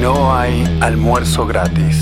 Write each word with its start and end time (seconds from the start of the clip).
No 0.00 0.32
hay 0.32 0.64
almuerzo 0.80 1.44
gratis. 1.44 1.96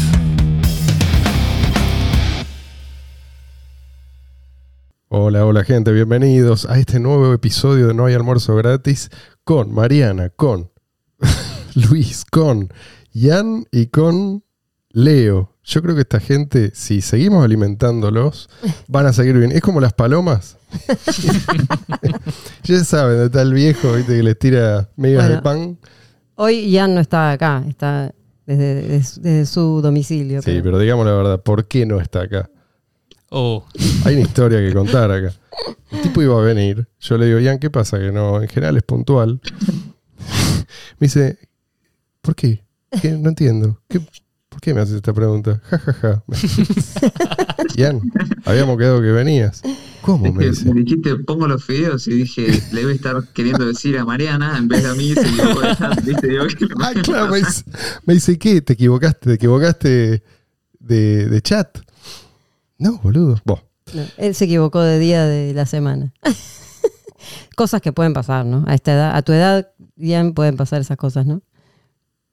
Hola, 5.09 5.47
hola 5.47 5.65
gente, 5.65 5.93
bienvenidos 5.93 6.67
a 6.67 6.79
este 6.79 7.01
nuevo 7.01 7.33
episodio 7.33 7.87
de 7.89 7.95
No 7.95 8.05
hay 8.05 8.15
almuerzo 8.15 8.55
gratis 8.55 9.11
con 9.45 9.73
Mariana, 9.73 10.29
con 10.29 10.71
Luis, 11.75 12.27
con 12.27 12.71
Jan 13.15 13.65
y 13.73 13.87
con 13.87 14.45
Leo. 14.91 15.55
Yo 15.65 15.83
creo 15.83 15.95
que 15.95 16.03
esta 16.03 16.21
gente, 16.21 16.73
si 16.75 17.01
seguimos 17.01 17.45
alimentándolos, 17.45 18.51
van 18.89 19.07
a 19.07 19.15
seguir 19.15 19.39
bien. 19.39 19.53
Es 19.53 19.63
como 19.63 19.81
las 19.81 19.95
palomas. 19.95 20.59
ya 22.63 22.85
saben, 22.85 23.23
está 23.23 23.41
el 23.41 23.55
viejo 23.55 23.95
¿viste? 23.95 24.17
que 24.17 24.23
les 24.23 24.39
tira 24.39 24.91
megas 24.97 25.31
de 25.31 25.41
pan. 25.41 25.79
Hoy 26.37 26.71
Ian 26.71 26.95
no 26.95 27.01
está 27.01 27.33
acá, 27.33 27.65
está 27.69 28.13
desde, 28.47 28.75
desde- 28.83 29.21
desde 29.21 29.47
su 29.47 29.81
domicilio. 29.83 30.41
Sí, 30.43 30.51
creo. 30.53 30.63
pero 30.63 30.79
digamos 30.79 31.07
la 31.07 31.13
verdad, 31.13 31.43
¿por 31.43 31.67
qué 31.67 31.85
no 31.87 32.01
está 32.01 32.23
acá? 32.23 32.49
Oh, 33.31 33.65
Hay 34.05 34.15
una 34.15 34.23
historia 34.23 34.61
que 34.61 34.73
contar 34.73 35.11
acá. 35.11 35.33
El 35.91 36.01
tipo 36.03 36.23
iba 36.23 36.39
a 36.39 36.43
venir. 36.45 36.87
Yo 37.01 37.19
le 37.19 37.27
digo, 37.27 37.39
Ian, 37.41 37.59
¿qué 37.59 37.71
pasa? 37.71 37.99
Que 37.99 38.13
no, 38.13 38.41
en 38.41 38.49
general 38.49 38.77
es 38.77 38.83
puntual. 38.85 39.41
Me 40.99 41.07
dice, 41.07 41.39
¿por 42.21 42.35
qué? 42.37 42.63
¿Qué? 43.03 43.11
No 43.13 43.29
entiendo. 43.31 43.81
¿Qué- 43.89 44.01
¿Por 44.49 44.61
qué 44.61 44.73
me 44.73 44.81
haces 44.81 44.95
esta 44.97 45.13
pregunta? 45.13 45.61
Ja, 45.65 45.79
ja, 45.79 45.93
ja. 45.93 46.23
Ian, 47.77 48.01
habíamos 48.45 48.79
quedado 48.79 49.01
que 49.01 49.09
venías. 49.13 49.61
¿Cómo? 50.07 50.27
Es 50.27 50.33
Me 50.35 50.39
que 50.45 50.51
dice. 50.51 50.73
me 50.73 50.81
dijiste, 50.83 51.17
pongo 51.17 51.49
los 51.49 51.65
fideos 51.65 52.07
y 52.07 52.13
dije, 52.13 52.47
le 52.73 52.81
debe 52.81 52.93
estar 52.95 53.23
queriendo 53.35 53.67
decir 53.67 53.99
a 53.99 54.05
Mariana 54.05 54.57
en 54.57 54.69
vez 54.69 54.85
de 54.85 54.89
a 54.91 54.95
mí, 54.95 55.13
se 55.15 55.21
equivocó 55.21 55.61
de 55.61 55.77
chat, 55.77 56.05
¿viste? 56.05 56.29
Digo, 56.29 56.45
¿qué 56.57 56.65
le 56.67 56.75
Ah, 56.81 56.93
claro, 57.03 57.33
me 57.33 57.39
dice, 57.39 57.65
me 58.05 58.15
dice, 58.15 58.39
¿qué? 58.39 58.61
¿Te 58.63 58.75
equivocaste? 58.75 59.31
¿Te 59.31 59.35
equivocaste 59.35 60.23
de, 60.79 61.29
de 61.29 61.43
chat? 61.43 61.79
No, 62.79 62.99
boludo. 63.03 63.41
Vos. 63.45 63.61
No, 63.95 64.03
él 64.17 64.35
se 64.35 64.45
equivocó 64.45 64.81
de 64.81 64.99
día 65.01 65.25
de 65.27 65.53
la 65.55 65.67
semana. 65.67 66.13
cosas 67.57 67.81
que 67.83 67.93
pueden 67.93 68.13
pasar, 68.13 68.47
¿no? 68.47 68.65
A 68.69 68.75
esta 68.75 68.93
edad, 68.93 69.17
a 69.17 69.23
tu 69.23 69.33
edad, 69.33 69.73
Ian, 69.97 70.35
pueden 70.35 70.57
pasar 70.57 70.81
esas 70.81 70.97
cosas, 70.97 71.27
¿no? 71.27 71.43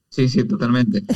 Sí, 0.10 0.30
sí, 0.30 0.44
totalmente. 0.44 1.04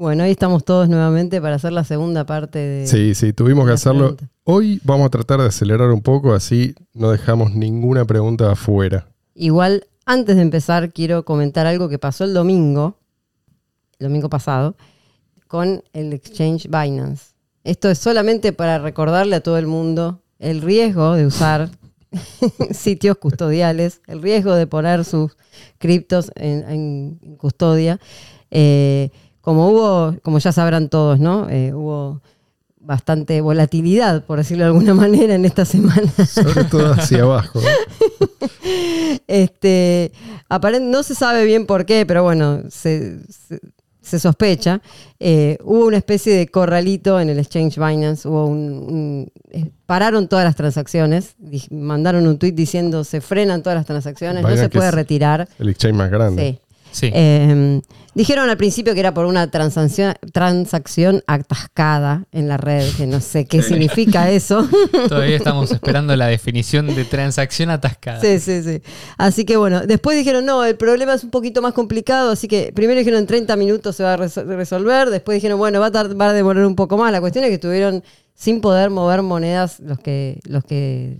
Bueno, 0.00 0.24
hoy 0.24 0.30
estamos 0.30 0.64
todos 0.64 0.88
nuevamente 0.88 1.42
para 1.42 1.56
hacer 1.56 1.74
la 1.74 1.84
segunda 1.84 2.24
parte 2.24 2.58
de. 2.58 2.86
Sí, 2.86 3.14
sí, 3.14 3.34
tuvimos 3.34 3.66
que 3.66 3.74
hacerlo. 3.74 4.16
pregunta. 4.16 4.30
Hoy 4.44 4.80
vamos 4.82 5.08
a 5.08 5.10
tratar 5.10 5.42
de 5.42 5.48
acelerar 5.48 5.90
un 5.90 6.00
poco, 6.00 6.32
así 6.32 6.74
no 6.94 7.10
dejamos 7.10 7.52
ninguna 7.52 8.06
pregunta 8.06 8.50
afuera. 8.50 9.08
Igual, 9.34 9.88
antes 10.06 10.36
de 10.36 10.40
empezar, 10.40 10.90
quiero 10.94 11.26
comentar 11.26 11.66
algo 11.66 11.90
que 11.90 11.98
pasó 11.98 12.24
el 12.24 12.32
domingo, 12.32 12.96
el 13.98 14.06
domingo 14.06 14.30
pasado, 14.30 14.74
con 15.46 15.84
el 15.92 16.14
exchange 16.14 16.70
Binance. 16.70 17.34
Esto 17.62 17.90
es 17.90 17.98
solamente 17.98 18.54
para 18.54 18.78
recordarle 18.78 19.36
a 19.36 19.42
todo 19.42 19.58
el 19.58 19.66
mundo 19.66 20.22
el 20.38 20.62
riesgo 20.62 21.12
de 21.12 21.26
usar 21.26 21.68
sitios 22.70 23.18
custodiales, 23.18 24.00
el 24.06 24.22
riesgo 24.22 24.54
de 24.54 24.66
poner 24.66 25.04
sus 25.04 25.36
criptos 25.76 26.32
en, 26.36 26.64
en 26.70 27.36
custodia. 27.36 28.00
Eh, 28.50 29.10
como 29.40 29.68
hubo, 29.70 30.16
como 30.22 30.38
ya 30.38 30.52
sabrán 30.52 30.88
todos, 30.88 31.18
¿no? 31.20 31.48
Eh, 31.48 31.72
hubo 31.74 32.20
bastante 32.82 33.40
volatilidad, 33.40 34.24
por 34.24 34.38
decirlo 34.38 34.64
de 34.64 34.68
alguna 34.68 34.94
manera, 35.06 35.34
en 35.34 35.44
esta 35.44 35.64
semana. 35.64 36.10
Sobre 36.26 36.64
todo 36.64 36.92
hacia 36.94 37.22
abajo. 37.22 37.60
Este, 39.26 40.12
no 40.82 41.02
se 41.02 41.14
sabe 41.14 41.44
bien 41.44 41.66
por 41.66 41.84
qué, 41.86 42.04
pero 42.06 42.22
bueno, 42.22 42.62
se, 42.68 43.20
se- 43.28 43.60
se 44.02 44.18
sospecha. 44.18 44.80
Eh, 45.20 45.58
hubo 45.62 45.86
una 45.86 45.98
especie 45.98 46.34
de 46.34 46.48
corralito 46.48 47.20
en 47.20 47.28
el 47.28 47.38
exchange 47.38 47.76
Binance. 47.76 48.26
Hubo 48.26 48.46
un, 48.46 48.58
un- 48.72 49.32
eh, 49.50 49.70
pararon 49.86 50.26
todas 50.28 50.44
las 50.44 50.56
transacciones. 50.56 51.36
mandaron 51.70 52.26
un 52.26 52.38
tweet 52.38 52.52
diciendo 52.52 53.04
se 53.04 53.20
frenan 53.20 53.62
todas 53.62 53.76
las 53.76 53.86
transacciones, 53.86 54.42
no 54.42 54.56
se 54.56 54.68
puede 54.68 54.90
retirar. 54.90 55.48
El 55.58 55.68
exchange 55.68 55.94
más 55.96 56.10
grande. 56.10 56.58
Sí. 56.60 56.69
Sí. 56.92 57.10
Eh, 57.14 57.80
dijeron 58.14 58.50
al 58.50 58.56
principio 58.56 58.92
que 58.94 59.00
era 59.00 59.14
por 59.14 59.24
una 59.26 59.50
transacción, 59.50 60.14
transacción 60.32 61.22
atascada 61.26 62.26
en 62.32 62.48
la 62.48 62.56
red, 62.56 62.84
que 62.96 63.06
no 63.06 63.20
sé 63.20 63.44
qué 63.46 63.62
Sí. 63.62 63.68
significa 63.70 64.30
eso. 64.30 64.68
Todavía 65.08 65.36
estamos 65.36 65.70
esperando 65.72 66.14
la 66.16 66.26
definición 66.26 66.94
de 66.94 67.04
transacción 67.04 67.70
atascada. 67.70 68.20
Sí, 68.20 68.38
sí, 68.40 68.62
sí. 68.62 68.82
Así 69.16 69.44
que 69.44 69.56
bueno, 69.56 69.86
después 69.86 70.16
dijeron, 70.16 70.44
no, 70.44 70.64
el 70.64 70.76
problema 70.76 71.14
es 71.14 71.22
un 71.24 71.30
poquito 71.30 71.62
más 71.62 71.72
complicado, 71.72 72.30
así 72.32 72.48
que 72.48 72.72
primero 72.74 72.98
dijeron 72.98 73.20
en 73.20 73.26
30 73.26 73.56
minutos 73.56 73.96
se 73.96 74.02
va 74.02 74.14
a 74.14 74.18
resol- 74.18 74.44
resolver, 74.56 75.10
después 75.10 75.36
dijeron, 75.36 75.58
bueno, 75.58 75.80
va 75.80 75.86
a, 75.86 75.90
va 76.14 76.28
a 76.30 76.32
demorar 76.32 76.66
un 76.66 76.74
poco 76.76 76.96
más. 76.98 77.12
La 77.12 77.20
cuestión 77.20 77.44
es 77.44 77.48
que 77.50 77.54
estuvieron 77.54 78.02
sin 78.34 78.60
poder 78.60 78.90
mover 78.90 79.22
monedas 79.22 79.80
los 79.80 79.98
que, 80.00 80.40
los 80.44 80.64
que 80.64 81.18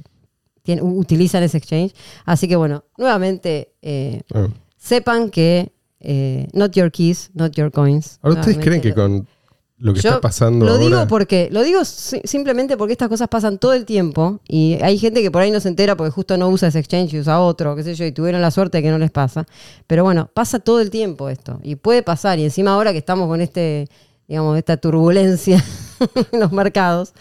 utilizan 0.81 1.43
ese 1.43 1.59
exchange. 1.59 1.93
Así 2.25 2.49
que 2.49 2.57
bueno, 2.57 2.85
nuevamente, 2.97 3.73
eh, 3.83 4.23
Ah. 4.33 4.49
Sepan 4.81 5.31
que 5.31 5.73
eh, 6.01 6.49
not 6.55 6.73
your 6.73 6.91
keys, 6.91 7.31
not 7.35 7.53
your 7.55 7.71
coins. 7.71 8.19
Ahora, 8.23 8.41
¿ustedes 8.41 8.59
creen 8.59 8.81
que 8.81 8.95
con 8.95 9.29
lo 9.77 9.95
que 9.95 10.01
yo 10.01 10.09
está 10.11 10.21
pasando 10.21 10.65
Lo 10.65 10.73
ahora... 10.73 10.85
digo 10.85 11.07
porque, 11.09 11.49
lo 11.53 11.63
digo 11.63 11.85
si- 11.85 12.21
simplemente 12.25 12.77
porque 12.77 12.93
estas 12.93 13.09
cosas 13.09 13.29
pasan 13.29 13.59
todo 13.59 13.73
el 13.75 13.85
tiempo 13.85 14.41
y 14.49 14.79
hay 14.83 14.99
gente 14.99 15.23
que 15.23 15.31
por 15.31 15.43
ahí 15.43 15.51
no 15.51 15.61
se 15.61 15.69
entera 15.69 15.97
porque 15.97 16.11
justo 16.11 16.37
no 16.37 16.49
usa 16.49 16.69
ese 16.69 16.79
exchange 16.79 17.15
y 17.15 17.19
usa 17.21 17.41
otro, 17.41 17.77
qué 17.77 17.83
sé 17.83 17.95
yo, 17.95 18.05
y 18.07 18.13
tuvieron 18.13 18.41
la 18.43 18.51
suerte 18.51 18.79
de 18.79 18.83
que 18.83 18.91
no 18.91 18.99
les 18.99 19.11
pasa. 19.11 19.47
Pero 19.87 20.03
bueno, 20.05 20.31
pasa 20.33 20.59
todo 20.59 20.81
el 20.81 20.91
tiempo 20.91 21.29
esto 21.29 21.61
y 21.63 21.77
puede 21.77 22.03
pasar. 22.03 22.39
Y 22.39 22.45
encima 22.45 22.73
ahora 22.73 22.93
que 22.93 22.99
estamos 22.99 23.29
con 23.29 23.41
este, 23.43 23.89
digamos, 24.27 24.57
esta 24.59 24.77
turbulencia 24.79 25.63
en 26.33 26.41
los 26.41 26.53
mercados, 26.53 27.13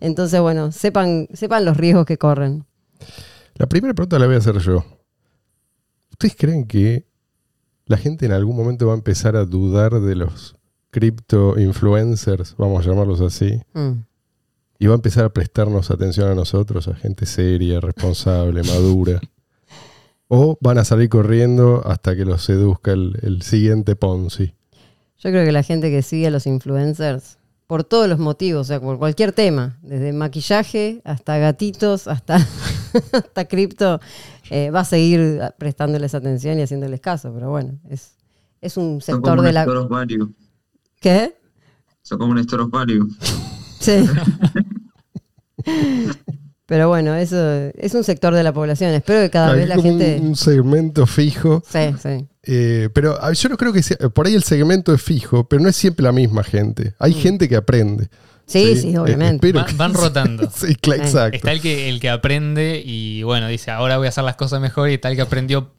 entonces 0.00 0.40
bueno, 0.40 0.70
sepan, 0.72 1.26
sepan 1.34 1.64
los 1.64 1.76
riesgos 1.76 2.06
que 2.06 2.18
corren. 2.18 2.64
La 3.56 3.66
primera 3.66 3.94
pregunta 3.94 4.18
la 4.20 4.26
voy 4.26 4.36
a 4.36 4.38
hacer 4.38 4.58
yo. 4.58 4.84
¿Ustedes 6.12 6.34
creen 6.36 6.64
que 6.66 7.07
la 7.88 7.96
gente 7.96 8.26
en 8.26 8.32
algún 8.32 8.56
momento 8.56 8.86
va 8.86 8.92
a 8.92 8.96
empezar 8.96 9.34
a 9.36 9.44
dudar 9.44 10.00
de 10.00 10.14
los 10.14 10.54
cripto 10.90 11.58
influencers, 11.58 12.54
vamos 12.56 12.86
a 12.86 12.88
llamarlos 12.90 13.20
así, 13.20 13.60
Mm. 13.74 14.04
y 14.78 14.86
va 14.86 14.94
a 14.94 14.96
empezar 14.96 15.24
a 15.24 15.28
prestarnos 15.32 15.90
atención 15.90 16.28
a 16.30 16.34
nosotros, 16.34 16.86
a 16.88 16.94
gente 16.94 17.26
seria, 17.26 17.80
responsable, 17.80 18.62
madura? 18.62 19.20
¿O 20.28 20.58
van 20.60 20.78
a 20.78 20.84
salir 20.84 21.08
corriendo 21.08 21.82
hasta 21.86 22.14
que 22.14 22.24
los 22.24 22.42
seduzca 22.44 22.92
el, 22.92 23.18
el 23.22 23.42
siguiente 23.42 23.96
Ponzi? 23.96 24.54
Yo 25.18 25.30
creo 25.30 25.44
que 25.44 25.52
la 25.52 25.62
gente 25.62 25.90
que 25.90 26.02
sigue 26.02 26.26
a 26.26 26.30
los 26.30 26.46
influencers, 26.46 27.38
por 27.66 27.82
todos 27.84 28.08
los 28.08 28.18
motivos, 28.18 28.62
o 28.62 28.64
sea, 28.64 28.80
por 28.80 28.98
cualquier 28.98 29.32
tema, 29.32 29.78
desde 29.82 30.12
maquillaje 30.12 31.00
hasta 31.04 31.38
gatitos, 31.38 32.06
hasta, 32.08 32.36
hasta 33.12 33.44
cripto, 33.46 34.00
eh, 34.50 34.70
va 34.70 34.80
a 34.80 34.84
seguir 34.84 35.40
prestándoles 35.58 36.14
atención 36.14 36.58
y 36.58 36.62
haciéndoles 36.62 37.00
caso. 37.00 37.32
Pero 37.34 37.50
bueno, 37.50 37.78
es, 37.88 38.16
es 38.60 38.76
un 38.76 39.00
Son 39.00 39.16
sector 39.16 39.36
como 39.36 39.42
de 39.42 39.48
un 39.48 39.54
la... 39.54 39.64
value. 39.88 40.34
¿Qué? 41.00 41.34
Son 42.02 42.18
como 42.18 42.32
un 42.32 42.70
value. 42.70 43.06
Sí. 43.80 44.04
Pero 46.66 46.88
bueno, 46.88 47.14
eso 47.14 47.36
es 47.76 47.94
un 47.94 48.04
sector 48.04 48.34
de 48.34 48.42
la 48.42 48.52
población. 48.52 48.90
Espero 48.92 49.20
que 49.20 49.30
cada 49.30 49.52
Hay 49.52 49.60
vez 49.60 49.68
la 49.68 49.78
gente... 49.80 50.18
un, 50.20 50.28
un 50.28 50.36
segmento 50.36 51.06
fijo. 51.06 51.62
Sí, 51.66 51.94
sí. 52.02 52.26
Eh, 52.42 52.90
pero 52.92 53.22
a- 53.22 53.32
yo 53.32 53.48
no 53.48 53.56
creo 53.56 53.72
que 53.72 53.82
sea, 53.82 53.96
por 54.10 54.26
ahí 54.26 54.34
el 54.34 54.42
segmento 54.42 54.92
es 54.92 55.00
fijo, 55.00 55.48
pero 55.48 55.62
no 55.62 55.68
es 55.70 55.76
siempre 55.76 56.02
la 56.02 56.12
misma 56.12 56.42
gente. 56.42 56.94
Hay 56.98 57.14
gente 57.14 57.48
que 57.48 57.56
aprende. 57.56 58.08
Sí, 58.48 58.76
sí, 58.76 58.94
Eh, 58.94 58.98
obviamente. 58.98 59.52
Van, 59.52 59.76
van 59.76 59.94
rotando. 59.94 60.50
Sí, 60.54 60.68
Sí. 60.82 60.90
exacto. 60.92 61.36
Está 61.36 61.52
el 61.52 61.60
que, 61.60 61.88
el 61.88 62.00
que 62.00 62.10
aprende 62.10 62.82
y 62.84 63.22
bueno, 63.22 63.46
dice, 63.48 63.70
ahora 63.70 63.98
voy 63.98 64.06
a 64.06 64.08
hacer 64.08 64.24
las 64.24 64.36
cosas 64.36 64.60
mejor 64.60 64.90
y 64.90 64.94
está 64.94 65.10
el 65.10 65.16
que 65.16 65.22
aprendió 65.22 65.74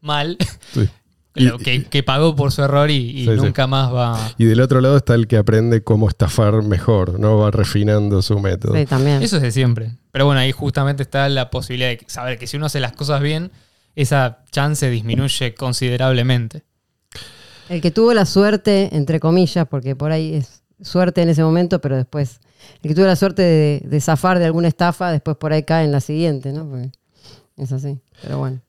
mal, 0.00 0.36
Sí. 0.72 0.88
pero 1.32 1.56
Y- 1.60 1.62
que, 1.62 1.84
que 1.84 2.02
pagó 2.02 2.34
por 2.34 2.50
su 2.50 2.62
error 2.62 2.90
y, 2.90 2.96
y 3.10 3.24
Sí, 3.26 3.30
sí. 3.30 3.36
nunca 3.36 3.66
más 3.66 3.92
va... 3.92 4.32
Y 4.38 4.44
del 4.46 4.60
otro 4.60 4.80
lado 4.80 4.96
está 4.96 5.14
el 5.14 5.26
que 5.26 5.36
aprende 5.36 5.82
cómo 5.84 6.08
estafar 6.08 6.62
mejor, 6.62 7.20
¿no? 7.20 7.38
Va 7.38 7.50
refinando 7.50 8.22
su 8.22 8.38
método. 8.40 8.74
Sí, 8.74 8.86
también. 8.86 9.22
Eso 9.22 9.36
es 9.36 9.42
de 9.42 9.52
siempre. 9.52 9.92
Pero 10.10 10.26
bueno, 10.26 10.40
ahí 10.40 10.50
justamente 10.52 11.02
está 11.02 11.28
la 11.28 11.50
posibilidad 11.50 11.88
de 11.90 12.00
saber 12.06 12.38
que 12.38 12.46
si 12.46 12.56
uno 12.56 12.66
hace 12.66 12.80
las 12.80 12.92
cosas 12.92 13.20
bien, 13.20 13.50
esa 13.96 14.42
chance 14.50 14.88
disminuye 14.90 15.54
considerablemente. 15.54 16.62
El 17.68 17.80
que 17.80 17.90
tuvo 17.90 18.12
la 18.12 18.26
suerte, 18.26 18.90
entre 18.92 19.20
comillas, 19.20 19.66
porque 19.68 19.94
por 19.96 20.10
ahí 20.12 20.34
es 20.34 20.62
suerte 20.80 21.22
en 21.22 21.28
ese 21.28 21.42
momento, 21.42 21.80
pero 21.80 21.96
después, 21.96 22.40
el 22.82 22.88
que 22.88 22.94
tuvo 22.94 23.06
la 23.06 23.16
suerte 23.16 23.42
de, 23.42 23.82
de 23.84 24.00
zafar 24.00 24.38
de 24.38 24.44
alguna 24.46 24.68
estafa, 24.68 25.10
después 25.12 25.36
por 25.36 25.52
ahí 25.52 25.62
cae 25.62 25.84
en 25.84 25.92
la 25.92 26.00
siguiente, 26.00 26.52
¿no? 26.52 26.68
Porque 26.68 26.90
es 27.56 27.72
así, 27.72 27.98
pero 28.22 28.38
bueno. 28.38 28.60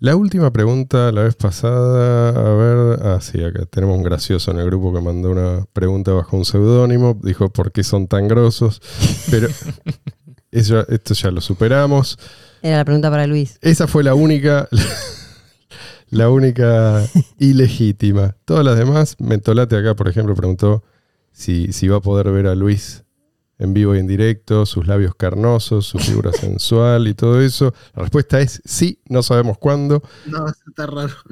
La 0.00 0.16
última 0.16 0.52
pregunta, 0.52 1.12
la 1.12 1.22
vez 1.22 1.34
pasada, 1.36 2.28
a 2.30 2.54
ver, 2.56 2.98
ah, 3.06 3.18
sí, 3.22 3.42
acá 3.42 3.64
tenemos 3.66 3.96
un 3.96 4.02
gracioso 4.02 4.50
en 4.50 4.58
el 4.58 4.66
grupo 4.66 4.92
que 4.92 5.00
mandó 5.00 5.30
una 5.30 5.64
pregunta 5.72 6.12
bajo 6.12 6.36
un 6.36 6.44
seudónimo, 6.44 7.18
dijo 7.22 7.48
por 7.50 7.72
qué 7.72 7.84
son 7.84 8.06
tan 8.06 8.28
grosos, 8.28 8.82
pero 9.30 9.48
eso- 10.50 10.86
esto 10.88 11.14
ya 11.14 11.30
lo 11.30 11.40
superamos. 11.40 12.18
Era 12.60 12.78
la 12.78 12.84
pregunta 12.84 13.10
para 13.10 13.26
Luis. 13.26 13.58
Esa 13.62 13.86
fue 13.86 14.02
la 14.02 14.14
única, 14.14 14.68
la 16.14 16.30
única 16.30 17.04
ilegítima. 17.38 18.36
Todas 18.44 18.64
las 18.64 18.78
demás, 18.78 19.16
Mentolate 19.18 19.76
acá, 19.76 19.94
por 19.94 20.08
ejemplo, 20.08 20.34
preguntó 20.34 20.84
si, 21.32 21.72
si 21.72 21.88
va 21.88 21.96
a 21.96 22.00
poder 22.00 22.30
ver 22.30 22.46
a 22.46 22.54
Luis 22.54 23.04
en 23.58 23.74
vivo 23.74 23.94
y 23.94 23.98
en 23.98 24.06
directo, 24.06 24.64
sus 24.66 24.86
labios 24.86 25.14
carnosos, 25.16 25.86
su 25.86 25.98
figura 25.98 26.32
sensual 26.40 27.08
y 27.08 27.14
todo 27.14 27.40
eso. 27.40 27.74
La 27.94 28.02
respuesta 28.02 28.40
es 28.40 28.62
sí, 28.64 29.00
no 29.08 29.22
sabemos 29.22 29.58
cuándo. 29.58 30.02
No, 30.26 30.46
eso 30.46 30.62
está 30.68 30.86
raro. 30.86 31.14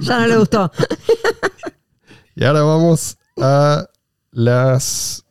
Ya 0.00 0.20
no 0.20 0.28
le 0.28 0.36
gustó. 0.36 0.70
Y 2.36 2.44
ahora 2.44 2.62
vamos 2.62 3.18
a 3.36 3.84
las 4.30 5.24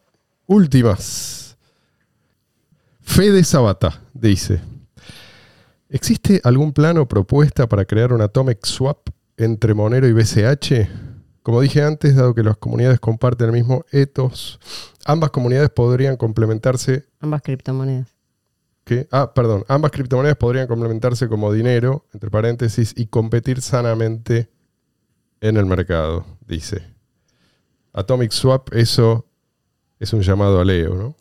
últimas. 0.45 1.57
Fede 2.99 3.45
Sabata 3.45 4.01
dice: 4.13 4.59
¿Existe 5.89 6.41
algún 6.43 6.73
plano 6.73 7.03
o 7.03 7.07
propuesta 7.07 7.67
para 7.67 7.85
crear 7.85 8.11
un 8.11 8.21
Atomic 8.21 8.65
Swap 8.65 9.09
entre 9.37 9.73
Monero 9.73 10.07
y 10.07 10.13
BCH? 10.13 10.89
Como 11.43 11.61
dije 11.61 11.81
antes, 11.81 12.15
dado 12.15 12.35
que 12.35 12.43
las 12.43 12.57
comunidades 12.57 12.99
comparten 12.99 13.47
el 13.47 13.53
mismo 13.53 13.85
ethos, 13.91 14.59
ambas 15.05 15.31
comunidades 15.31 15.69
podrían 15.69 16.17
complementarse. 16.17 17.05
Ambas 17.21 17.41
criptomonedas. 17.41 18.17
¿qué? 18.87 19.07
Ah, 19.11 19.33
perdón. 19.33 19.63
Ambas 19.67 19.91
criptomonedas 19.91 20.37
podrían 20.37 20.67
complementarse 20.67 21.27
como 21.27 21.53
dinero, 21.53 22.05
entre 22.13 22.31
paréntesis, 22.31 22.93
y 22.97 23.07
competir 23.07 23.61
sanamente 23.61 24.49
en 25.41 25.57
el 25.57 25.65
mercado, 25.65 26.25
dice. 26.47 26.81
Atomic 27.93 28.31
Swap, 28.31 28.73
eso 28.73 29.25
es 29.99 30.13
un 30.13 30.21
llamado 30.21 30.59
a 30.59 30.65
Leo, 30.65 30.95
¿no? 30.95 31.15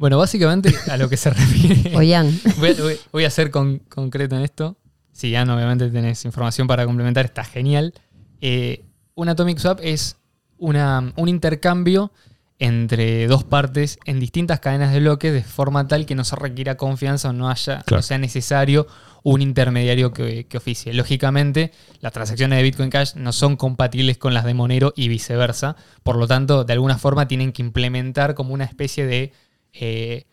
Bueno, 0.00 0.16
básicamente 0.16 0.74
a 0.90 0.96
lo 0.96 1.10
que 1.10 1.18
se 1.18 1.28
refiere. 1.34 1.90
Voy, 1.90 2.14
a- 2.14 2.24
voy- 2.58 2.98
voy 3.12 3.24
a 3.26 3.30
ser 3.30 3.50
con- 3.50 3.80
concreto 3.80 4.34
en 4.34 4.40
esto. 4.42 4.78
Si 5.12 5.30
ya 5.30 5.44
no, 5.44 5.54
obviamente 5.54 5.90
tenés 5.90 6.24
información 6.24 6.66
para 6.66 6.86
complementar, 6.86 7.26
está 7.26 7.44
genial. 7.44 7.92
Eh, 8.40 8.86
un 9.14 9.28
Atomic 9.28 9.58
Swap 9.58 9.78
es 9.82 10.16
una- 10.56 11.12
un 11.16 11.28
intercambio 11.28 12.12
entre 12.58 13.26
dos 13.26 13.44
partes 13.44 13.98
en 14.06 14.20
distintas 14.20 14.60
cadenas 14.60 14.90
de 14.94 15.00
bloques 15.00 15.34
de 15.34 15.42
forma 15.42 15.86
tal 15.86 16.06
que 16.06 16.14
no 16.14 16.24
se 16.24 16.34
requiera 16.36 16.78
confianza 16.78 17.28
o 17.28 17.32
no 17.34 17.50
haya, 17.50 17.82
Claro. 17.82 17.98
no 17.98 18.02
sea 18.02 18.16
necesario 18.16 18.86
un 19.22 19.42
intermediario 19.42 20.14
que, 20.14 20.46
que 20.46 20.56
oficie. 20.56 20.94
Lógicamente, 20.94 21.72
las 22.00 22.12
transacciones 22.14 22.56
de 22.56 22.62
Bitcoin 22.62 22.88
Cash 22.88 23.16
no 23.16 23.32
son 23.32 23.56
compatibles 23.56 24.16
con 24.16 24.32
las 24.32 24.46
de 24.46 24.54
Monero 24.54 24.94
y 24.96 25.08
viceversa. 25.08 25.76
Por 26.02 26.16
lo 26.16 26.26
tanto, 26.26 26.64
de 26.64 26.72
alguna 26.72 26.96
forma 26.96 27.28
tienen 27.28 27.52
que 27.52 27.60
implementar 27.60 28.34
como 28.34 28.54
una 28.54 28.64
especie 28.64 29.04
de 29.04 29.32
eh, 29.72 30.24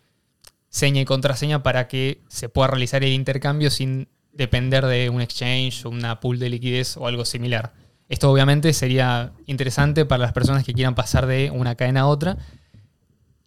seña 0.70 1.02
y 1.02 1.06
contraseña 1.06 1.64
para 1.64 1.88
que 1.88 2.22
se 2.28 2.50
pueda 2.50 2.70
realizar 2.70 3.04
el 3.04 3.14
intercambio 3.14 3.70
sin 3.72 4.08
depender 4.32 4.86
de 4.86 5.10
un 5.10 5.22
exchange 5.22 5.86
una 5.86 6.20
pool 6.20 6.40
de 6.40 6.50
liquidez 6.50 6.98
o 6.98 7.08
algo 7.08 7.26
similar. 7.26 7.74
Esto 8.10 8.32
obviamente 8.32 8.72
sería 8.74 9.34
interesante 9.48 10.06
para 10.06 10.24
las 10.24 10.34
personas 10.34 10.64
que 10.64 10.74
quieran 10.74 10.96
pasar 10.96 11.26
de 11.26 11.52
una 11.52 11.76
cadena 11.76 12.02
a 12.02 12.08
otra, 12.08 12.38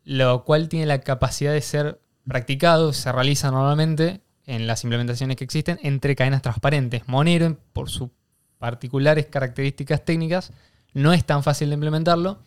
lo 0.04 0.44
cual 0.44 0.69
tiene 0.69 0.87
la 0.87 1.00
capacidad 1.00 1.52
de 1.52 1.62
ser 1.62 2.00
practicado, 2.26 2.92
se 2.92 3.10
realiza 3.10 3.50
normalmente 3.50 4.20
en 4.44 4.66
las 4.66 4.84
implementaciones 4.84 5.37
que 5.37 5.44
existen 5.44 5.78
entre 5.82 6.16
cadenas 6.16 6.42
transparentes. 6.42 7.06
Monero, 7.06 7.56
por 7.72 7.88
sus 7.88 8.10
particulares 8.58 9.26
características 9.26 10.04
técnicas, 10.04 10.52
no 10.92 11.12
es 11.12 11.25
tan 11.25 11.42
fácil 11.42 11.70
de 11.70 11.75
implementarlo. 11.75 12.42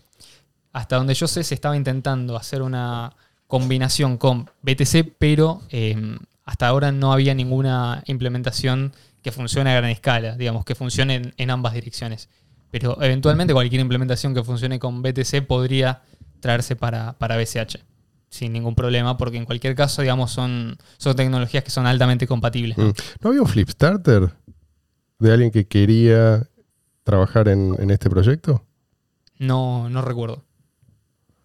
Hasta 0.71 0.97
donde 0.97 1.13
yo 1.13 1.27
sé, 1.27 1.43
se 1.43 1.55
estaba 1.55 1.75
intentando 1.75 2.35
hacer 2.35 2.61
una 2.61 3.15
combinación 3.53 4.17
con 4.17 4.49
BTC, 4.63 5.13
pero 5.19 5.61
eh, 5.69 6.17
hasta 6.43 6.67
ahora 6.67 6.91
no 6.91 7.13
había 7.13 7.35
ninguna 7.35 8.01
implementación 8.07 8.93
que 9.21 9.31
funcione 9.31 9.69
a 9.69 9.75
gran 9.75 9.91
escala, 9.91 10.35
digamos, 10.35 10.65
que 10.65 10.73
funcione 10.73 11.13
en, 11.13 11.33
en 11.37 11.51
ambas 11.51 11.75
direcciones. 11.75 12.29
Pero 12.71 12.97
eventualmente 12.99 13.53
cualquier 13.53 13.79
implementación 13.81 14.33
que 14.33 14.43
funcione 14.43 14.79
con 14.79 15.03
BTC 15.03 15.45
podría 15.45 16.01
traerse 16.39 16.75
para, 16.75 17.13
para 17.19 17.37
BCH 17.37 17.77
sin 18.27 18.53
ningún 18.53 18.73
problema, 18.73 19.17
porque 19.17 19.37
en 19.37 19.45
cualquier 19.45 19.75
caso, 19.75 20.01
digamos, 20.01 20.31
son, 20.31 20.75
son 20.97 21.15
tecnologías 21.15 21.63
que 21.63 21.69
son 21.69 21.85
altamente 21.85 22.25
compatibles. 22.25 22.75
¿no? 22.79 22.85
Mm. 22.85 22.93
¿No 23.21 23.29
había 23.29 23.41
un 23.43 23.47
Flipstarter 23.47 24.33
de 25.19 25.31
alguien 25.31 25.51
que 25.51 25.67
quería 25.67 26.49
trabajar 27.03 27.49
en, 27.49 27.75
en 27.77 27.91
este 27.91 28.09
proyecto? 28.09 28.65
No, 29.37 29.91
no 29.91 30.01
recuerdo. 30.01 30.43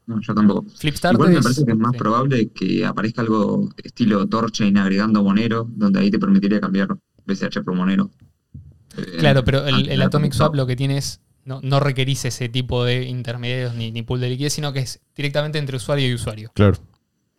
No, 0.08 0.19
yo 0.22 0.34
tampoco. 0.34 0.64
Flipstarter 0.75 1.16
Igual 1.16 1.34
me 1.34 1.43
parece 1.43 1.66
que 1.66 1.72
es 1.72 1.78
más 1.78 1.93
sí. 1.93 1.99
probable 1.99 2.49
que 2.49 2.87
aparezca 2.87 3.20
algo 3.20 3.69
estilo 3.76 4.26
Torchain 4.26 4.78
agregando 4.78 5.22
Monero, 5.22 5.69
donde 5.70 6.00
ahí 6.00 6.10
te 6.10 6.19
permitiría 6.19 6.60
cambiar 6.60 6.96
BCH 7.26 7.62
por 7.62 7.75
Monero. 7.75 8.10
Eh, 8.96 9.19
Claro, 9.19 9.44
pero 9.44 9.66
el, 9.66 9.84
de 9.87 10.02
Atomic 10.02 10.32
Swap 10.32 10.55
lo 10.55 10.66
que 10.66 10.76
tiene 10.76 10.96
es, 10.96 11.20
no, 11.44 11.60
no 11.62 11.78
requerís 11.78 12.25
ese 12.25 12.49
tipo 12.49 12.87
de 12.87 13.02
intermediarios 13.05 13.75
ni, 13.75 13.93
ni 13.93 14.02
pool 14.02 14.20
de 14.20 14.31
liquidez, 14.31 14.55
sino 14.55 14.72
que 14.72 14.81
es 14.81 14.99
directamente 15.14 15.58
entre 15.58 15.76
usuario 15.76 16.08
y 16.08 16.14
usuario. 16.14 16.52
Claro. 16.55 16.78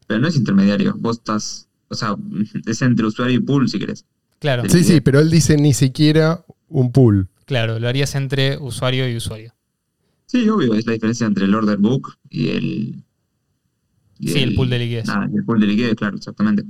Pero 0.06 0.19
no 0.19 0.27
es 0.27 0.36
intermediario, 0.36 0.94
vos 0.95 1.18
estás, 1.18 1.68
o 1.88 1.95
sea, 1.95 2.16
es 2.68 2.81
entre 2.83 3.07
usuario 3.07 3.36
y 3.36 3.39
pool 3.39 3.68
si 3.68 3.80
querés. 3.80 4.06
Claro, 4.38 4.63
Sí. 4.69 4.77
Sí, 4.77 4.83
sí, 4.83 5.01
pero 5.01 5.19
él 5.19 5.31
dice 5.31 5.57
ni 5.57 5.74
siquiera 5.74 6.45
un 6.68 6.92
pool. 6.92 7.30
claro, 7.45 7.80
lo 7.80 7.88
harías 7.88 8.13
entre 8.13 8.57
usuario 8.60 9.10
y 9.10 9.18
usuario. 9.18 9.56
Sí, 10.30 10.48
obvio, 10.48 10.76
es 10.76 10.86
la 10.86 10.94
diferencia 10.94 11.26
entre 11.26 11.46
el 11.46 11.56
order 11.56 11.78
book 11.78 12.14
y 12.30 12.50
el... 12.50 13.04
y 14.20 14.28
Sí, 14.28 14.40
el 14.40 14.54
pool 14.54 14.70
de 14.70 14.80
liquidez. 14.80 15.08
El 15.34 15.44
pool 15.44 15.60
de 15.60 15.68
liquidez, 15.68 15.96
claro, 15.96 16.18
exactamente. 16.18 16.64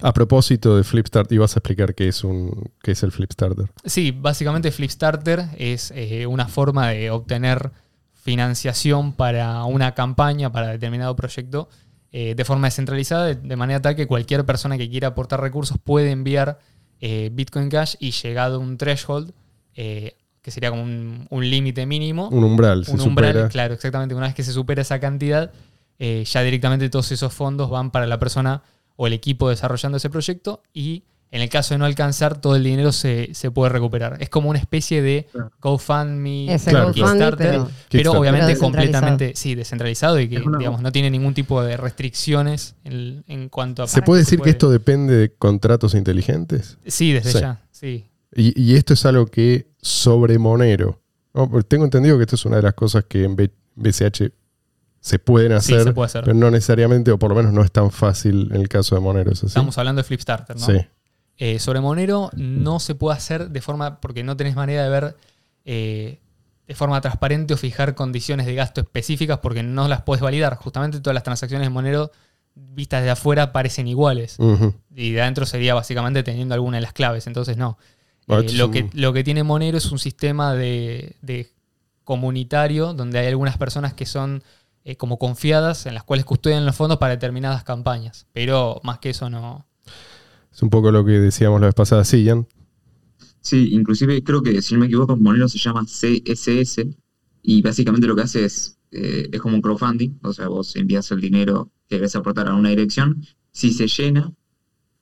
A 0.00 0.12
propósito 0.12 0.76
de 0.76 0.82
Flipstarter, 0.82 1.36
ibas 1.36 1.54
a 1.54 1.60
explicar 1.60 1.94
qué 1.94 2.08
es, 2.08 2.24
un, 2.24 2.72
qué 2.82 2.92
es 2.92 3.02
el 3.04 3.12
Flipstarter. 3.12 3.70
Sí, 3.84 4.10
básicamente 4.10 4.72
Flipstarter 4.72 5.50
es 5.56 5.92
eh, 5.94 6.26
una 6.26 6.48
forma 6.48 6.88
de 6.88 7.12
obtener 7.12 7.70
financiación 8.12 9.12
para 9.12 9.64
una 9.64 9.94
campaña, 9.94 10.50
para 10.50 10.68
determinado 10.68 11.14
proyecto, 11.14 11.68
eh, 12.10 12.34
de 12.34 12.44
forma 12.44 12.66
descentralizada, 12.66 13.26
de, 13.26 13.34
de 13.36 13.56
manera 13.56 13.80
tal 13.80 13.94
que 13.94 14.08
cualquier 14.08 14.44
persona 14.44 14.76
que 14.78 14.90
quiera 14.90 15.08
aportar 15.08 15.40
recursos 15.40 15.78
puede 15.78 16.10
enviar 16.10 16.58
eh, 17.00 17.30
Bitcoin 17.32 17.68
Cash 17.68 17.96
y 18.00 18.12
llegado 18.12 18.56
a 18.56 18.58
un 18.58 18.78
threshold, 18.78 19.32
eh, 19.74 20.16
que 20.44 20.50
sería 20.50 20.68
como 20.70 20.82
un, 20.82 21.26
un 21.30 21.50
límite 21.50 21.86
mínimo, 21.86 22.28
Un 22.28 22.44
umbral, 22.44 22.84
se 22.84 22.92
un 22.92 23.00
umbral, 23.00 23.32
supera. 23.32 23.48
claro, 23.48 23.72
exactamente. 23.74 24.14
Una 24.14 24.26
vez 24.26 24.34
que 24.34 24.42
se 24.44 24.52
supera 24.52 24.82
esa 24.82 25.00
cantidad, 25.00 25.50
eh, 25.98 26.22
ya 26.30 26.42
directamente 26.42 26.90
todos 26.90 27.10
esos 27.12 27.32
fondos 27.32 27.70
van 27.70 27.90
para 27.90 28.06
la 28.06 28.18
persona 28.18 28.62
o 28.96 29.06
el 29.06 29.14
equipo 29.14 29.48
desarrollando 29.48 29.96
ese 29.96 30.10
proyecto 30.10 30.62
y 30.74 31.04
en 31.30 31.40
el 31.40 31.48
caso 31.48 31.72
de 31.74 31.78
no 31.78 31.84
alcanzar, 31.86 32.40
todo 32.40 32.54
el 32.56 32.62
dinero 32.62 32.92
se, 32.92 33.30
se 33.34 33.50
puede 33.50 33.70
recuperar. 33.72 34.18
Es 34.20 34.28
como 34.28 34.50
una 34.50 34.58
especie 34.60 35.02
de. 35.02 35.26
GoFundMe, 35.60 36.46
Claro, 36.62 36.88
GoFundMe, 36.88 36.92
Kickstarter, 36.92 37.36
pero 37.50 37.70
pero 37.90 38.12
obviamente 38.12 38.46
Pero 38.48 38.60
completamente 38.60 39.32
sí, 39.34 39.54
descentralizado 39.54 40.20
y 40.20 40.28
que 40.28 40.38
digamos, 40.58 40.80
no 40.82 40.92
tiene 40.92 41.10
ningún 41.10 41.34
tipo 41.34 41.62
de 41.62 41.76
restricciones 41.76 42.76
en, 42.84 43.24
en 43.26 43.48
cuanto 43.48 43.82
a... 43.82 43.88
¿Se 43.88 44.02
puede 44.02 44.20
decir 44.20 44.38
que 44.38 44.42
puede- 44.42 44.50
esto 44.52 44.70
depende 44.70 45.16
de 45.16 45.32
contratos 45.32 45.94
inteligentes? 45.94 46.78
Sí, 46.86 47.12
desde 47.12 47.32
Sí. 47.32 47.40
ya, 47.40 47.60
sí. 47.72 48.04
Y, 48.36 48.60
y 48.60 48.76
esto 48.76 48.94
es 48.94 49.04
algo 49.06 49.26
que 49.26 49.68
sobre 49.80 50.38
Monero. 50.38 51.00
tengo 51.68 51.84
entendido 51.84 52.16
que 52.16 52.22
esto 52.24 52.36
es 52.36 52.44
una 52.44 52.56
de 52.56 52.62
las 52.62 52.74
cosas 52.74 53.04
que 53.08 53.24
en 53.24 53.36
BCH 53.36 54.32
se 55.00 55.18
pueden 55.18 55.50
Sí, 55.60 55.74
hacer, 55.74 55.84
se 55.88 55.92
puede 55.92 56.06
hacer. 56.06 56.24
pero 56.24 56.34
no 56.36 56.50
necesariamente, 56.50 57.10
o 57.10 57.18
por 57.18 57.30
lo 57.30 57.36
menos 57.36 57.52
no 57.52 57.62
es 57.62 57.70
tan 57.70 57.90
fácil 57.90 58.48
en 58.52 58.60
el 58.62 58.68
caso 58.68 58.94
de 58.94 59.00
Monero. 59.02 59.30
¿es 59.32 59.38
así? 59.38 59.46
Estamos 59.48 59.76
hablando 59.78 60.00
de 60.00 60.04
Flipstarter, 60.04 60.56
¿no? 60.58 60.64
Sí. 60.66 60.78
Eh, 61.36 61.58
sobre 61.58 61.80
Monero 61.80 62.30
no 62.36 62.80
se 62.80 62.94
puede 62.94 63.16
hacer 63.16 63.50
de 63.50 63.60
forma, 63.60 64.00
porque 64.00 64.22
no 64.22 64.36
tenés 64.36 64.54
manera 64.56 64.82
de 64.84 64.88
ver 64.88 65.16
eh, 65.64 66.20
de 66.66 66.74
forma 66.74 67.00
transparente 67.00 67.52
o 67.52 67.56
fijar 67.56 67.94
condiciones 67.94 68.46
de 68.46 68.54
gasto 68.54 68.80
específicas 68.80 69.38
porque 69.40 69.62
no 69.62 69.88
las 69.88 70.02
puedes 70.02 70.22
validar. 70.22 70.54
Justamente 70.56 71.00
todas 71.00 71.14
las 71.14 71.24
transacciones 71.24 71.66
de 71.66 71.70
Monero 71.70 72.10
vistas 72.54 73.02
de 73.02 73.10
afuera 73.10 73.52
parecen 73.52 73.88
iguales. 73.88 74.36
Y 74.94 75.10
de 75.12 75.20
adentro 75.20 75.44
sería 75.44 75.74
básicamente 75.74 76.22
teniendo 76.22 76.54
alguna 76.54 76.76
de 76.78 76.82
las 76.82 76.92
claves. 76.92 77.26
Entonces 77.26 77.56
no. 77.58 77.76
Eh, 78.28 78.52
lo, 78.54 78.70
que, 78.70 78.88
lo 78.94 79.12
que 79.12 79.24
tiene 79.24 79.42
Monero 79.42 79.78
es 79.78 79.92
un 79.92 79.98
sistema 79.98 80.54
de, 80.54 81.16
de 81.22 81.50
comunitario 82.04 82.94
donde 82.94 83.18
hay 83.18 83.26
algunas 83.26 83.58
personas 83.58 83.94
que 83.94 84.06
son 84.06 84.42
eh, 84.84 84.96
como 84.96 85.18
confiadas 85.18 85.86
en 85.86 85.94
las 85.94 86.04
cuales 86.04 86.26
custodian 86.26 86.66
los 86.66 86.76
fondos 86.76 86.98
para 86.98 87.14
determinadas 87.14 87.64
campañas. 87.64 88.26
Pero 88.32 88.80
más 88.84 88.98
que 88.98 89.10
eso 89.10 89.30
no, 89.30 89.66
Es 90.52 90.62
un 90.62 90.70
poco 90.70 90.90
lo 90.90 91.04
que 91.04 91.12
decíamos 91.12 91.60
la 91.60 91.68
vez 91.68 91.74
pasada. 91.74 92.04
Sí, 92.04 92.24
Jan. 92.26 92.46
Sí, 93.40 93.70
inclusive 93.72 94.22
creo 94.22 94.42
que, 94.42 94.62
si 94.62 94.74
no 94.74 94.80
me 94.80 94.86
equivoco, 94.86 95.16
Monero 95.16 95.48
se 95.48 95.58
llama 95.58 95.84
CSS 95.84 96.86
y 97.42 97.62
básicamente 97.62 98.06
lo 98.06 98.16
que 98.16 98.22
hace 98.22 98.44
es, 98.44 98.78
eh, 98.90 99.28
es 99.30 99.40
como 99.40 99.56
un 99.56 99.62
crowdfunding, 99.62 100.18
o 100.22 100.32
sea, 100.32 100.48
vos 100.48 100.74
envías 100.76 101.10
el 101.10 101.20
dinero 101.20 101.70
que 101.88 101.96
querés 101.96 102.16
aportar 102.16 102.48
a 102.48 102.54
una 102.54 102.70
dirección, 102.70 103.22
si 103.52 103.72
se 103.72 103.86
llena, 103.86 104.32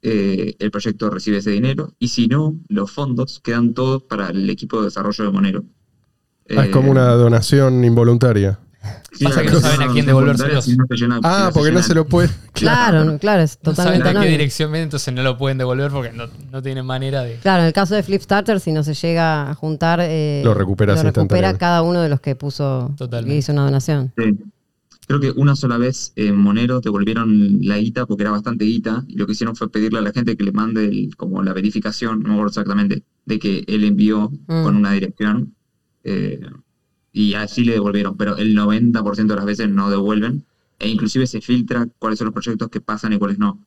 eh, 0.03 0.55
el 0.59 0.71
proyecto 0.71 1.11
recibe 1.11 1.39
ese 1.39 1.51
dinero 1.51 1.93
y 1.99 2.09
si 2.09 2.27
no, 2.29 2.57
los 2.69 2.91
fondos 2.91 3.41
quedan 3.41 3.73
todos 3.75 4.03
para 4.03 4.29
el 4.31 4.49
equipo 4.51 4.79
de 4.81 4.87
desarrollo 4.87 5.25
de 5.25 5.31
Monero. 5.31 5.65
Ah, 6.51 6.63
es 6.65 6.69
Eh, 6.69 6.71
como 6.71 6.91
una 6.91 7.07
donación 7.13 7.85
involuntaria. 7.85 8.59
Pasa 9.23 9.43
que 9.43 9.51
no 9.51 9.61
saben 9.61 9.83
a 9.89 9.93
quién 9.93 10.07
devolvérselos. 10.07 10.69
Ah, 11.23 11.51
porque 11.55 11.71
no 11.71 11.83
se 11.83 11.95
lo 11.95 12.05
puede. 12.07 12.31
Claro, 12.53 13.19
claro, 13.19 13.43
es 13.43 13.59
No 13.63 13.75
saben 13.75 13.99
totalmente 13.99 14.19
a 14.19 14.23
qué 14.23 14.29
dirección 14.29 14.71
viene, 14.73 14.85
entonces 14.85 15.13
no 15.15 15.23
lo 15.23 15.37
pueden 15.39 15.59
devolver 15.59 15.91
porque 15.91 16.13
no, 16.13 16.27
no 16.51 16.63
tienen 16.63 16.85
manera 16.87 17.23
de. 17.23 17.37
Claro, 17.37 17.63
en 17.63 17.69
el 17.69 17.73
caso 17.73 17.95
de 17.95 18.03
Flipstarter, 18.03 18.59
si 18.61 18.73
no 18.73 18.83
se 18.83 18.95
llega 18.95 19.51
a 19.51 19.55
juntar, 19.55 20.01
eh, 20.03 20.43
Lo 20.45 20.55
recuperas 20.55 20.99
lo 21.03 21.11
recupera 21.11 21.57
cada 21.59 21.83
uno 21.83 22.01
de 22.01 22.09
los 22.09 22.21
que 22.21 22.35
puso, 22.37 22.93
Totalmente. 22.97 23.33
que 23.33 23.39
hizo 23.39 23.53
una 23.53 23.65
donación. 23.65 24.13
Sí. 24.17 24.39
Creo 25.19 25.35
que 25.35 25.39
una 25.39 25.55
sola 25.57 25.77
vez 25.77 26.15
en 26.17 26.37
Monero 26.37 26.81
devolvieron 26.81 27.59
la 27.67 27.77
guita 27.77 28.07
porque 28.07 28.23
era 28.23 28.31
bastante 28.31 28.65
guita 28.65 29.05
y 29.09 29.17
lo 29.17 29.27
que 29.27 29.33
hicieron 29.33 29.55
fue 29.55 29.71
pedirle 29.71 29.99
a 29.99 30.03
la 30.03 30.11
gente 30.13 30.37
que 30.39 30.43
le 30.45 30.53
mande 30.53 30.87
el- 30.87 31.15
como 31.17 31.43
la 31.43 31.53
verificación, 31.53 32.21
no 32.21 32.29
me 32.29 32.35
acuerdo 32.37 32.49
exactamente, 32.49 33.03
de 33.27 33.39
que 33.39 33.63
él 33.67 33.85
envió 33.85 34.31
Mm. 34.47 34.63
con 34.63 34.75
una 34.77 34.93
dirección 34.93 35.55
eh, 36.05 36.41
y 37.13 37.35
así 37.35 37.63
le 37.63 37.73
devolvieron, 37.75 38.17
pero 38.17 38.37
el 38.39 38.55
90% 38.55 39.35
de 39.35 39.37
las 39.37 39.45
veces 39.45 39.69
no 39.69 39.91
devuelven 39.91 40.45
e 40.79 40.89
inclusive 40.89 41.27
se 41.27 41.43
filtra 41.43 41.87
cuáles 41.99 42.19
son 42.19 42.27
los 42.27 42.33
proyectos 42.35 42.71
que 42.71 42.81
pasan 42.81 43.13
y 43.13 43.19
cuáles 43.19 43.39
no. 43.39 43.65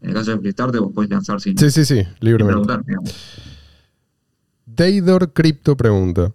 En 0.00 0.10
el 0.10 0.14
caso 0.14 0.30
de 0.30 0.38
Flipstart 0.38 0.76
vos 0.76 0.92
puedes 0.94 1.10
lanzar 1.10 1.40
sin, 1.40 1.58
Sí, 1.58 1.72
sí, 1.72 1.84
sí, 1.84 2.02
libremente. 2.20 2.72
Daydor 4.64 5.32
Crypto 5.32 5.76
pregunta, 5.76 6.32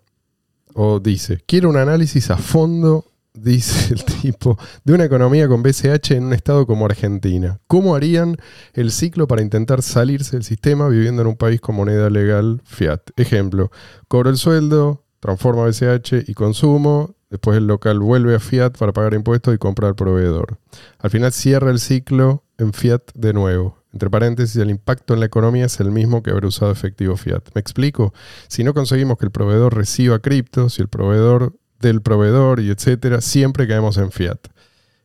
o 0.74 1.00
dice, 1.00 1.42
quiero 1.46 1.70
un 1.70 1.78
análisis 1.78 2.30
a 2.30 2.36
fondo, 2.38 3.06
dice 3.34 3.94
el 3.94 4.04
tipo, 4.22 4.58
de 4.84 4.94
una 4.94 5.06
economía 5.06 5.48
con 5.48 5.64
BCH 5.64 6.12
en 6.12 6.26
un 6.26 6.34
estado 6.34 6.66
como 6.66 6.86
Argentina. 6.86 7.60
¿Cómo 7.68 7.96
harían 7.96 8.38
el 8.74 8.92
ciclo 8.92 9.28
para 9.28 9.42
intentar 9.42 9.82
salirse 9.82 10.36
del 10.36 10.44
sistema 10.44 10.88
viviendo 10.88 11.22
en 11.22 11.30
un 11.30 11.36
país 11.36 11.62
con 11.62 11.76
moneda 11.76 12.10
legal 12.10 12.62
fiat? 12.64 13.02
Ejemplo, 13.16 13.72
cobro 14.08 14.30
el 14.30 14.38
sueldo, 14.38 15.04
transforma 15.20 15.66
BCH 15.66 16.28
y 16.28 16.34
consumo, 16.34 17.16
después 17.30 17.58
el 17.58 17.68
local 17.68 18.00
vuelve 18.00 18.36
a 18.36 18.40
fiat 18.40 18.78
para 18.78 18.94
pagar 18.94 19.14
impuestos 19.14 19.56
y 19.56 19.58
compra 19.58 19.88
al 19.88 19.96
proveedor. 19.96 20.60
Al 21.00 21.10
final 21.10 21.32
cierra 21.32 21.72
el 21.72 21.80
ciclo 21.80 22.44
en 22.58 22.74
fiat 22.74 23.02
de 23.16 23.34
nuevo. 23.34 23.84
Entre 23.92 24.10
paréntesis, 24.10 24.56
el 24.56 24.72
impacto 24.72 25.14
en 25.14 25.20
la 25.20 25.28
economía 25.28 25.66
es 25.66 25.80
el 25.80 25.92
mismo 25.92 26.24
que 26.24 26.32
haber 26.32 26.46
usado 26.46 26.72
efectivo 26.72 27.16
fiat. 27.16 27.44
¿Me 27.54 27.62
explico? 27.62 28.12
Si 28.48 28.64
no 28.64 28.74
conseguimos 28.74 29.20
que 29.20 29.26
el 29.26 29.32
proveedor 29.32 29.76
reciba 29.76 30.18
cripto, 30.18 30.70
si 30.70 30.82
el 30.82 30.88
proveedor 30.88 31.54
del 31.88 32.02
proveedor 32.02 32.60
y 32.60 32.70
etcétera, 32.70 33.22
siempre 33.22 33.68
caemos 33.68 33.98
en 33.98 34.12
fiat. 34.12 34.40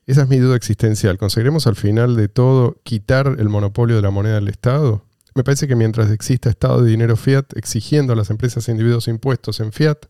Esa 0.06 0.22
es 0.22 0.28
mi 0.28 0.38
duda 0.38 0.56
existencial. 0.56 1.18
¿Conseguiremos 1.18 1.66
al 1.66 1.76
final 1.76 2.16
de 2.16 2.28
todo 2.28 2.80
quitar 2.82 3.36
el 3.38 3.48
monopolio 3.48 3.96
de 3.96 4.02
la 4.02 4.10
moneda 4.10 4.36
del 4.36 4.48
Estado? 4.48 5.04
Me 5.34 5.44
parece 5.44 5.68
que 5.68 5.76
mientras 5.76 6.10
exista 6.10 6.48
Estado 6.48 6.82
de 6.82 6.90
dinero 6.90 7.14
fiat 7.14 7.44
exigiendo 7.56 8.12
a 8.12 8.16
las 8.16 8.30
empresas 8.30 8.66
e 8.66 8.72
individuos 8.72 9.06
impuestos 9.06 9.60
en 9.60 9.72
fiat, 9.72 10.06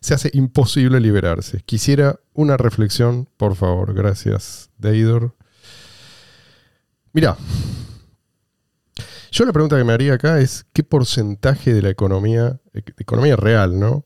se 0.00 0.14
hace 0.14 0.30
imposible 0.32 1.00
liberarse. 1.00 1.62
Quisiera 1.66 2.20
una 2.32 2.56
reflexión, 2.56 3.28
por 3.36 3.56
favor. 3.56 3.92
Gracias, 3.92 4.70
Deidor. 4.78 5.34
Mira, 7.12 7.36
yo 9.32 9.44
la 9.44 9.52
pregunta 9.52 9.76
que 9.76 9.84
me 9.84 9.92
haría 9.92 10.14
acá 10.14 10.40
es 10.40 10.64
qué 10.72 10.82
porcentaje 10.82 11.74
de 11.74 11.82
la 11.82 11.90
economía, 11.90 12.60
eh, 12.72 12.82
economía 12.98 13.36
real, 13.36 13.78
¿no? 13.78 14.04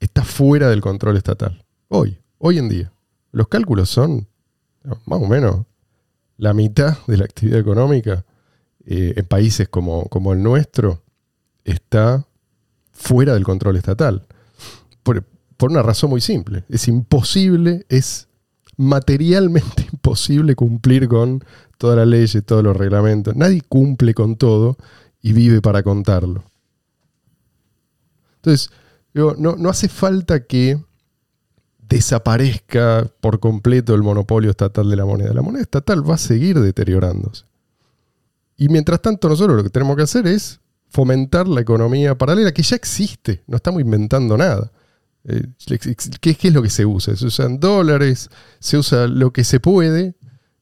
Está 0.00 0.24
fuera 0.24 0.68
del 0.68 0.80
control 0.80 1.16
estatal. 1.16 1.64
Hoy, 1.88 2.18
hoy 2.38 2.58
en 2.58 2.68
día. 2.68 2.92
Los 3.32 3.48
cálculos 3.48 3.88
son 3.90 4.26
más 5.04 5.20
o 5.20 5.26
menos 5.26 5.66
la 6.36 6.52
mitad 6.52 6.98
de 7.06 7.16
la 7.16 7.24
actividad 7.24 7.58
económica 7.58 8.24
eh, 8.84 9.14
en 9.16 9.24
países 9.26 9.68
como, 9.68 10.04
como 10.04 10.32
el 10.32 10.42
nuestro 10.42 11.02
está 11.64 12.26
fuera 12.92 13.34
del 13.34 13.44
control 13.44 13.76
estatal. 13.76 14.26
Por, 15.02 15.24
por 15.56 15.70
una 15.70 15.82
razón 15.82 16.10
muy 16.10 16.20
simple. 16.20 16.64
Es 16.68 16.88
imposible, 16.88 17.84
es 17.88 18.28
materialmente 18.76 19.88
imposible 19.92 20.54
cumplir 20.54 21.08
con 21.08 21.44
todas 21.78 21.96
las 21.96 22.06
leyes, 22.06 22.44
todos 22.44 22.62
los 22.62 22.76
reglamentos. 22.76 23.34
Nadie 23.34 23.62
cumple 23.68 24.14
con 24.14 24.36
todo 24.36 24.76
y 25.20 25.32
vive 25.32 25.60
para 25.60 25.82
contarlo. 25.82 26.44
Entonces, 28.36 28.70
no, 29.16 29.70
hace 29.70 29.88
falta 29.88 30.44
que 30.44 30.78
desaparezca 31.88 33.10
por 33.20 33.40
completo 33.40 33.94
el 33.94 34.02
monopolio 34.02 34.50
estatal 34.50 34.90
de 34.90 34.96
la 34.96 35.06
moneda. 35.06 35.32
La 35.32 35.42
moneda 35.42 35.62
estatal 35.62 36.08
va 36.08 36.14
a 36.14 36.18
seguir 36.18 36.60
deteriorándose. 36.60 37.44
Y 38.56 38.68
mientras 38.68 39.00
tanto 39.00 39.28
nosotros 39.28 39.56
lo 39.56 39.62
que 39.62 39.70
tenemos 39.70 39.96
que 39.96 40.02
hacer 40.02 40.26
es 40.26 40.60
fomentar 40.88 41.46
la 41.48 41.60
economía 41.60 42.16
paralela 42.16 42.52
que 42.52 42.62
ya 42.62 42.76
existe, 42.76 43.42
no 43.46 43.56
estamos 43.56 43.80
inventando 43.80 44.36
nada. 44.36 44.70
Eh, 45.24 45.46
¿qué, 46.20 46.30
es 46.30 46.54
lo 46.54 46.62
que 46.62 46.70
se 46.70 46.86
usa? 46.86 47.16
Se 47.16 47.26
usan 47.26 47.58
dólares, 47.58 48.30
se 48.60 48.78
usa 48.78 49.06
lo 49.06 49.32
que 49.32 49.44
se 49.44 49.60
puede. 49.60 50.14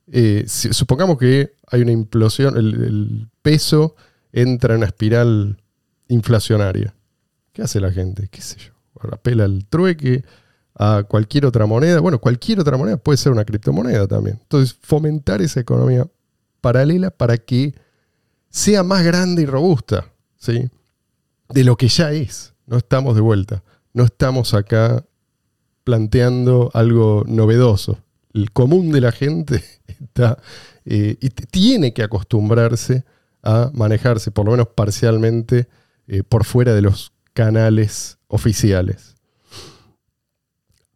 Eh, 0.06 0.44
supongamos 0.46 1.18
que 1.18 1.54
hay 1.70 1.82
una 1.82 1.92
implosión, 1.92 2.56
el 2.56 3.28
peso 3.42 3.96
entra 4.32 4.74
en 4.74 4.78
una 4.78 4.86
espiral 4.86 5.60
inflacionaria. 6.08 6.94
¿Qué 7.54 7.62
hace 7.62 7.80
la 7.80 7.92
gente? 7.92 8.28
¿Qué 8.30 8.42
sé 8.42 8.56
yo? 8.58 8.72
Apela 9.12 9.44
al 9.44 9.64
trueque, 9.66 10.24
a 10.74 11.04
cualquier 11.08 11.46
otra 11.46 11.66
moneda. 11.66 12.00
Bueno, 12.00 12.20
cualquier 12.20 12.58
otra 12.58 12.76
moneda 12.76 12.96
puede 12.96 13.16
ser 13.16 13.30
una 13.30 13.44
criptomoneda 13.44 14.08
también. 14.08 14.40
Entonces, 14.42 14.76
fomentar 14.82 15.40
esa 15.40 15.60
economía 15.60 16.06
paralela 16.60 17.10
para 17.10 17.38
que 17.38 17.74
sea 18.50 18.82
más 18.82 19.04
grande 19.04 19.42
y 19.42 19.46
robusta, 19.46 20.10
¿sí? 20.36 20.68
De 21.48 21.62
lo 21.62 21.76
que 21.76 21.86
ya 21.86 22.10
es. 22.10 22.54
No 22.66 22.76
estamos 22.76 23.14
de 23.14 23.20
vuelta. 23.20 23.62
No 23.92 24.02
estamos 24.02 24.52
acá 24.52 25.04
planteando 25.84 26.72
algo 26.74 27.22
novedoso. 27.28 27.98
El 28.32 28.50
común 28.50 28.90
de 28.90 29.00
la 29.00 29.12
gente 29.12 29.62
está 29.86 30.38
eh, 30.86 31.16
y 31.20 31.28
tiene 31.28 31.92
que 31.92 32.02
acostumbrarse 32.02 33.04
a 33.44 33.70
manejarse, 33.72 34.32
por 34.32 34.46
lo 34.46 34.52
menos 34.52 34.68
parcialmente, 34.74 35.68
eh, 36.08 36.24
por 36.24 36.44
fuera 36.44 36.74
de 36.74 36.82
los 36.82 37.13
canales 37.34 38.18
oficiales. 38.28 39.14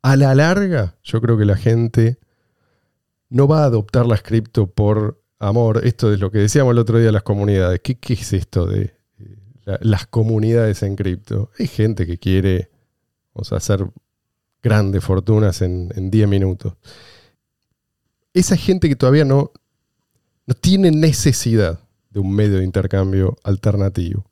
A 0.02 0.16
la 0.16 0.34
larga, 0.34 0.96
yo 1.02 1.20
creo 1.20 1.36
que 1.36 1.44
la 1.44 1.56
gente 1.56 2.18
no 3.28 3.46
va 3.46 3.62
a 3.62 3.66
adoptar 3.66 4.06
las 4.06 4.22
cripto 4.22 4.70
por 4.70 5.22
amor. 5.38 5.84
Esto 5.84 6.12
es 6.12 6.20
lo 6.20 6.30
que 6.30 6.38
decíamos 6.38 6.72
el 6.72 6.78
otro 6.78 6.98
día 6.98 7.12
las 7.12 7.24
comunidades. 7.24 7.80
¿Qué, 7.82 7.98
es 8.08 8.32
esto 8.32 8.66
de 8.66 8.94
eh, 9.18 9.36
la- 9.64 9.78
las 9.82 10.06
comunidades 10.06 10.82
en 10.82 10.96
cripto? 10.96 11.50
Hay 11.58 11.66
gente 11.66 12.06
que 12.06 12.18
quiere 12.18 12.70
hacer 13.50 13.86
grandes 14.62 15.04
fortunas 15.04 15.62
en, 15.62 15.92
en 15.94 16.10
10 16.10 16.28
minutos. 16.28 16.74
Esa 18.32 18.56
gente 18.56 18.88
que 18.88 18.96
todavía 18.96 19.24
no, 19.24 19.52
no 20.46 20.54
tiene 20.54 20.90
necesidad 20.90 21.80
de 22.10 22.20
un 22.20 22.34
medio 22.34 22.58
de 22.58 22.64
intercambio 22.64 23.36
alternativo. 23.44 24.27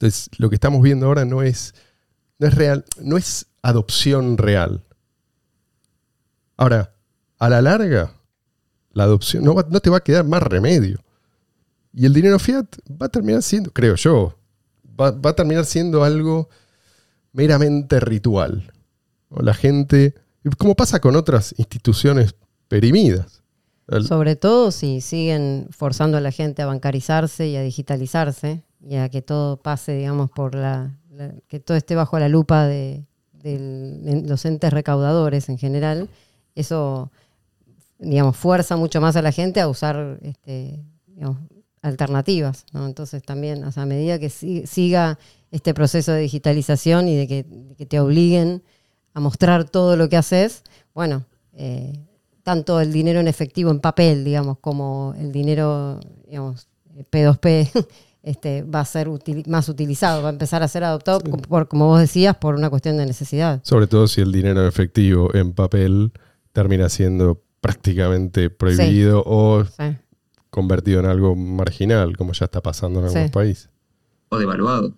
Entonces, 0.00 0.30
lo 0.38 0.48
que 0.48 0.54
estamos 0.54 0.80
viendo 0.80 1.04
ahora 1.04 1.26
no 1.26 1.42
es, 1.42 1.74
no 2.38 2.46
es 2.46 2.54
real, 2.54 2.86
no 3.02 3.18
es 3.18 3.48
adopción 3.60 4.38
real. 4.38 4.82
Ahora, 6.56 6.94
a 7.38 7.50
la 7.50 7.60
larga, 7.60 8.14
la 8.92 9.04
adopción 9.04 9.44
no, 9.44 9.54
va- 9.54 9.66
no 9.68 9.78
te 9.80 9.90
va 9.90 9.98
a 9.98 10.02
quedar 10.04 10.24
más 10.24 10.42
remedio. 10.42 11.00
Y 11.92 12.06
el 12.06 12.14
dinero 12.14 12.38
fiat 12.38 12.64
va 12.90 13.06
a 13.06 13.08
terminar 13.10 13.42
siendo, 13.42 13.72
creo 13.72 13.94
yo, 13.96 14.38
va, 14.98 15.10
va 15.10 15.30
a 15.30 15.36
terminar 15.36 15.66
siendo 15.66 16.02
algo 16.02 16.48
meramente 17.32 18.00
ritual. 18.00 18.72
La 19.28 19.52
gente, 19.52 20.14
como 20.56 20.74
pasa 20.74 20.98
con 21.00 21.14
otras 21.14 21.54
instituciones 21.58 22.34
perimidas. 22.68 23.42
Sobre 24.08 24.34
todo 24.36 24.70
si 24.70 25.02
siguen 25.02 25.66
forzando 25.70 26.16
a 26.16 26.20
la 26.22 26.30
gente 26.30 26.62
a 26.62 26.66
bancarizarse 26.66 27.48
y 27.48 27.56
a 27.56 27.62
digitalizarse 27.62 28.62
y 28.82 28.96
a 28.96 29.08
que 29.08 29.22
todo 29.22 29.56
pase, 29.56 29.92
digamos, 29.96 30.30
por 30.30 30.54
la, 30.54 30.96
que 31.48 31.60
todo 31.60 31.76
esté 31.76 31.94
bajo 31.94 32.18
la 32.18 32.28
lupa 32.28 32.66
de, 32.66 33.04
los 33.42 34.44
entes 34.44 34.72
recaudadores 34.72 35.48
en 35.48 35.58
general, 35.58 36.08
eso, 36.54 37.10
digamos, 37.98 38.36
fuerza 38.36 38.76
mucho 38.76 39.00
más 39.00 39.16
a 39.16 39.22
la 39.22 39.32
gente 39.32 39.60
a 39.60 39.68
usar, 39.68 40.18
este, 40.22 40.80
alternativas. 41.82 42.66
Entonces 42.74 43.22
también, 43.22 43.64
a 43.64 43.86
medida 43.86 44.18
que 44.18 44.30
si- 44.30 44.66
siga 44.66 45.18
este 45.50 45.74
proceso 45.74 46.12
de 46.12 46.20
digitalización 46.20 47.08
y 47.08 47.16
de 47.16 47.26
que, 47.26 47.86
te 47.86 47.98
obliguen 47.98 48.62
a 49.14 49.20
mostrar 49.20 49.68
todo 49.68 49.96
lo 49.96 50.08
que 50.08 50.16
haces, 50.16 50.62
bueno, 50.94 51.24
eh, 51.54 51.98
tanto 52.42 52.80
el 52.80 52.92
dinero 52.92 53.20
en 53.20 53.28
efectivo, 53.28 53.70
en 53.70 53.80
papel, 53.80 54.24
digamos, 54.24 54.58
como 54.58 55.14
el 55.18 55.32
dinero, 55.32 55.98
digamos, 56.26 56.68
eh, 56.94 57.04
P2P, 57.10 57.70
este, 58.22 58.62
va 58.62 58.80
a 58.80 58.84
ser 58.84 59.08
más 59.46 59.68
utilizado, 59.68 60.22
va 60.22 60.28
a 60.28 60.32
empezar 60.32 60.62
a 60.62 60.68
ser 60.68 60.84
adoptado, 60.84 61.20
como- 61.20 61.38
por, 61.38 61.68
como 61.68 61.86
vos 61.86 62.00
decías, 62.00 62.36
por 62.36 62.54
una 62.54 62.68
cuestión 62.70 62.96
de 62.96 63.06
necesidad. 63.06 63.60
sobre 63.64 63.86
todo 63.86 64.06
si 64.08 64.20
el 64.20 64.30
dinero 64.32 64.60
en 64.62 64.66
efectivo 64.68 65.34
en 65.34 65.52
papel 65.52 66.12
termina 66.52 66.88
siendo 66.88 67.42
prácticamente 67.60 68.50
prohibido 68.50 69.22
o 69.26 69.64
Sí. 69.64 69.96
convertido 70.50 71.00
en 71.00 71.06
algo 71.06 71.34
marginal, 71.36 72.16
como 72.16 72.32
ya 72.32 72.46
está 72.46 72.60
pasando 72.62 72.98
en 73.00 73.06
algunos 73.06 73.26
Sí. 73.26 73.32
países. 73.32 73.70
O 74.30 74.38
devaluado. 74.38 74.94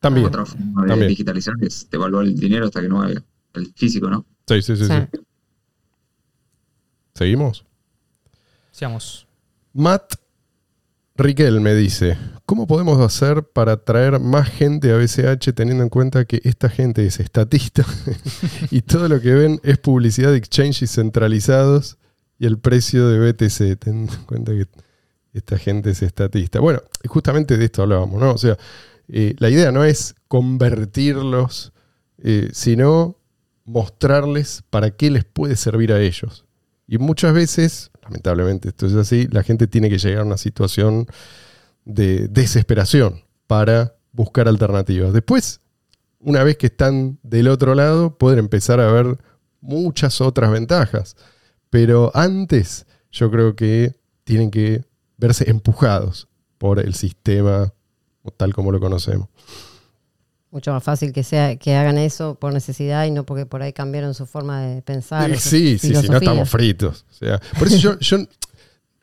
También. 0.00 0.26
Otra 0.26 0.46
forma 0.46 0.82
de 0.82 0.88
también. 0.88 1.08
digitalizar 1.08 1.54
es 1.60 1.88
devaluar 1.90 2.24
el 2.24 2.34
dinero 2.38 2.66
hasta 2.66 2.80
que 2.80 2.88
no 2.88 2.98
valga. 2.98 3.22
el 3.54 3.72
físico, 3.74 4.08
¿no? 4.08 4.24
Sí, 4.46 4.62
sí, 4.62 4.76
sí, 4.76 4.84
Sí. 4.84 4.92
sí. 5.12 5.20
¿Seguimos? 7.14 7.64
Seamos. 8.70 9.26
Matt 9.72 10.14
Riquel 11.20 11.60
me 11.60 11.74
dice, 11.74 12.16
¿cómo 12.46 12.68
podemos 12.68 13.00
hacer 13.00 13.42
para 13.42 13.78
traer 13.78 14.20
más 14.20 14.48
gente 14.48 14.92
a 14.92 14.96
BCH 14.96 15.52
teniendo 15.52 15.82
en 15.82 15.88
cuenta 15.88 16.24
que 16.26 16.40
esta 16.44 16.68
gente 16.68 17.04
es 17.04 17.18
estatista 17.18 17.84
y 18.70 18.82
todo 18.82 19.08
lo 19.08 19.20
que 19.20 19.34
ven 19.34 19.60
es 19.64 19.78
publicidad 19.78 20.30
de 20.30 20.36
exchanges 20.36 20.92
centralizados 20.92 21.98
y 22.38 22.46
el 22.46 22.60
precio 22.60 23.08
de 23.08 23.32
BTC? 23.32 23.80
Ten 23.80 24.08
en 24.08 24.24
cuenta 24.26 24.52
que 24.52 24.68
esta 25.32 25.58
gente 25.58 25.90
es 25.90 26.02
estatista. 26.02 26.60
Bueno, 26.60 26.82
justamente 27.08 27.56
de 27.56 27.64
esto 27.64 27.82
hablábamos, 27.82 28.20
¿no? 28.20 28.30
O 28.30 28.38
sea, 28.38 28.56
eh, 29.08 29.34
la 29.38 29.50
idea 29.50 29.72
no 29.72 29.82
es 29.82 30.14
convertirlos, 30.28 31.72
eh, 32.18 32.50
sino 32.52 33.16
mostrarles 33.64 34.62
para 34.70 34.92
qué 34.92 35.10
les 35.10 35.24
puede 35.24 35.56
servir 35.56 35.92
a 35.92 36.00
ellos. 36.00 36.44
Y 36.86 36.98
muchas 36.98 37.34
veces, 37.34 37.90
lamentablemente 38.08 38.70
esto 38.70 38.86
es 38.86 38.94
así, 38.94 39.28
la 39.30 39.42
gente 39.42 39.66
tiene 39.66 39.90
que 39.90 39.98
llegar 39.98 40.22
a 40.22 40.26
una 40.26 40.38
situación 40.38 41.06
de 41.84 42.28
desesperación 42.28 43.22
para 43.46 43.94
buscar 44.12 44.48
alternativas. 44.48 45.12
Después, 45.12 45.60
una 46.18 46.42
vez 46.42 46.56
que 46.56 46.66
están 46.66 47.18
del 47.22 47.48
otro 47.48 47.74
lado, 47.74 48.16
pueden 48.16 48.40
empezar 48.40 48.80
a 48.80 48.90
ver 48.90 49.18
muchas 49.60 50.20
otras 50.20 50.50
ventajas. 50.50 51.16
Pero 51.70 52.10
antes, 52.14 52.86
yo 53.12 53.30
creo 53.30 53.54
que 53.54 53.94
tienen 54.24 54.50
que 54.50 54.84
verse 55.18 55.50
empujados 55.50 56.28
por 56.58 56.80
el 56.80 56.94
sistema 56.94 57.72
tal 58.36 58.54
como 58.54 58.72
lo 58.72 58.80
conocemos. 58.80 59.28
Mucho 60.50 60.72
más 60.72 60.82
fácil 60.82 61.12
que 61.12 61.22
sea 61.22 61.56
que 61.56 61.76
hagan 61.76 61.98
eso 61.98 62.34
por 62.34 62.54
necesidad 62.54 63.04
y 63.04 63.10
no 63.10 63.24
porque 63.24 63.44
por 63.44 63.62
ahí 63.62 63.72
cambiaron 63.72 64.14
su 64.14 64.24
forma 64.24 64.62
de 64.62 64.80
pensar. 64.80 65.36
Sí, 65.38 65.78
sí, 65.78 65.94
sí, 65.94 66.08
no 66.08 66.16
estamos 66.16 66.48
fritos. 66.48 67.04
O 67.10 67.14
sea, 67.14 67.38
por 67.58 67.66
eso 67.68 67.76
yo, 67.76 67.98
yo 67.98 68.18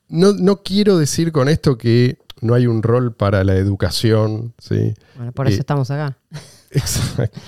no, 0.07 0.33
no 0.33 0.63
quiero 0.63 0.97
decir 0.97 1.31
con 1.31 1.47
esto 1.47 1.77
que 1.77 2.17
no 2.41 2.53
hay 2.55 2.65
un 2.65 2.81
rol 2.81 3.13
para 3.13 3.43
la 3.43 3.55
educación, 3.55 4.53
¿sí? 4.57 4.93
Bueno, 5.15 5.31
por 5.31 5.47
eso 5.47 5.57
Eh, 5.57 5.59
estamos 5.59 5.91
acá. 5.91 6.17
Exacto. 6.71 7.39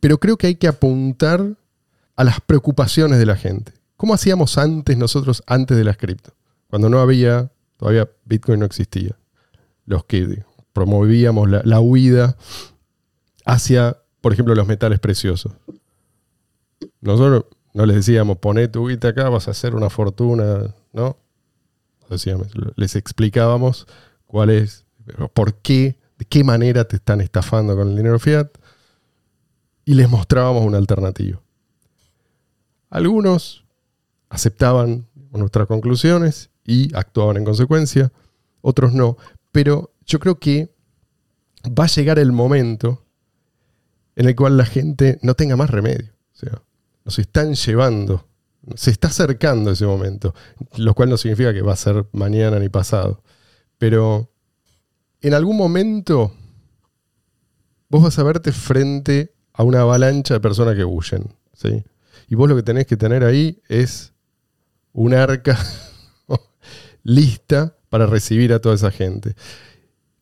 Pero 0.00 0.18
creo 0.18 0.36
que 0.36 0.48
hay 0.48 0.56
que 0.56 0.68
apuntar 0.68 1.46
a 2.16 2.24
las 2.24 2.40
preocupaciones 2.40 3.18
de 3.18 3.26
la 3.26 3.36
gente. 3.36 3.72
¿Cómo 3.96 4.14
hacíamos 4.14 4.58
antes 4.58 4.96
nosotros, 4.96 5.42
antes 5.46 5.76
de 5.76 5.84
las 5.84 5.96
cripto? 5.96 6.34
Cuando 6.68 6.88
no 6.88 7.00
había, 7.00 7.50
todavía 7.76 8.08
Bitcoin 8.24 8.60
no 8.60 8.66
existía. 8.66 9.16
Los 9.86 10.04
que 10.04 10.42
promovíamos 10.74 11.48
la, 11.48 11.62
la 11.64 11.80
huida 11.80 12.36
hacia, 13.46 13.96
por 14.20 14.34
ejemplo, 14.34 14.54
los 14.54 14.66
metales 14.66 15.00
preciosos. 15.00 15.52
Nosotros 17.00 17.46
no 17.72 17.86
les 17.86 17.96
decíamos, 17.96 18.38
poné 18.38 18.68
tu 18.68 18.88
guita 18.88 19.08
acá, 19.08 19.28
vas 19.30 19.48
a 19.48 19.52
hacer 19.52 19.74
una 19.74 19.88
fortuna, 19.88 20.74
¿no? 20.92 21.16
Les 22.76 22.96
explicábamos 22.96 23.86
cuál 24.26 24.50
es, 24.50 24.84
por 25.32 25.54
qué, 25.54 25.98
de 26.18 26.24
qué 26.24 26.44
manera 26.44 26.84
te 26.84 26.96
están 26.96 27.20
estafando 27.20 27.74
con 27.74 27.88
el 27.88 27.96
dinero 27.96 28.18
fiat 28.18 28.48
y 29.84 29.94
les 29.94 30.08
mostrábamos 30.08 30.64
una 30.64 30.78
alternativa. 30.78 31.40
Algunos 32.90 33.64
aceptaban 34.28 35.06
nuestras 35.32 35.66
conclusiones 35.66 36.50
y 36.64 36.94
actuaban 36.94 37.36
en 37.36 37.44
consecuencia, 37.44 38.12
otros 38.60 38.92
no, 38.92 39.16
pero 39.50 39.93
yo 40.06 40.18
creo 40.18 40.38
que 40.38 40.74
va 41.66 41.84
a 41.84 41.88
llegar 41.88 42.18
el 42.18 42.32
momento 42.32 43.04
en 44.16 44.26
el 44.26 44.36
cual 44.36 44.56
la 44.56 44.66
gente 44.66 45.18
no 45.22 45.34
tenga 45.34 45.56
más 45.56 45.70
remedio. 45.70 46.12
O 46.34 46.36
sea, 46.36 46.62
nos 47.04 47.18
están 47.18 47.54
llevando, 47.54 48.28
se 48.74 48.90
está 48.90 49.08
acercando 49.08 49.70
ese 49.70 49.86
momento, 49.86 50.34
lo 50.76 50.94
cual 50.94 51.10
no 51.10 51.16
significa 51.16 51.52
que 51.52 51.62
va 51.62 51.72
a 51.72 51.76
ser 51.76 52.06
mañana 52.12 52.58
ni 52.58 52.68
pasado. 52.68 53.22
Pero 53.78 54.30
en 55.20 55.34
algún 55.34 55.56
momento 55.56 56.32
vos 57.88 58.02
vas 58.02 58.18
a 58.18 58.22
verte 58.22 58.52
frente 58.52 59.34
a 59.52 59.62
una 59.62 59.80
avalancha 59.80 60.34
de 60.34 60.40
personas 60.40 60.74
que 60.74 60.84
huyen. 60.84 61.34
¿sí? 61.52 61.84
Y 62.28 62.34
vos 62.34 62.48
lo 62.48 62.56
que 62.56 62.62
tenés 62.62 62.86
que 62.86 62.96
tener 62.96 63.24
ahí 63.24 63.62
es 63.68 64.12
un 64.92 65.14
arca 65.14 65.58
lista 67.02 67.76
para 67.88 68.06
recibir 68.06 68.52
a 68.52 68.60
toda 68.60 68.74
esa 68.74 68.90
gente. 68.90 69.34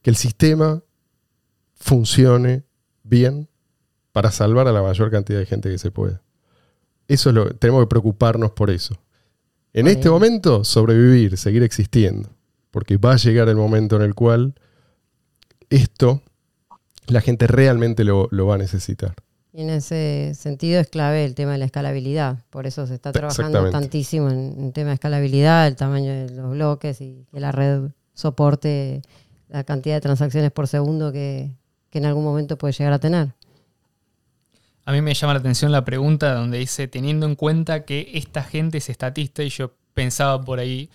Que 0.03 0.11
el 0.11 0.17
sistema 0.17 0.83
funcione 1.75 2.65
bien 3.03 3.49
para 4.13 4.31
salvar 4.31 4.69
a 4.69 4.73
la 4.73 4.83
mayor 4.83 5.11
cantidad 5.11 5.39
de 5.39 5.47
gente 5.47 5.71
que 5.71 5.79
se 5.79 5.91
pueda. 5.91 6.23
Eso 7.09 7.31
es 7.31 7.35
lo 7.35 7.55
tenemos 7.55 7.83
que 7.83 7.89
preocuparnos 7.89 8.53
por 8.53 8.71
eso. 8.71 8.97
En 9.73 9.87
este 9.87 10.11
momento, 10.11 10.65
sobrevivir, 10.65 11.39
seguir 11.39 11.63
existiendo. 11.63 12.29
Porque 12.71 12.97
va 12.97 13.15
a 13.15 13.17
llegar 13.17 13.49
el 13.49 13.57
momento 13.57 13.97
en 13.97 14.03
el 14.03 14.15
cual 14.15 14.55
esto 15.71 16.23
la 17.07 17.21
gente 17.21 17.47
realmente 17.47 18.05
lo, 18.05 18.29
lo 18.31 18.47
va 18.47 18.55
a 18.55 18.59
necesitar. 18.59 19.15
Y 19.53 19.63
en 19.63 19.71
ese 19.71 20.33
sentido 20.35 20.81
es 20.81 20.89
clave 20.89 21.25
el 21.25 21.35
tema 21.35 21.53
de 21.53 21.59
la 21.59 21.67
escalabilidad. 21.67 22.39
Por 22.49 22.67
eso 22.67 22.87
se 22.87 22.95
está 22.95 23.13
trabajando 23.13 23.71
tantísimo 23.71 24.31
en, 24.31 24.55
en 24.59 24.73
tema 24.73 24.89
de 24.89 24.95
escalabilidad, 24.95 25.67
el 25.67 25.77
tamaño 25.77 26.13
de 26.13 26.31
los 26.31 26.53
bloques 26.53 27.01
y 27.01 27.27
que 27.31 27.41
la 27.41 27.53
red 27.53 27.91
soporte 28.15 29.03
la 29.53 29.65
cantidad 29.65 29.97
de 29.97 30.01
transacciones 30.01 30.51
por 30.51 30.67
segundo 30.67 31.13
que, 31.13 31.51
que 31.91 31.99
en 31.99 32.07
algún 32.07 32.25
momento 32.25 32.57
puede 32.57 32.73
llegar 32.73 32.95
a 32.95 32.99
tener. 32.99 33.35
A 34.85 34.93
mí 34.93 35.01
me 35.03 35.15
llama 35.15 35.35
la 35.35 35.41
atención 35.41 35.71
la 35.71 35.85
pregunta 35.85 36.35
donde 36.35 36.59
dice, 36.59 36.89
teniendo 36.89 37.27
en 37.27 37.37
cuenta 37.37 37.85
que 37.85 38.11
esta 38.15 38.43
gente 38.43 38.79
es 38.79 38.89
estatista, 38.89 39.43
y 39.43 39.51
yo 39.51 39.75
pensaba 39.95 40.41
por 40.41 40.59
ahí 40.59 40.91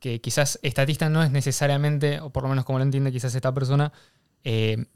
que 0.00 0.20
quizás 0.20 0.58
estatista 0.62 1.08
no 1.10 1.22
es 1.22 1.30
necesariamente, 1.30 2.20
o 2.20 2.30
por 2.30 2.44
lo 2.44 2.48
menos 2.48 2.64
como 2.64 2.78
lo 2.78 2.84
entiende 2.84 3.12
quizás 3.12 3.34
esta 3.34 3.52
persona, 3.52 3.92
eh, 4.42 4.86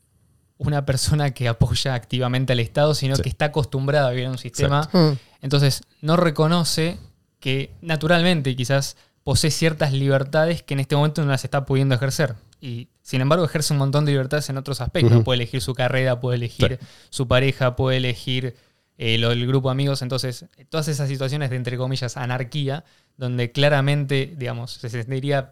una 0.57 0.87
persona 0.87 1.33
que 1.33 1.48
apoya 1.48 1.94
activamente 1.94 2.53
al 2.55 2.61
Estado, 2.61 2.94
sino 2.94 3.16
Sí. 3.16 3.22
que 3.22 3.29
está 3.29 3.46
acostumbrada 3.46 4.09
a 4.09 4.11
vivir 4.11 4.25
en 4.25 4.31
un 4.33 4.38
sistema. 4.38 4.88
Mm. 4.92 5.18
Entonces, 5.42 5.83
no 6.01 6.16
reconoce 6.16 6.98
que 7.40 7.72
naturalmente 7.83 8.57
quizás 8.57 8.96
posee 9.22 9.51
ciertas 9.51 9.92
libertades 9.92 10.62
que 10.62 10.75
en 10.75 10.81
este 10.81 10.96
momento 10.96 11.22
no 11.22 11.31
las 11.31 11.44
está 11.44 11.64
pudiendo 11.66 11.94
ejercer. 11.94 12.37
Y 12.61 12.88
sin 13.02 13.20
embargo 13.20 13.44
ejerce 13.44 13.72
un 13.72 13.78
montón 13.78 14.04
de 14.04 14.12
libertades 14.12 14.48
en 14.48 14.56
otros 14.56 14.80
aspectos. 14.80 15.22
Puede 15.24 15.36
elegir 15.36 15.60
su 15.60 15.74
carrera, 15.74 16.20
puede 16.20 16.36
elegir 16.36 16.78
su 17.10 17.28
pareja, 17.28 17.76
puede 17.76 17.98
elegir 17.98 18.54
eh, 18.96 19.18
lo 19.18 19.30
del 19.30 19.46
grupo 19.46 19.68
de 19.68 19.72
amigos. 19.72 20.02
Entonces, 20.02 20.46
todas 20.68 20.88
esas 20.88 21.08
situaciones 21.08 21.50
de, 21.50 21.56
entre 21.56 21.76
comillas, 21.76 22.16
anarquía, 22.16 22.84
donde 23.16 23.50
claramente, 23.50 24.34
digamos, 24.36 24.72
se 24.72 24.88
sentiría 24.88 25.50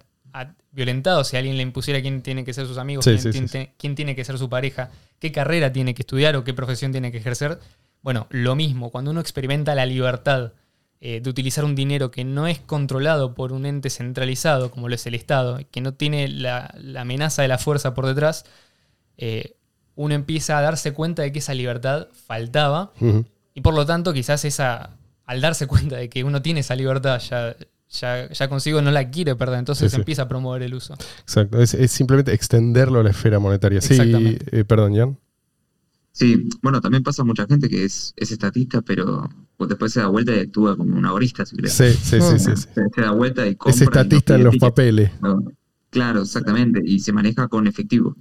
violentado 0.70 1.24
si 1.24 1.36
alguien 1.36 1.56
le 1.56 1.62
impusiera 1.62 2.00
quién 2.00 2.22
tiene 2.22 2.44
que 2.44 2.54
ser 2.54 2.66
sus 2.66 2.78
amigos, 2.78 3.04
Sí, 3.04 3.16
quién, 3.18 3.48
sí, 3.48 3.52
tiene, 3.52 3.74
quién 3.76 3.94
tiene 3.96 4.14
que 4.14 4.24
ser 4.24 4.38
su 4.38 4.48
pareja, 4.48 4.90
qué 5.18 5.32
carrera 5.32 5.72
tiene 5.72 5.94
que 5.94 6.02
estudiar 6.02 6.36
o 6.36 6.44
qué 6.44 6.54
profesión 6.54 6.92
tiene 6.92 7.10
que 7.10 7.18
ejercer. 7.18 7.58
Bueno, 8.02 8.28
lo 8.30 8.54
mismo, 8.54 8.90
cuando 8.90 9.10
uno 9.10 9.20
experimenta 9.20 9.74
la 9.74 9.86
libertad 9.86 10.52
eh, 11.00 11.20
de 11.22 11.30
utilizar 11.30 11.64
un 11.64 11.74
dinero 11.74 12.10
que 12.10 12.24
no 12.24 12.46
es 12.46 12.58
controlado 12.58 13.34
por 13.34 13.52
un 13.52 13.64
ente 13.66 13.88
centralizado, 13.90 14.70
como 14.70 14.88
lo 14.88 14.94
es 14.94 15.06
el 15.06 15.14
Estado, 15.14 15.58
que 15.70 15.80
no 15.80 15.94
tiene 15.94 16.28
la, 16.28 16.74
la 16.78 17.00
amenaza 17.02 17.42
de 17.42 17.48
la 17.48 17.58
fuerza 17.58 17.94
por 17.94 18.06
detrás, 18.06 18.44
eh, 19.16 19.56
uno 19.94 20.14
empieza 20.14 20.58
a 20.58 20.62
darse 20.62 20.92
cuenta 20.92 21.22
de 21.22 21.32
que 21.32 21.40
esa 21.40 21.54
libertad 21.54 22.08
faltaba 22.26 22.92
y 23.54 23.60
por 23.60 23.74
lo 23.74 23.84
tanto 23.86 24.12
quizás 24.12 24.44
esa, 24.44 24.90
al 25.26 25.40
darse 25.40 25.66
cuenta 25.66 25.96
de 25.96 26.08
que 26.08 26.24
uno 26.24 26.40
tiene 26.42 26.60
esa 26.60 26.74
libertad, 26.76 27.18
ya, 27.20 27.54
ya, 27.90 28.28
ya 28.30 28.48
consigo 28.48 28.80
no 28.80 28.90
la 28.90 29.10
quiere 29.10 29.34
perder, 29.36 29.58
entonces 29.58 29.90
Sí, 29.90 29.96
sí. 29.96 30.00
empieza 30.00 30.22
a 30.22 30.28
promover 30.28 30.62
el 30.62 30.74
uso. 30.74 30.94
Exacto. 31.20 31.60
Es, 31.60 31.74
es 31.74 31.90
simplemente 31.90 32.32
extenderlo 32.32 33.00
a 33.00 33.02
la 33.02 33.10
esfera 33.10 33.38
monetaria. 33.38 33.80
Sí, 33.80 33.94
Exactamente. 33.94 34.60
eh, 34.60 34.64
perdón, 34.64 34.94
Jan. 34.96 35.18
Sí, 36.12 36.48
bueno, 36.62 36.80
también 36.80 37.02
pasa 37.02 37.22
mucha 37.24 37.46
gente 37.46 37.68
que 37.68 37.84
es, 37.84 38.12
es 38.16 38.30
estatista, 38.32 38.82
pero 38.82 39.28
después 39.68 39.92
se 39.92 40.00
da 40.00 40.06
vuelta 40.08 40.34
y 40.34 40.40
actúa 40.40 40.76
como 40.76 40.96
un 40.96 41.04
ahorista, 41.06 41.44
si 41.46 41.56
querés. 41.56 41.72
Sí, 41.72 41.88
sí, 41.92 42.20
sí, 42.20 42.38
sí, 42.38 42.50
sí. 42.56 42.62
Se, 42.74 42.88
se 42.94 43.00
da 43.00 43.10
vuelta 43.12 43.46
y 43.46 43.54
compra. 43.56 43.74
Es 43.74 43.80
estatista 43.82 44.34
en 44.36 44.44
los 44.44 44.56
papeles. 44.56 45.10
No, 45.20 45.42
Claro, 45.90 46.22
exactamente, 46.22 46.80
y 46.84 47.00
se 47.00 47.12
maneja 47.12 47.48
con 47.48 47.66
efectivo. 47.66 48.14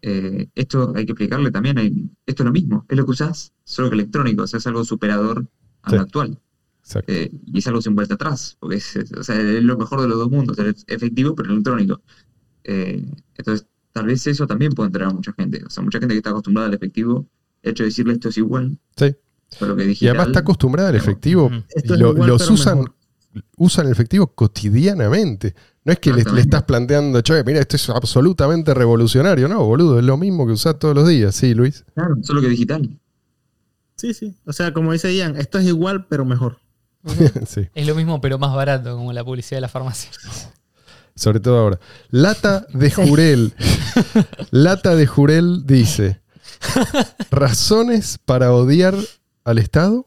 Eh, 0.00 0.48
esto 0.54 0.94
hay 0.96 1.04
que 1.04 1.12
explicarle 1.12 1.50
también, 1.50 1.76
hay- 1.76 2.10
esto 2.24 2.42
es 2.42 2.46
lo 2.46 2.52
mismo, 2.52 2.86
es 2.88 2.96
lo 2.96 3.04
que 3.04 3.10
usás, 3.10 3.52
solo 3.64 3.90
que 3.90 3.94
electrónico, 3.96 4.44
o 4.44 4.46
sea, 4.46 4.56
es 4.58 4.66
algo 4.66 4.82
superador 4.84 5.46
a 5.82 5.90
Sí. 5.90 5.96
lo 5.96 6.02
actual. 6.02 6.38
Exacto. 6.82 7.12
Eh, 7.12 7.30
y 7.44 7.58
es 7.58 7.66
algo 7.66 7.82
sin 7.82 7.94
vuelta 7.94 8.14
atrás, 8.14 8.56
porque 8.58 8.76
es, 8.76 8.96
es- 8.96 9.12
o 9.12 9.22
sea, 9.22 9.38
es 9.38 9.62
lo 9.62 9.76
mejor 9.76 10.00
de 10.00 10.08
los 10.08 10.16
dos 10.18 10.30
mundos, 10.30 10.58
es 10.58 10.82
efectivo 10.88 11.34
pero 11.34 11.50
electrónico. 11.52 12.00
Eh, 12.64 13.04
entonces, 13.36 13.66
tal 13.92 14.06
vez 14.06 14.26
eso 14.26 14.46
también 14.46 14.72
puede 14.72 14.86
entrar 14.86 15.10
a 15.10 15.12
mucha 15.12 15.34
gente, 15.34 15.62
o 15.66 15.68
sea, 15.68 15.82
mucha 15.84 15.98
gente 15.98 16.14
que 16.14 16.18
está 16.18 16.30
acostumbrada 16.30 16.68
al 16.68 16.74
efectivo, 16.74 17.28
el 17.62 17.72
hecho 17.72 17.82
de 17.82 17.88
decirle 17.90 18.14
esto 18.14 18.30
es 18.30 18.38
igual, 18.38 18.78
Sí. 18.96 19.14
Solo 19.50 19.76
que 19.76 19.96
Y 19.98 20.06
además 20.08 20.28
está 20.28 20.40
acostumbrada 20.40 20.88
al 20.90 20.96
efectivo. 20.96 21.46
Ujú. 21.46 21.62
Esto 21.68 21.94
y 21.94 21.96
es 21.96 22.00
lo- 22.00 22.12
igual, 22.12 22.28
los 22.28 22.50
usan, 22.50 22.78
mejor. 22.78 22.94
usan 23.56 23.86
el 23.86 23.92
efectivo 23.92 24.26
cotidianamente. 24.28 25.54
No 25.84 25.92
es 25.92 25.98
que 25.98 26.12
le, 26.12 26.22
estás 26.22 26.62
planteando, 26.64 27.20
che, 27.22 27.42
mira, 27.42 27.60
esto 27.60 27.76
es 27.76 27.88
absolutamente 27.88 28.74
revolucionario. 28.74 29.48
No, 29.48 29.64
boludo, 29.64 29.98
es 29.98 30.04
lo 30.04 30.16
mismo 30.18 30.46
que 30.46 30.52
usás 30.52 30.78
todos 30.78 30.94
los 30.94 31.08
días. 31.08 31.34
Sí, 31.34 31.54
Luis. 31.54 31.84
Claro, 31.94 32.16
solo 32.22 32.40
que 32.42 32.48
digital. 32.48 32.98
Sí, 33.96 34.12
sí. 34.14 34.36
O 34.46 34.52
sea, 34.52 34.72
como 34.72 34.92
dice 34.92 35.14
Ian, 35.14 35.36
esto 35.36 35.58
es 35.58 35.66
igual, 35.66 36.06
pero 36.06 36.24
mejor. 36.24 36.58
sí. 37.46 37.68
Es 37.74 37.86
lo 37.86 37.94
mismo, 37.94 38.20
pero 38.20 38.38
más 38.38 38.54
barato, 38.54 38.94
como 38.96 39.12
la 39.12 39.24
publicidad 39.24 39.56
de 39.56 39.62
la 39.62 39.68
farmacia. 39.68 40.10
Sobre 41.14 41.40
todo 41.40 41.58
ahora. 41.58 41.80
Lata 42.10 42.66
de 42.72 42.90
Jurel. 42.90 43.52
Lata 44.50 44.94
de 44.94 45.06
Jurel 45.06 45.66
dice: 45.66 46.20
¿Razones 47.30 48.18
para 48.24 48.52
odiar 48.52 48.94
al 49.50 49.58
Estado? 49.58 50.06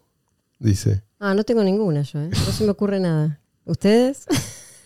Dice. 0.59 1.03
Ah, 1.19 1.33
no 1.33 1.43
tengo 1.43 1.63
ninguna 1.63 2.01
yo, 2.01 2.19
¿eh? 2.21 2.29
No 2.31 2.51
se 2.51 2.63
me 2.63 2.71
ocurre 2.71 2.99
nada. 2.99 3.39
¿Ustedes? 3.65 4.25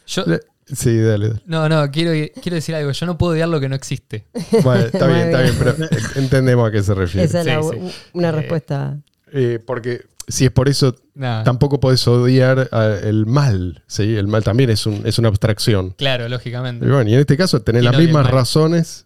Yo, 0.08 0.24
Le- 0.26 0.41
Sí, 0.65 0.98
dale. 1.00 1.30
dale. 1.30 1.41
no, 1.46 1.70
no, 1.70 1.89
quiero, 1.91 2.12
quiero 2.41 2.56
decir 2.56 2.76
algo. 2.76 2.91
Yo 2.91 3.06
no 3.06 3.17
puedo 3.17 3.32
odiar 3.34 3.48
lo 3.48 3.60
que 3.62 3.70
no 3.70 3.76
existe. 3.76 4.28
Bueno, 4.63 4.82
está 4.86 5.08
bien, 5.08 5.20
está 5.30 5.41
bien, 5.41 5.56
pero 5.58 5.76
entendemos 6.15 6.67
a 6.67 6.72
qué 6.72 6.84
se 6.84 6.93
refiere. 6.93 7.26
Esa 7.26 7.39
es 7.39 7.46
la- 7.46 7.63
Sí, 7.63 7.70
sí. 7.72 7.91
una 8.13 8.30
Eh, 8.30 8.32
respuesta. 8.34 8.98
Eh, 9.32 9.60
porque 9.65 10.02
si 10.28 10.43
es 10.46 10.52
por 10.52 10.67
eso, 10.67 10.93
Nada. 11.15 11.46
tampoco 11.46 11.80
podés 11.80 12.06
odiar 12.08 12.67
a- 12.74 12.98
el 13.02 13.26
mal. 13.26 13.82
¿sí? 13.88 14.15
El 14.17 14.28
mal 14.28 14.43
también 14.43 14.70
es, 14.70 14.86
un- 14.86 15.02
es 15.06 15.17
una 15.20 15.30
abstracción. 15.30 15.91
Claro, 15.91 16.28
lógicamente. 16.28 16.86
Y 16.86 16.89
bueno, 16.89 17.10
y 17.10 17.13
en 17.13 17.22
este 17.22 17.38
caso 17.38 17.62
tenés 17.62 17.82
Y 17.82 17.86
las 17.86 17.93
no 17.93 17.98
odia 18.00 18.04
el 18.04 18.08
mismas 18.10 18.24
mal. 18.26 18.34
razones, 18.34 19.06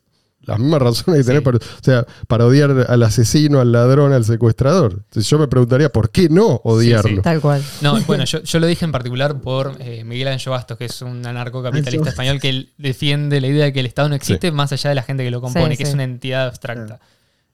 las 0.51 0.59
mismas 0.59 0.81
razones 0.81 1.19
que 1.21 1.25
tenés 1.25 1.39
Sí. 1.41 1.45
para, 1.45 1.57
o 1.57 1.83
sea, 1.83 2.05
para 2.27 2.45
odiar 2.45 2.85
al 2.89 3.03
asesino, 3.03 3.59
al 3.59 3.71
ladrón, 3.71 4.13
al 4.13 4.23
secuestrador. 4.25 4.93
Entonces 4.93 5.27
yo 5.29 5.39
me 5.39 5.47
preguntaría, 5.47 5.89
¿por 5.89 6.11
qué 6.11 6.29
no 6.29 6.61
odiarlo? 6.63 7.09
sí. 7.17 7.21
Tal 7.21 7.41
cual. 7.41 7.63
No, 7.81 7.99
bueno, 8.07 8.25
yo, 8.25 8.41
yo 8.43 8.59
lo 8.59 8.67
dije 8.67 8.85
en 8.85 8.91
particular 8.91 9.41
por 9.41 9.75
eh, 9.79 10.03
Miguel 10.03 10.27
Ángel 10.27 10.51
Bastos, 10.51 10.77
que 10.77 10.85
es 10.85 11.01
un 11.01 11.25
anarcocapitalista 11.25 12.09
español 12.09 12.39
que 12.39 12.49
él 12.49 12.69
defiende 12.77 13.41
la 13.41 13.47
idea 13.47 13.65
de 13.65 13.73
que 13.73 13.79
el 13.79 13.85
Estado 13.85 14.09
no 14.09 14.15
existe 14.15 14.51
más 14.51 14.71
allá 14.71 14.89
de 14.89 14.95
la 14.95 15.03
gente 15.03 15.23
que 15.23 15.31
lo 15.31 15.41
compone, 15.41 15.75
Sí, 15.75 15.77
que 15.83 15.89
es 15.89 15.93
una 15.93 16.03
entidad 16.03 16.47
abstracta. 16.47 16.99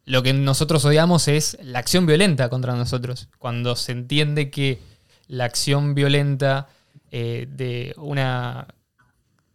Lo 0.05 0.23
que 0.23 0.31
nosotros 0.33 0.86
odiamos 0.86 1.27
es 1.27 1.57
la 1.62 1.79
acción 1.79 2.05
violenta 2.05 2.47
contra 2.49 2.75
nosotros. 2.75 3.27
Cuando 3.39 3.75
se 3.75 3.91
entiende 3.91 4.49
que 4.49 4.79
la 5.27 5.43
acción 5.43 5.95
violenta 5.95 6.67
eh, 7.12 7.47
de 7.51 7.93
una 7.97 8.67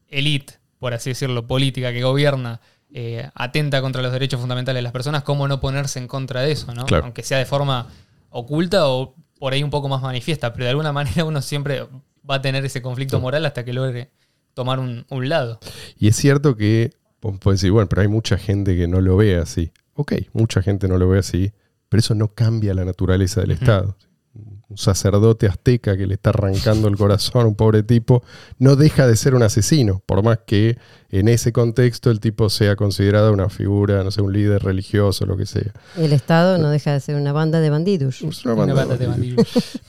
élite, 0.08 0.54
por 0.78 0.92
así 0.94 1.10
decirlo, 1.10 1.46
política 1.46 1.92
que 1.92 2.02
gobierna, 2.02 2.60
eh, 2.94 3.30
atenta 3.34 3.80
contra 3.80 4.02
los 4.02 4.12
derechos 4.12 4.40
fundamentales 4.40 4.78
de 4.78 4.82
las 4.82 4.92
personas, 4.92 5.22
¿cómo 5.22 5.48
no 5.48 5.60
ponerse 5.60 5.98
en 5.98 6.08
contra 6.08 6.42
de 6.42 6.52
eso? 6.52 6.74
¿no? 6.74 6.84
Claro. 6.84 7.04
Aunque 7.04 7.22
sea 7.22 7.38
de 7.38 7.46
forma 7.46 7.88
oculta 8.30 8.86
o 8.88 9.14
por 9.38 9.52
ahí 9.52 9.62
un 9.62 9.70
poco 9.70 9.88
más 9.88 10.02
manifiesta, 10.02 10.52
pero 10.52 10.64
de 10.64 10.70
alguna 10.70 10.92
manera 10.92 11.24
uno 11.24 11.40
siempre 11.42 11.86
va 12.28 12.36
a 12.36 12.42
tener 12.42 12.64
ese 12.64 12.82
conflicto 12.82 13.20
moral 13.20 13.44
hasta 13.46 13.64
que 13.64 13.72
logre 13.72 14.10
tomar 14.54 14.78
un, 14.78 15.06
un 15.08 15.28
lado. 15.28 15.58
Y 15.98 16.08
es 16.08 16.16
cierto 16.16 16.56
que, 16.56 16.92
vos 17.20 17.38
podés 17.38 17.60
decir, 17.60 17.72
bueno, 17.72 17.88
pero 17.88 18.02
hay 18.02 18.08
mucha 18.08 18.36
gente 18.36 18.76
que 18.76 18.86
no 18.86 19.00
lo 19.00 19.16
ve 19.16 19.36
así. 19.36 19.72
Ok, 19.94 20.12
mucha 20.32 20.62
gente 20.62 20.88
no 20.88 20.98
lo 20.98 21.08
ve 21.08 21.18
así, 21.18 21.52
pero 21.88 22.00
eso 22.00 22.14
no 22.14 22.34
cambia 22.34 22.74
la 22.74 22.84
naturaleza 22.84 23.40
del 23.40 23.52
Estado. 23.52 23.96
Un 24.72 24.78
sacerdote 24.78 25.46
azteca 25.46 25.96
que 25.96 26.06
le 26.06 26.14
está 26.14 26.30
arrancando 26.30 26.88
el 26.88 26.96
corazón 26.96 27.42
a 27.42 27.46
un 27.46 27.54
pobre 27.54 27.82
tipo, 27.82 28.22
no 28.58 28.74
deja 28.74 29.06
de 29.06 29.16
ser 29.16 29.34
un 29.34 29.42
asesino, 29.42 30.02
por 30.06 30.22
más 30.22 30.38
que 30.46 30.78
en 31.10 31.28
ese 31.28 31.52
contexto 31.52 32.10
el 32.10 32.20
tipo 32.20 32.48
sea 32.48 32.74
considerado 32.74 33.32
una 33.32 33.50
figura, 33.50 34.02
no 34.02 34.10
sé, 34.10 34.22
un 34.22 34.32
líder 34.32 34.62
religioso, 34.64 35.26
lo 35.26 35.36
que 35.36 35.44
sea. 35.44 35.72
El 35.96 36.12
Estado 36.14 36.56
no 36.56 36.70
deja 36.70 36.92
de 36.94 37.00
ser 37.00 37.16
una 37.16 37.32
banda 37.32 37.60
de 37.60 37.68
bandidos. 37.68 38.22
Es 38.22 38.44
una 38.46 38.54
Una 38.54 38.74
banda 38.74 38.96
de 38.96 39.06
bandidos. 39.06 39.46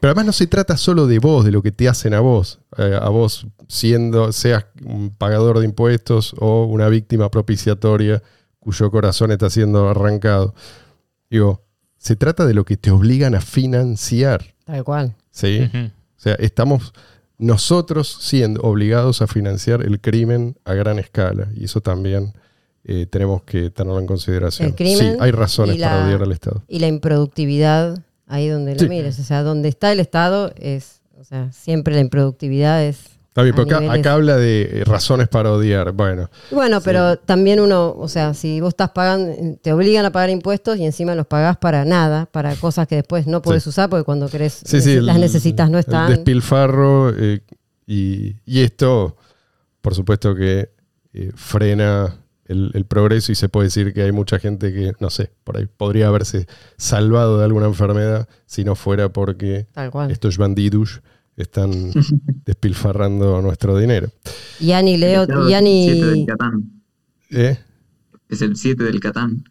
Pero 0.00 0.10
además 0.10 0.26
no 0.26 0.32
se 0.32 0.46
trata 0.46 0.76
solo 0.76 1.06
de 1.06 1.18
vos, 1.18 1.44
de 1.44 1.52
lo 1.52 1.62
que 1.62 1.72
te 1.72 1.88
hacen 1.88 2.14
a 2.14 2.20
vos, 2.20 2.60
eh, 2.76 2.98
a 3.00 3.08
vos 3.08 3.46
siendo, 3.68 4.32
seas 4.32 4.66
un 4.84 5.10
pagador 5.10 5.58
de 5.60 5.64
impuestos 5.64 6.34
o 6.38 6.64
una 6.64 6.88
víctima 6.88 7.30
propiciatoria 7.30 8.22
cuyo 8.58 8.90
corazón 8.90 9.30
está 9.30 9.48
siendo 9.50 9.88
arrancado. 9.88 10.54
Digo, 11.30 11.63
se 12.04 12.16
trata 12.16 12.44
de 12.44 12.52
lo 12.52 12.64
que 12.64 12.76
te 12.76 12.90
obligan 12.90 13.34
a 13.34 13.40
financiar, 13.40 14.54
Tal 14.66 14.84
cual. 14.84 15.14
¿sí? 15.30 15.70
O 15.72 16.20
sea, 16.20 16.34
estamos 16.34 16.92
nosotros 17.38 18.18
siendo 18.20 18.60
obligados 18.62 19.22
a 19.22 19.26
financiar 19.26 19.82
el 19.82 20.00
crimen 20.00 20.56
a 20.64 20.74
gran 20.74 20.98
escala 20.98 21.48
y 21.54 21.64
eso 21.64 21.80
también 21.80 22.32
eh, 22.84 23.06
tenemos 23.06 23.42
que 23.42 23.70
tenerlo 23.70 23.98
en 23.98 24.06
consideración. 24.06 24.68
El 24.68 24.74
crimen 24.74 24.98
sí, 25.14 25.16
hay 25.18 25.30
razones 25.30 25.76
y 25.76 25.78
la- 25.78 25.88
para 25.90 26.06
odiar 26.06 26.22
al 26.22 26.32
Estado. 26.32 26.62
Y 26.68 26.78
la 26.80 26.86
improductividad, 26.88 27.98
ahí 28.26 28.48
donde 28.48 28.78
Sí. 28.78 28.84
lo 28.84 28.90
mires. 28.90 29.18
O 29.18 29.22
sea, 29.24 29.42
donde 29.42 29.68
está 29.70 29.90
el 29.90 30.00
Estado 30.00 30.52
es, 30.56 31.00
o 31.18 31.24
sea, 31.24 31.50
siempre 31.52 31.94
la 31.94 32.00
improductividad 32.00 32.84
es. 32.84 33.13
Está 33.34 33.42
bien, 33.42 33.56
pero 33.56 33.76
acá, 33.78 33.92
acá 33.92 34.12
habla 34.12 34.36
de 34.36 34.62
eh, 34.62 34.84
razones 34.84 35.26
para 35.26 35.50
odiar. 35.50 35.90
Bueno, 35.90 36.30
Bueno, 36.52 36.80
pero 36.80 37.16
también 37.18 37.58
uno, 37.58 37.92
o 37.98 38.06
sea, 38.06 38.32
si 38.32 38.60
vos 38.60 38.68
estás 38.68 38.90
pagando, 38.90 39.34
te 39.60 39.72
obligan 39.72 40.04
a 40.04 40.12
pagar 40.12 40.30
impuestos 40.30 40.76
y 40.78 40.84
encima 40.84 41.16
los 41.16 41.26
pagás 41.26 41.56
para 41.56 41.84
nada, 41.84 42.26
para 42.26 42.54
cosas 42.54 42.86
que 42.86 42.94
después 42.94 43.26
no 43.26 43.42
podés 43.42 43.64
Sí. 43.64 43.70
usar 43.70 43.90
porque 43.90 44.04
cuando 44.04 44.28
querés, 44.28 44.62
Sí, 44.64 44.76
el- 44.92 45.06
las 45.06 45.18
necesitas, 45.18 45.68
no 45.68 45.78
El 45.78 45.80
están. 45.80 46.08
despilfarro 46.10 47.10
eh, 47.10 47.40
y, 47.88 48.36
y 48.46 48.60
esto, 48.62 49.16
por 49.80 49.96
supuesto 49.96 50.36
que 50.36 50.70
eh, 51.12 51.32
frena 51.34 52.14
el, 52.46 52.70
el 52.74 52.84
progreso 52.84 53.32
y 53.32 53.34
se 53.34 53.48
puede 53.48 53.66
decir 53.66 53.92
que 53.92 54.02
hay 54.02 54.12
mucha 54.12 54.38
gente 54.38 54.72
que, 54.72 54.92
no 55.00 55.10
sé, 55.10 55.32
por 55.42 55.56
ahí 55.56 55.66
podría 55.66 56.06
haberse 56.06 56.46
salvado 56.76 57.38
de 57.38 57.46
alguna 57.46 57.66
enfermedad 57.66 58.28
si 58.46 58.62
no 58.62 58.76
fuera 58.76 59.08
porque 59.08 59.66
estos 60.08 60.38
bandidos 60.38 61.02
están 61.36 61.90
despilfarrando 62.44 63.40
nuestro 63.42 63.76
dinero. 63.78 64.08
Y 64.60 64.72
Ani 64.72 64.96
Leo, 64.96 65.26
Claro, 65.26 65.48
y 65.48 65.52
es 65.54 65.60
el 65.60 65.66
siete 65.66 66.06
del 66.06 66.12
Ani, 66.12 66.26
Catán. 66.26 66.70
¿Eh? 67.30 67.58
Es 68.28 68.40
el 68.42 68.56
7 68.56 68.82
del 68.84 69.00
Catán. 69.00 69.44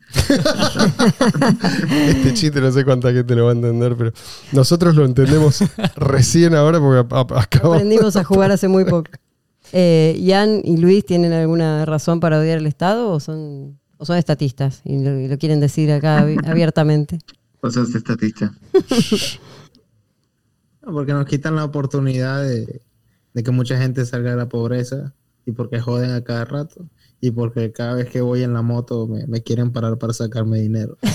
Este 2.08 2.34
chiste 2.34 2.60
no 2.60 2.72
sé 2.72 2.84
cuánta 2.84 3.12
gente 3.14 3.36
lo 3.36 3.46
va 3.46 3.52
a 3.52 3.54
entender, 3.54 3.96
pero 3.96 4.12
nosotros 4.52 4.96
lo 4.96 5.06
entendemos 5.06 5.60
recién 5.96 6.56
ahora 6.56 6.80
porque 6.80 7.16
acabamos 7.36 7.78
aprendimos 7.78 8.16
a 8.16 8.24
jugar 8.24 8.52
hace 8.52 8.68
muy 8.68 8.84
poco. 8.86 9.10
Eh, 9.72 10.20
Ian 10.22 10.62
y 10.64 10.78
Luis 10.78 11.06
tienen 11.06 11.34
alguna 11.34 11.86
razón 11.86 12.20
para 12.20 12.40
odiar 12.40 12.58
el 12.58 12.68
Estado 12.68 13.10
o 13.10 13.20
son, 13.20 13.80
o 13.98 14.06
son 14.06 14.18
estatistas 14.18 14.82
y 14.84 15.02
lo, 15.04 15.20
y 15.20 15.28
lo 15.28 15.38
quieren 15.38 15.60
decir 15.60 15.92
acá 15.92 16.24
abi- 16.26 16.40
abiertamente? 16.48 17.20
O 17.62 17.70
sos 17.72 17.94
estatista. 17.96 18.54
No, 20.86 20.92
Porque 20.94 21.14
nos 21.14 21.26
quitan 21.26 21.56
la 21.56 21.64
oportunidad 21.66 22.44
de, 22.44 22.82
de 23.34 23.44
que 23.44 23.52
mucha 23.52 23.78
gente 23.78 24.06
salga 24.06 24.32
de 24.32 24.38
la 24.38 24.50
pobreza 24.50 25.14
y 25.46 25.52
porque 25.52 25.80
joden 25.80 26.12
a 26.12 26.24
cada 26.24 26.46
rato 26.46 26.86
y 27.22 27.32
porque 27.32 27.72
cada 27.72 27.96
vez 27.96 28.10
que 28.10 28.22
voy 28.22 28.44
en 28.44 28.54
la 28.54 28.62
moto 28.62 29.08
me, 29.08 29.26
me 29.28 29.42
quieren 29.44 29.72
parar 29.72 29.98
para 29.98 30.14
sacarme 30.14 30.60
dinero. 30.60 30.98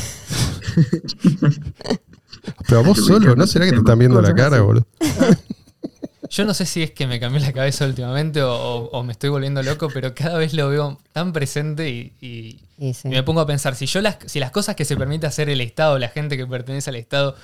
Pero 2.69 2.85
vos 2.85 2.99
solo, 3.05 3.35
¿no 3.37 3.47
será 3.47 3.65
que 3.67 3.73
te 3.73 3.79
están 3.79 3.99
viendo 3.99 4.21
la 4.21 4.35
cara, 4.35 4.61
boludo? 4.61 4.87
Yo 6.31 6.45
no 6.45 6.53
sé 6.53 6.67
si 6.67 6.83
es 6.83 6.91
que 6.91 7.07
me 7.07 7.19
cambió 7.19 7.41
la 7.41 7.55
cabeza 7.55 7.87
últimamente 7.87 8.43
o, 8.43 8.53
o- 8.53 8.91
o 8.91 9.03
me 9.03 9.13
estoy 9.13 9.31
volviendo 9.31 9.63
loco, 9.63 9.89
pero 9.93 10.15
cada 10.15 10.37
vez 10.37 10.53
lo 10.53 10.69
veo 10.69 10.99
tan 11.13 11.33
presente 11.33 11.89
y, 11.89 12.13
y- 12.21 12.61
Y 12.77 12.93
sí. 12.93 13.09
y 13.09 13.13
me 13.13 13.23
pongo 13.23 13.41
a 13.41 13.47
pensar, 13.47 13.75
si 13.75 13.87
yo 13.87 14.03
las, 14.03 14.19
si 14.27 14.39
las 14.39 14.51
cosas 14.51 14.77
que 14.77 14.85
se 14.85 14.95
permite 14.97 15.27
hacer 15.27 15.49
el 15.49 15.63
Estado, 15.63 15.99
la 15.99 16.09
gente 16.11 16.37
que 16.37 16.47
pertenece 16.47 16.91
al 16.91 16.97
Estado, 16.97 17.35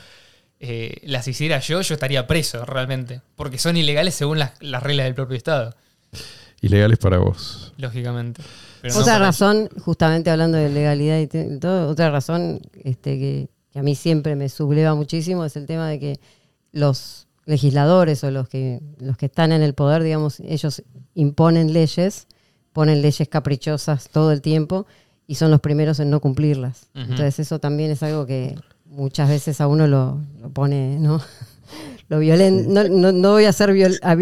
eh, 0.60 0.98
las 1.04 1.26
hiciera 1.28 1.58
yo, 1.60 1.80
yo 1.82 1.94
estaría 1.94 2.26
preso 2.26 2.64
realmente. 2.64 3.20
Porque 3.36 3.58
son 3.58 3.76
ilegales 3.76 4.14
según 4.14 4.38
las, 4.38 4.52
las 4.60 4.82
reglas 4.82 5.04
del 5.04 5.14
propio 5.14 5.36
Estado, 5.36 5.74
Ilegales 6.60 6.98
para 6.98 7.18
vos. 7.18 7.72
lógicamente. 7.76 8.42
Pero 8.80 8.98
Otra 8.98 9.18
razón, 9.18 9.68
justamente 9.80 10.30
hablando 10.30 10.56
de 10.58 10.68
legalidad 10.70 11.18
y 11.18 11.26
te- 11.26 11.58
todo, 11.58 11.88
otra 11.88 12.10
razón 12.10 12.60
este, 12.82 13.18
que, 13.18 13.48
que 13.72 13.78
a 13.78 13.82
mí 13.82 13.94
siempre 13.94 14.34
me 14.36 14.48
subleva 14.48 14.94
muchísimo 14.94 15.44
es 15.44 15.56
el 15.56 15.66
tema 15.66 15.88
de 15.88 15.98
que 16.00 16.20
los 16.72 17.26
legisladores 17.46 18.24
o 18.24 18.30
los 18.30 18.48
que, 18.48 18.80
los 18.98 19.16
que 19.18 19.26
están 19.26 19.52
en 19.52 19.62
el 19.62 19.74
poder, 19.74 20.02
digamos, 20.02 20.40
ellos 20.40 20.82
imponen 21.14 21.72
leyes, 21.74 22.26
ponen 22.72 23.02
leyes 23.02 23.28
caprichosas 23.28 24.08
todo 24.08 24.32
el 24.32 24.40
tiempo 24.40 24.86
y 25.26 25.34
son 25.34 25.50
los 25.50 25.60
primeros 25.60 26.00
en 26.00 26.08
no 26.10 26.20
cumplirlas. 26.20 26.88
Entonces 26.94 27.38
eso 27.40 27.58
también 27.58 27.90
es 27.90 28.02
algo 28.02 28.24
que 28.26 28.54
muchas 28.94 29.28
veces 29.28 29.61
a 29.61 29.66
uno 29.66 29.87
lo, 29.87 30.20
lo 30.40 30.48
pone, 30.50 30.98
¿no? 30.98 31.20
Lo 32.11 32.18
violen 32.18 32.70
no, 32.72 32.85
no, 32.87 33.12
no 33.12 33.30
voy 33.33 33.46
a, 33.46 33.48
hacer 33.48 33.72
viol- 33.72 33.98
a, 34.02 34.12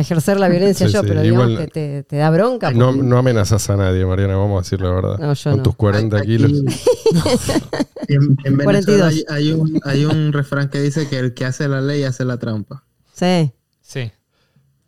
ejercer 0.00 0.40
la 0.40 0.48
violencia 0.48 0.88
Sí, 0.88 0.92
yo, 0.92 1.02
sí, 1.02 1.06
pero 1.08 1.22
digamos 1.22 1.50
igual- 1.50 1.66
que 1.66 1.70
te, 1.72 2.02
te 2.02 2.16
da 2.16 2.28
bronca. 2.30 2.72
No, 2.72 2.86
porque- 2.88 3.02
no 3.04 3.16
amenazas 3.16 3.70
a 3.70 3.76
nadie, 3.76 4.04
Mariana, 4.04 4.34
vamos 4.36 4.58
a 4.58 4.62
decir 4.64 4.80
la 4.80 4.90
verdad. 4.90 5.18
No, 5.18 5.32
yo 5.32 5.50
Con 5.50 5.56
no. 5.58 5.62
tus 5.62 5.76
40 5.76 6.16
Aquí- 6.18 6.26
kilos. 6.36 6.50
en, 8.08 8.36
en 8.44 8.56
Venezuela 8.56 8.64
42. 8.64 9.06
hay, 9.06 9.24
hay 9.28 9.52
un, 9.52 9.80
hay 9.84 10.04
un 10.04 10.32
refrán 10.32 10.68
que 10.68 10.80
dice 10.80 11.08
que 11.08 11.18
el 11.20 11.32
que 11.32 11.44
hace 11.44 11.68
la 11.68 11.80
ley 11.80 12.02
hace 12.02 12.24
la 12.24 12.38
trampa. 12.38 12.84
Sí, 13.14 13.52
Sí. 13.80 14.10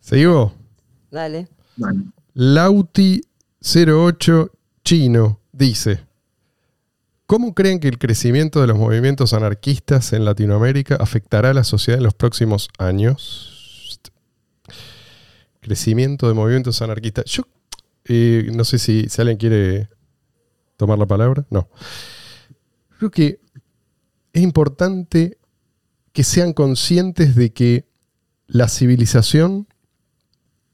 ¿Seguimos? 0.01 0.51
dale. 1.11 1.47
Bueno, 1.77 2.13
Lauti08 2.35 4.51
Chino 4.85 5.41
dice: 5.53 6.01
¿Cómo 7.31 7.55
creen 7.55 7.79
que 7.79 7.87
el 7.87 7.97
crecimiento 7.97 8.61
de 8.61 8.67
los 8.67 8.77
movimientos 8.77 9.35
anarquistas 9.35 10.13
en 10.15 10.25
Latinoamérica 10.25 10.97
afectará 10.97 11.51
a 11.51 11.55
la 11.55 11.63
sociedad 11.63 11.99
en 11.99 12.03
los 12.03 12.13
próximos 12.13 12.69
años? 12.77 14.01
Crecimiento 15.61 16.27
de 16.27 16.35
movimientos 16.35 16.83
anarquistas. 16.83 17.27
Yo 17.27 17.45
eh, 18.07 18.51
no 18.53 18.65
sé 18.65 18.81
si, 18.81 19.09
si 19.09 19.21
alguien 19.21 19.39
quiere 19.39 19.89
tomar 20.77 20.99
la 20.99 21.07
palabra. 21.07 21.47
No. 21.51 21.69
Creo 22.99 23.13
que 23.13 23.39
es 24.33 24.43
importante 24.43 25.39
que 26.13 26.25
sean 26.25 26.53
conscientes 26.53 27.37
de 27.37 27.53
que 27.53 27.87
la 28.49 28.67
civilización 28.67 29.69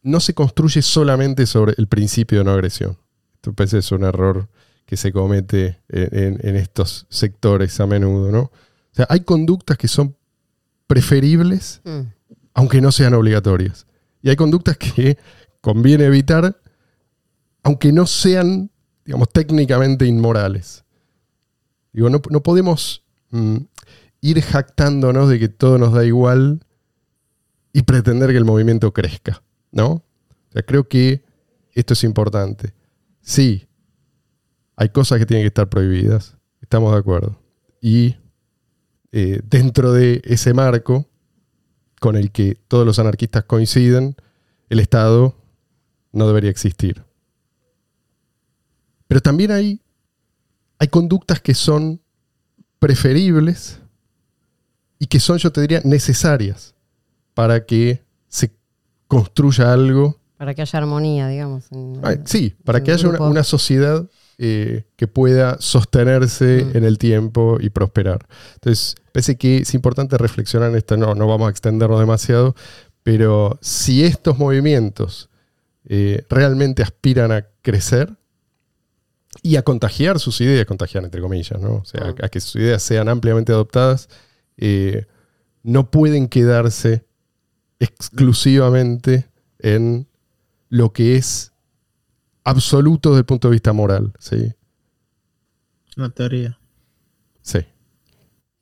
no 0.03 0.21
se 0.21 0.33
construye 0.33 0.81
solamente 0.81 1.45
sobre 1.45 1.75
el 1.77 1.87
principio 1.87 2.39
de 2.39 2.45
no 2.45 2.53
agresión. 2.53 2.97
Esto 3.35 3.53
parece 3.53 3.77
es 3.77 3.93
un 3.93 4.05
error 4.05 4.49
que 4.87 4.97
se 4.97 5.13
comete 5.13 5.81
en, 5.89 6.39
en 6.47 6.57
estos 6.57 7.07
sectores 7.11 7.79
a 7.81 7.87
menudo, 7.87 8.31
¿no? 8.31 8.41
O 8.43 8.51
sea, 8.93 9.07
hay 9.11 9.21
conductas 9.21 9.77
que 9.77 9.89
son 9.89 10.17
preferibles, 10.87 11.81
Mm. 11.85 12.01
aunque 12.55 12.81
no 12.81 12.93
sean 12.93 13.13
obligatorias. 13.15 13.87
Y 14.23 14.31
hay 14.31 14.37
conductas 14.37 14.77
que 14.79 15.19
conviene 15.61 16.05
evitar, 16.05 16.59
aunque 17.63 17.93
no 17.93 18.07
sean, 18.07 18.71
digamos, 19.05 19.29
técnicamente 19.31 20.07
inmorales. 20.07 20.85
Digo, 21.93 22.09
no, 22.09 22.23
no 22.31 22.43
podemos 22.43 23.03
mm, 23.31 23.57
ir 24.21 24.41
jactándonos 24.41 25.29
de 25.29 25.39
que 25.39 25.49
todo 25.49 25.79
nos 25.79 25.93
da 25.93 26.05
igual 26.05 26.61
y 27.73 27.83
pretender 27.83 28.31
que 28.31 28.37
el 28.39 28.45
movimiento 28.45 28.93
crezca, 28.93 29.43
¿no? 29.73 29.89
O 29.91 30.53
sea, 30.53 30.63
creo 30.63 30.89
que 30.89 31.25
esto 31.73 31.93
es 31.95 32.05
importante. 32.05 32.73
Sí, 33.21 33.67
hay 34.77 34.89
cosas 34.91 35.19
que 35.19 35.27
tienen 35.27 35.43
que 35.45 35.49
estar 35.49 35.69
prohibidas, 35.69 36.37
estamos 36.61 36.93
de 36.93 36.99
acuerdo. 36.99 37.39
Y 37.81 38.17
eh, 39.13 39.41
dentro 39.45 39.93
de 39.93 40.21
ese 40.25 40.53
marco 40.55 41.07
con 42.01 42.17
el 42.17 42.31
que 42.31 42.57
todos 42.69 42.85
los 42.85 42.99
anarquistas 42.99 43.45
coinciden, 43.45 44.17
el 44.69 44.81
Estado 44.81 45.35
no 46.13 46.27
debería 46.27 46.51
existir. 46.51 47.05
Pero 49.09 49.21
también 49.21 49.51
hay, 49.53 49.81
hay 50.79 50.89
conductas 50.89 51.41
que 51.41 51.55
son 51.55 52.01
preferibles 52.79 53.81
y 54.99 55.07
que 55.07 55.21
son, 55.21 55.39
yo 55.39 55.51
te 55.53 55.61
diría, 55.61 55.81
necesarias 55.85 56.75
para 57.35 57.65
que 57.65 58.05
se 58.29 58.53
construya 59.07 59.73
algo. 59.73 60.21
Para 60.37 60.55
que 60.55 60.63
haya 60.63 60.79
armonía, 60.79 61.29
digamos. 61.29 61.71
en- 61.73 62.27
Sí, 62.27 62.55
para 62.65 62.83
que 62.83 62.93
haya 62.93 63.09
una 63.21 63.45
sociedad 63.45 64.09
eh, 64.39 64.85
que 64.97 65.07
pueda 65.09 65.57
sostenerse 65.61 66.65
Mm. 66.65 66.77
en 66.77 66.85
el 66.85 66.99
tiempo 66.99 67.57
y 67.61 67.71
prosperar. 67.71 68.27
Entonces, 68.55 68.95
parece 69.13 69.37
que 69.37 69.59
es 69.59 69.75
importante 69.75 70.19
reflexionar 70.19 70.71
en 70.71 70.77
esto. 70.77 70.97
No, 70.97 71.15
no 71.15 71.27
vamos 71.27 71.47
a 71.49 71.51
extendernos 71.51 71.99
demasiado, 72.01 72.55
pero 73.03 73.59
si 73.63 74.05
estos 74.05 74.39
movimientos 74.39 75.31
eh, 75.89 76.25
realmente 76.29 76.83
aspiran 76.83 77.31
a 77.33 77.47
crecer 77.63 78.13
y 79.43 79.55
a 79.57 79.63
contagiar 79.63 80.19
sus 80.19 80.41
ideas, 80.41 80.67
contagiar 80.67 81.05
entre 81.05 81.21
comillas, 81.21 81.61
¿no? 81.61 81.77
O 81.77 81.85
sea, 81.85 82.13
Mm. 82.13 82.25
a 82.25 82.29
que 82.29 82.41
sus 82.41 82.57
ideas 82.57 82.83
sean 82.83 83.09
ampliamente 83.09 83.53
adoptadas, 83.53 84.09
eh, 84.57 85.07
no 85.63 85.91
pueden 85.91 86.27
quedarse 86.29 87.05
exclusivamente 87.79 89.29
en 89.59 90.09
lo 90.69 90.93
que 90.93 91.17
es 91.17 91.53
absoluto 92.47 93.11
desde 93.11 93.21
el 93.21 93.25
punto 93.27 93.49
de 93.49 93.53
vista 93.53 93.73
moral. 93.73 94.13
Sí, 94.19 94.53
Una 95.97 96.11
teoría. 96.11 96.59
sí. 97.43 97.59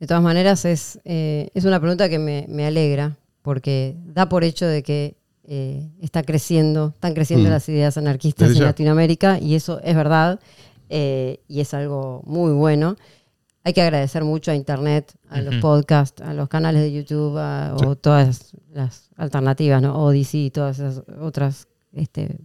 De 0.00 0.06
todas 0.06 0.22
maneras, 0.22 0.64
es, 0.64 0.98
eh, 1.04 1.48
es 1.54 1.64
una 1.64 1.80
pregunta 1.80 2.08
que 2.08 2.18
me, 2.18 2.46
me 2.48 2.66
alegra, 2.66 3.16
porque 3.42 3.96
da 4.06 4.28
por 4.28 4.42
hecho 4.44 4.66
de 4.66 4.82
que 4.82 5.16
eh, 5.46 5.88
está 6.00 6.22
creciendo, 6.22 6.92
están 6.94 7.14
creciendo 7.14 7.48
Mm. 7.48 7.52
las 7.52 7.68
ideas 7.68 7.96
anarquistas 7.98 8.48
Desde 8.48 8.58
en 8.60 8.64
ya. 8.64 8.68
Latinoamérica, 8.70 9.38
y 9.38 9.54
eso 9.54 9.80
es 9.82 9.94
verdad, 9.94 10.40
eh, 10.88 11.40
y 11.48 11.60
es 11.60 11.74
algo 11.74 12.22
muy 12.26 12.52
bueno. 12.52 12.96
Hay 13.62 13.72
que 13.72 13.82
agradecer 13.82 14.24
mucho 14.24 14.50
a 14.50 14.54
Internet, 14.54 15.12
a 15.30 15.40
los 15.40 15.54
podcasts, 15.56 16.20
a 16.22 16.34
los 16.34 16.48
canales 16.48 16.82
de 16.82 16.92
YouTube, 16.92 17.36
a- 17.38 17.74
o 17.76 17.96
todas 17.96 18.54
las 18.72 19.10
alternativas, 19.16 19.80
¿no? 19.82 19.94
Odyssey 20.04 20.46
y 20.46 20.50
todas 20.50 20.78
esas 20.78 21.02
otras 21.20 21.68
este, 21.94 22.36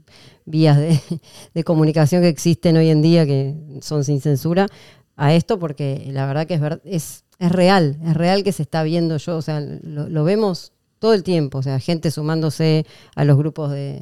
vías 0.45 0.77
de, 0.77 0.99
de 1.53 1.63
comunicación 1.63 2.21
que 2.21 2.29
existen 2.29 2.77
hoy 2.77 2.89
en 2.89 3.01
día 3.01 3.25
que 3.25 3.55
son 3.81 4.03
sin 4.03 4.21
censura, 4.21 4.67
a 5.15 5.33
esto 5.33 5.59
porque 5.59 6.07
la 6.11 6.25
verdad 6.25 6.47
que 6.47 6.53
es, 6.55 6.61
ver- 6.61 6.81
es, 6.85 7.23
es 7.39 7.51
real, 7.51 7.97
es 8.05 8.13
real 8.15 8.43
que 8.43 8.51
se 8.51 8.63
está 8.63 8.83
viendo 8.83 9.17
yo, 9.17 9.37
o 9.37 9.41
sea, 9.41 9.59
lo, 9.61 10.07
lo 10.09 10.23
vemos 10.23 10.71
todo 10.99 11.13
el 11.13 11.23
tiempo, 11.23 11.59
o 11.59 11.63
sea, 11.63 11.79
gente 11.79 12.11
sumándose 12.11 12.85
a 13.15 13.23
los 13.25 13.37
grupos 13.37 13.71
de, 13.71 14.01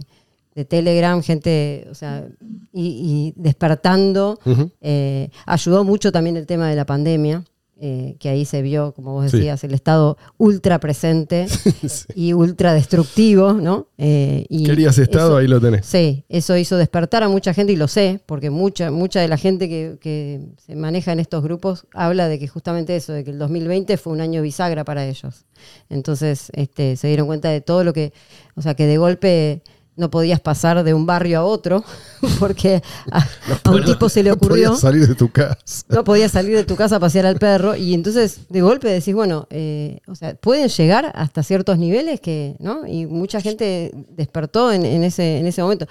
de 0.56 0.66
Telegram, 0.66 1.22
gente, 1.22 1.88
o 1.92 1.94
sea, 1.96 2.28
y, 2.74 3.34
y 3.36 3.42
despertando. 3.72 4.40
Eh, 4.82 5.30
ayudó 5.46 5.84
mucho 5.84 6.12
también 6.12 6.38
el 6.38 6.48
tema 6.48 6.70
de 6.70 6.76
la 6.76 6.86
pandemia, 6.86 7.44
eh, 7.80 8.16
que 8.20 8.30
ahí 8.30 8.44
se 8.46 8.62
vio, 8.62 8.94
como 8.94 9.14
vos 9.14 9.30
Sí. 9.30 9.38
decías, 9.38 9.64
el 9.64 9.74
Estado 9.74 10.18
ultra 10.38 10.80
presente 10.80 11.48
Sí. 11.88 12.06
y 12.16 12.34
ultra 12.34 12.74
destructivo, 12.74 13.54
¿no? 13.54 13.88
Eh, 13.98 14.46
y 14.50 14.64
Querías 14.66 14.98
estado, 14.98 15.30
eso- 15.30 15.38
ahí 15.38 15.48
lo 15.48 15.62
tenés. 15.62 15.86
Sí, 15.86 16.24
eso 16.30 16.58
hizo 16.58 16.78
despertar 16.78 17.24
a 17.24 17.30
mucha 17.30 17.54
gente 17.54 17.74
y 17.74 17.76
lo 17.76 17.88
sé, 17.88 18.20
porque 18.26 18.50
mucha, 18.50 18.90
mucha 18.92 19.22
de 19.22 19.28
la 19.28 19.38
gente 19.38 19.70
que, 19.70 19.98
que 20.02 20.42
se 20.66 20.76
maneja 20.76 21.12
en 21.12 21.20
estos 21.20 21.44
grupos 21.44 21.86
habla 21.94 22.28
de 22.28 22.40
que 22.40 22.48
justamente 22.48 22.96
eso, 22.96 23.14
de 23.14 23.24
que 23.24 23.32
el 23.32 23.40
2020 23.40 23.98
fue 23.98 24.14
un 24.14 24.22
año 24.22 24.42
bisagra 24.42 24.84
para 24.84 25.06
ellos. 25.06 25.46
Entonces, 25.90 26.50
este, 26.54 26.96
se 26.98 27.08
dieron 27.08 27.28
cuenta 27.28 27.50
de 27.50 27.62
todo 27.62 27.84
lo 27.84 27.94
que, 27.94 28.14
o 28.56 28.62
sea, 28.62 28.74
que 28.76 28.86
de 28.88 28.98
golpe 28.98 29.62
no 29.98 30.10
podías 30.10 30.40
pasar 30.40 30.84
de 30.84 30.94
un 30.94 31.06
barrio 31.06 31.40
a 31.40 31.44
otro, 31.44 31.84
porque 32.40 32.82
a, 33.12 33.26
a 33.64 33.72
un 33.72 33.84
tipo 33.84 34.08
se 34.08 34.24
le 34.24 34.30
No 34.30 34.38
podías 34.38 34.70
ocurrió 34.70 34.76
salir 34.76 35.08
de 35.08 35.16
tu 35.16 35.30
casa. 35.30 35.86
no 35.90 36.04
podías 36.04 36.32
salir 36.32 36.56
de 36.56 36.64
tu 36.64 36.76
casa 36.76 36.96
a 36.96 37.00
pasear 37.00 37.26
al 37.26 37.38
perro 37.38 37.76
y 37.76 37.94
entonces 37.94 38.48
de 38.50 38.62
golpe 38.62 38.88
decís, 38.88 39.14
bueno, 39.14 39.48
eh, 39.50 40.00
o 40.08 40.16
sea, 40.16 40.36
pueden 40.36 40.70
llegar 40.70 41.12
hasta 41.16 41.44
ciertos 41.44 41.78
niveles 41.78 42.22
que, 42.22 42.56
¿no? 42.60 42.88
Y 42.88 43.06
mucha 43.08 43.42
gente 43.42 43.92
despertó 44.12 44.72
en, 44.72 44.86
en 44.86 45.04
ese, 45.04 45.40
en 45.40 45.48
ese 45.48 45.62
momento. 45.62 45.86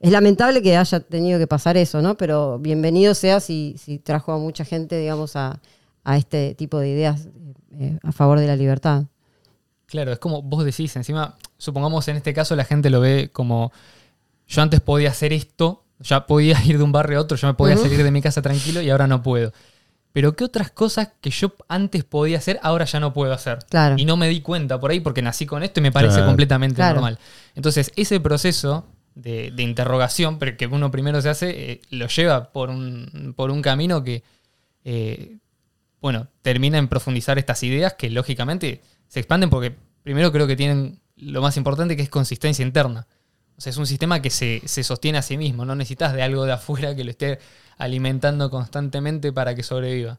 Es 0.00 0.10
lamentable 0.10 0.62
que 0.62 0.76
haya 0.76 0.98
tenido 0.98 1.38
que 1.38 1.46
pasar 1.46 1.76
eso, 1.76 2.02
¿no? 2.02 2.16
Pero 2.16 2.58
bienvenido 2.58 3.14
sea 3.14 3.38
si, 3.38 3.76
si 3.78 3.98
trajo 3.98 4.32
a 4.32 4.38
mucha 4.38 4.64
gente, 4.64 4.98
digamos, 4.98 5.36
a, 5.36 5.60
a 6.02 6.18
este 6.18 6.56
tipo 6.56 6.80
de 6.80 6.88
ideas 6.88 7.28
eh, 7.78 7.98
a 8.02 8.10
favor 8.10 8.40
de 8.40 8.48
la 8.48 8.56
libertad. 8.56 9.04
Claro, 9.86 10.10
es 10.12 10.18
como 10.18 10.42
vos 10.42 10.64
decís, 10.64 10.96
encima, 10.96 11.36
supongamos 11.62 12.08
en 12.08 12.16
este 12.16 12.34
caso 12.34 12.56
la 12.56 12.64
gente 12.64 12.90
lo 12.90 13.00
ve 13.00 13.30
como 13.32 13.72
yo 14.48 14.62
antes 14.62 14.80
podía 14.80 15.10
hacer 15.10 15.32
esto, 15.32 15.84
ya 16.00 16.26
podía 16.26 16.62
ir 16.64 16.76
de 16.78 16.82
un 16.84 16.90
barrio 16.92 17.18
a 17.18 17.20
otro, 17.22 17.36
yo 17.36 17.46
me 17.46 17.54
podía 17.54 17.76
salir 17.76 18.02
de 18.02 18.10
mi 18.10 18.20
casa 18.20 18.42
tranquilo 18.42 18.82
y 18.82 18.90
ahora 18.90 19.06
no 19.06 19.22
puedo. 19.22 19.52
Pero 20.12 20.34
¿qué 20.36 20.44
otras 20.44 20.70
cosas 20.70 21.10
que 21.22 21.30
yo 21.30 21.54
antes 21.68 22.04
podía 22.04 22.36
hacer, 22.38 22.58
ahora 22.62 22.84
ya 22.84 23.00
no 23.00 23.14
puedo 23.14 23.32
hacer? 23.32 23.60
Claro. 23.70 23.94
Y 23.96 24.04
no 24.04 24.16
me 24.18 24.28
di 24.28 24.40
cuenta 24.42 24.78
por 24.78 24.90
ahí 24.90 25.00
porque 25.00 25.22
nací 25.22 25.46
con 25.46 25.62
esto 25.62 25.80
y 25.80 25.82
me 25.84 25.92
parece 25.92 26.16
Claro. 26.16 26.26
completamente 26.26 26.74
Claro. 26.76 26.94
normal. 26.96 27.18
Entonces, 27.54 27.92
ese 27.96 28.20
proceso 28.20 28.84
de, 29.14 29.52
de 29.52 29.62
interrogación, 29.62 30.38
pero 30.38 30.56
que 30.56 30.66
uno 30.66 30.90
primero 30.90 31.22
se 31.22 31.28
hace, 31.30 31.72
eh, 31.72 31.80
lo 31.90 32.08
lleva 32.08 32.52
por 32.52 32.68
un, 32.68 33.32
por 33.36 33.50
un 33.50 33.62
camino 33.62 34.02
que, 34.04 34.22
eh, 34.84 35.38
bueno, 36.02 36.26
termina 36.42 36.76
en 36.78 36.88
profundizar 36.88 37.38
estas 37.38 37.62
ideas 37.62 37.94
que 37.94 38.10
lógicamente 38.10 38.82
se 39.08 39.20
expanden 39.20 39.48
porque 39.48 39.74
primero 40.02 40.30
creo 40.32 40.46
que 40.46 40.56
tienen 40.56 40.98
lo 41.22 41.40
más 41.42 41.56
importante 41.56 41.96
que 41.96 42.02
es 42.02 42.08
consistencia 42.08 42.64
interna. 42.64 43.06
O 43.56 43.60
sea, 43.60 43.70
es 43.70 43.76
un 43.76 43.86
sistema 43.86 44.20
que 44.22 44.30
se, 44.30 44.62
se 44.64 44.82
sostiene 44.82 45.18
a 45.18 45.22
sí 45.22 45.36
mismo, 45.36 45.64
no 45.64 45.74
necesitas 45.74 46.12
de 46.14 46.22
algo 46.22 46.44
de 46.44 46.52
afuera 46.52 46.94
que 46.96 47.04
lo 47.04 47.10
esté 47.10 47.38
alimentando 47.78 48.50
constantemente 48.50 49.32
para 49.32 49.54
que 49.54 49.62
sobreviva. 49.62 50.18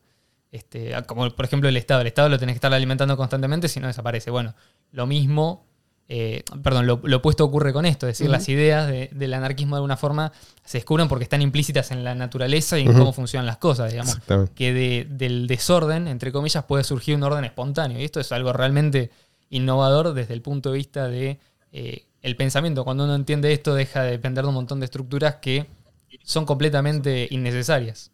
Este, 0.52 0.94
como 1.08 1.30
por 1.32 1.46
ejemplo 1.46 1.68
el 1.68 1.78
Estado. 1.78 2.02
El 2.02 2.08
Estado 2.08 2.30
lo 2.30 2.38
tenés 2.38 2.54
que 2.54 2.58
estar 2.58 2.74
alimentando 2.74 3.18
constantemente 3.18 3.68
si 3.68 3.80
no 3.80 3.88
desaparece. 3.88 4.30
Bueno, 4.30 4.54
lo 4.92 5.08
mismo, 5.08 5.66
eh, 6.08 6.44
perdón, 6.62 6.86
lo, 6.86 7.00
lo 7.04 7.18
opuesto 7.18 7.44
ocurre 7.44 7.74
con 7.74 7.86
esto. 7.88 8.08
Es 8.08 8.20
decir, 8.20 8.30
las 8.30 8.48
ideas 8.50 8.88
de- 8.88 9.10
del 9.14 9.34
anarquismo 9.34 9.76
de 9.76 9.80
alguna 9.80 9.98
forma 9.98 10.32
se 10.64 10.78
descubren 10.78 11.08
porque 11.08 11.24
están 11.24 11.42
implícitas 11.42 11.90
en 11.90 12.04
la 12.04 12.14
naturaleza 12.14 12.78
y 12.78 12.84
en 12.84 12.94
cómo 13.00 13.14
funcionan 13.14 13.48
las 13.48 13.58
cosas, 13.58 13.92
digamos 13.92 14.16
que 14.54 14.74
de- 14.74 15.08
del 15.10 15.48
desorden, 15.48 16.08
entre 16.08 16.32
comillas, 16.32 16.66
puede 16.66 16.84
surgir 16.84 17.16
un 17.16 17.24
orden 17.24 17.46
espontáneo. 17.46 18.00
Y 18.00 18.04
esto 18.04 18.20
es 18.20 18.32
algo 18.32 18.54
realmente 18.54 19.10
innovador 19.56 20.14
desde 20.14 20.34
el 20.34 20.42
punto 20.42 20.72
de 20.72 20.78
vista 20.78 21.08
de 21.08 21.40
eh, 21.72 22.06
el 22.22 22.36
pensamiento. 22.36 22.84
Cuando 22.84 23.04
uno 23.06 23.16
entiende 23.16 23.54
esto, 23.54 23.74
deja 23.76 24.04
de 24.04 24.12
depender 24.12 24.44
de 24.44 24.50
un 24.50 24.56
montón 24.56 24.80
de 24.80 24.86
estructuras 24.86 25.36
que 25.36 25.68
son 26.24 26.46
completamente 26.46 27.28
innecesarias. 27.32 28.12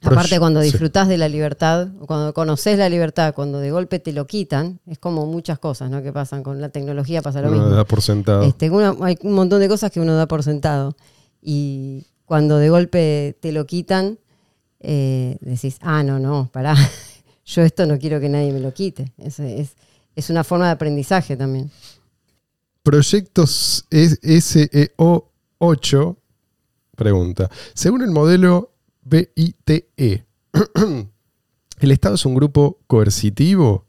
Aparte, 0.00 0.38
cuando 0.38 0.60
sí. 0.60 0.66
disfrutás 0.70 1.08
de 1.08 1.18
la 1.18 1.28
libertad, 1.28 1.88
cuando 2.06 2.32
conoces 2.32 2.78
la 2.78 2.88
libertad, 2.88 3.34
cuando 3.34 3.58
de 3.58 3.72
golpe 3.72 3.98
te 3.98 4.12
lo 4.12 4.28
quitan, 4.28 4.78
es 4.86 4.98
como 4.98 5.26
muchas 5.26 5.58
cosas 5.58 5.90
¿no? 5.90 6.02
que 6.02 6.12
pasan 6.12 6.44
con 6.44 6.60
la 6.60 6.68
tecnología, 6.68 7.20
pasa 7.20 7.42
lo 7.42 7.48
Uno 7.48 7.58
mismo. 7.58 7.74
da 7.74 7.84
por 7.84 8.00
sentado. 8.00 8.42
Este, 8.44 8.70
uno- 8.70 8.96
hay 9.02 9.18
un 9.22 9.32
montón 9.32 9.58
de 9.60 9.68
cosas 9.68 9.90
que 9.90 9.98
uno 10.00 10.14
da 10.14 10.26
por 10.28 10.44
sentado. 10.44 10.96
Y 11.42 12.06
cuando 12.26 12.58
de 12.58 12.70
golpe 12.70 13.36
te 13.40 13.50
lo 13.50 13.66
quitan, 13.66 14.18
eh, 14.78 15.36
decís, 15.40 15.78
ah, 15.82 16.04
no, 16.04 16.20
no, 16.20 16.48
pará. 16.52 16.76
Yo 17.44 17.62
esto 17.62 17.86
no 17.86 17.98
quiero 17.98 18.20
que 18.20 18.28
nadie 18.28 18.52
me 18.52 18.60
lo 18.60 18.72
quite. 18.72 19.12
Es, 19.18 19.40
es, 19.40 19.74
es 20.18 20.30
una 20.30 20.44
forma 20.44 20.66
de 20.66 20.72
aprendizaje 20.72 21.36
también. 21.36 21.70
Proyectos 22.82 23.86
SEO8 23.90 26.16
pregunta. 26.96 27.48
Según 27.74 28.02
el 28.02 28.10
modelo 28.10 28.72
BITE, 29.02 30.24
¿El 31.80 31.92
Estado 31.92 32.16
es 32.16 32.26
un 32.26 32.34
grupo 32.34 32.80
coercitivo? 32.88 33.86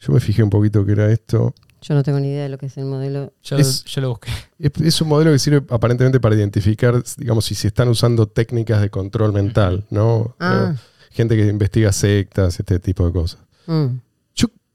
Yo 0.00 0.12
me 0.14 0.20
fijé 0.20 0.42
un 0.42 0.48
poquito 0.48 0.86
que 0.86 0.92
era 0.92 1.10
esto. 1.12 1.54
Yo 1.82 1.94
no 1.94 2.02
tengo 2.02 2.18
ni 2.20 2.28
idea 2.28 2.44
de 2.44 2.48
lo 2.48 2.56
que 2.58 2.64
es 2.66 2.76
el 2.78 2.86
modelo. 2.86 3.32
Yo, 3.42 3.56
Es- 3.58 3.84
yo 3.84 4.00
lo 4.00 4.08
busqué. 4.10 4.30
Es, 4.58 4.70
es 4.80 5.00
un 5.02 5.08
modelo 5.08 5.30
que 5.32 5.38
sirve 5.38 5.62
aparentemente 5.68 6.18
para 6.20 6.34
identificar, 6.34 7.02
digamos, 7.18 7.44
si 7.44 7.54
se 7.54 7.68
están 7.68 7.88
usando 7.88 8.26
técnicas 8.26 8.80
de 8.80 8.88
control 8.90 9.32
mental, 9.34 9.84
¿no? 9.90 10.34
Ah. 10.40 10.74
Gente 11.10 11.36
que 11.36 11.46
investiga 11.46 11.92
sectas, 11.92 12.58
este 12.58 12.78
tipo 12.78 13.04
de 13.06 13.12
cosas. 13.12 13.40
Mm. 13.66 13.86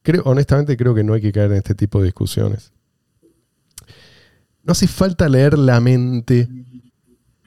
Creo, 0.06 0.22
honestamente, 0.26 0.78
creo 0.78 0.94
que 0.94 1.04
no 1.04 1.16
hay 1.16 1.22
que 1.22 1.32
caer 1.32 1.52
en 1.52 1.58
este 1.58 1.74
tipo 1.74 1.98
de 2.00 2.06
discusiones. 2.06 2.72
No 4.64 4.72
hace 4.74 4.88
falta 4.88 5.28
leer 5.28 5.58
la 5.58 5.80
mente 5.80 6.48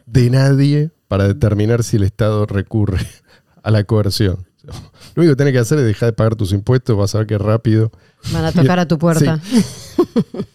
de 0.06 0.30
nadie 0.30 0.90
para 1.06 1.28
determinar 1.28 1.84
si 1.84 1.98
el 1.98 2.02
Estado 2.02 2.46
recurre 2.46 2.98
a 3.62 3.70
la 3.70 3.84
coerción. 3.84 4.48
Lo 5.14 5.22
único 5.22 5.32
que 5.32 5.36
tenés 5.36 5.52
que 5.52 5.60
hacer 5.60 5.78
es 5.78 5.84
dejar 5.84 6.08
de 6.08 6.12
pagar 6.14 6.34
tus 6.34 6.52
impuestos, 6.52 6.96
vas 6.96 7.14
a 7.14 7.18
ver 7.18 7.28
qué 7.28 7.38
rápido. 7.38 7.92
Van 8.32 8.44
a 8.44 8.50
tocar 8.50 8.78
a 8.80 8.88
tu 8.88 8.98
puerta. 8.98 9.40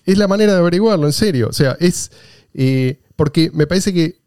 Es 0.05 0.17
la 0.17 0.27
manera 0.27 0.51
de 0.51 0.59
averiguarlo, 0.59 1.07
en 1.07 1.13
serio. 1.13 1.47
O 1.47 1.53
sea, 1.53 1.77
es. 1.79 2.11
eh, 2.53 2.99
porque 3.15 3.49
me 3.53 3.65
parece 3.65 3.93
que 3.93 4.19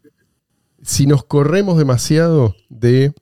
si 0.81 1.05
nos 1.05 1.23
corremos 1.25 1.77
demasiado 1.77 2.55
de, 2.69 3.13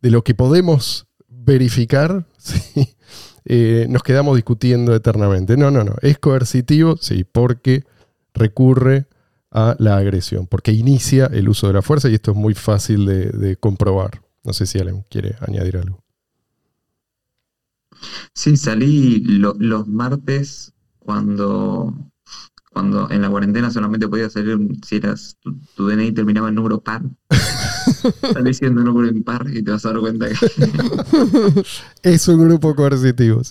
de 0.00 0.10
lo 0.10 0.22
que 0.22 0.34
podemos 0.36 1.06
verificar, 1.28 2.24
¿sí? 2.38 2.94
Nos 3.88 4.02
quedamos 4.02 4.36
discutiendo 4.36 4.94
eternamente. 4.94 5.56
No, 5.56 5.70
no, 5.70 5.84
no. 5.84 5.94
Es 6.02 6.18
coercitivo, 6.18 6.96
sí, 6.96 7.24
porque 7.24 7.84
recurre 8.34 9.06
a 9.50 9.74
la 9.78 9.96
agresión, 9.96 10.46
porque 10.46 10.72
inicia 10.72 11.26
el 11.26 11.48
uso 11.48 11.66
de 11.66 11.72
la 11.74 11.82
fuerza 11.82 12.08
y 12.08 12.14
esto 12.14 12.30
es 12.32 12.36
muy 12.36 12.54
fácil 12.54 13.06
de, 13.06 13.56
comprobar. 13.56 14.22
No 14.44 14.52
sé 14.52 14.66
si 14.66 14.78
alguien 14.78 15.04
quiere 15.10 15.36
añadir 15.40 15.76
algo. 15.78 16.02
Sí, 18.34 18.56
salí 18.56 19.20
lo- 19.20 19.54
los 19.58 19.86
martes 19.88 20.72
cuando, 20.98 22.09
cuando 22.70 23.10
en 23.10 23.22
la 23.22 23.28
cuarentena 23.28 23.70
solamente 23.70 24.08
podía 24.08 24.30
salir 24.30 24.58
si 24.86 24.96
eras 24.96 25.36
tu, 25.40 25.58
tu 25.74 25.88
DNI 25.88 26.12
terminaba 26.12 26.48
en 26.48 26.54
número 26.54 26.80
par. 26.80 27.02
Salí 28.32 28.54
siendo 28.54 28.82
número 28.82 29.08
impar 29.08 29.46
y 29.52 29.62
te 29.62 29.70
vas 29.70 29.84
a 29.84 29.92
dar 29.92 30.00
cuenta 30.00 30.28
que 30.28 31.62
Es 32.02 32.28
un 32.28 32.46
grupo 32.46 32.74
coercitivo. 32.74 33.42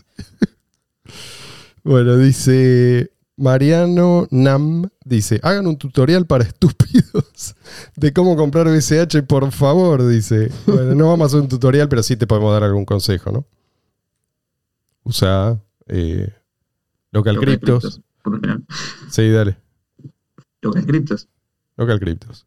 bueno, 1.84 2.17
dice 2.17 3.12
Mariano 3.36 4.27
Nam, 4.32 4.89
dice, 5.03 5.39
hagan 5.43 5.67
un 5.67 5.77
tutorial 5.77 6.25
para 6.25 6.43
estúpidos 6.43 7.55
de 7.95 8.13
cómo 8.13 8.36
comprar 8.36 8.67
BCH, 8.67 9.23
por 9.27 9.51
favor, 9.51 10.08
dice. 10.08 10.51
Bueno, 10.65 10.95
no 10.95 11.08
vamos 11.10 11.25
a 11.25 11.27
hacer 11.27 11.41
un 11.41 11.47
tutorial, 11.47 11.89
pero 11.89 12.03
sí 12.03 12.17
te 12.17 12.27
podemos 12.27 12.51
dar 12.53 12.63
algún 12.63 12.86
consejo, 12.86 13.32
¿no? 13.32 13.45
Usa 15.03 15.62
eh, 15.88 16.34
local 17.12 17.36
Local 17.36 17.47
cryptos. 17.49 17.82
Cryptos, 17.82 18.01
por 18.23 18.34
lo 18.34 18.39
general. 18.39 18.65
Sí, 19.10 19.29
dale. 19.29 19.58
Local 20.62 20.86
Cryptos. 20.86 21.27
Local 21.77 21.99
Cryptos. 21.99 22.45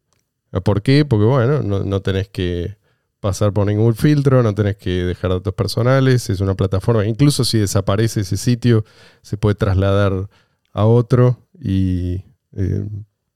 ¿Por 0.64 0.82
qué? 0.82 1.04
Porque 1.04 1.24
bueno, 1.24 1.62
no, 1.62 1.84
no 1.84 2.02
tenés 2.02 2.28
que 2.28 2.76
pasar 3.22 3.52
por 3.52 3.66
ningún 3.66 3.94
filtro, 3.94 4.42
no 4.42 4.52
tenés 4.52 4.76
que 4.76 5.04
dejar 5.04 5.30
datos 5.30 5.54
personales, 5.54 6.28
es 6.28 6.40
una 6.40 6.54
plataforma, 6.54 7.06
incluso 7.06 7.44
si 7.44 7.56
desaparece 7.56 8.22
ese 8.22 8.36
sitio, 8.36 8.84
se 9.22 9.36
puede 9.36 9.54
trasladar 9.54 10.28
a 10.72 10.84
otro 10.86 11.38
y 11.54 12.24
eh, 12.56 12.84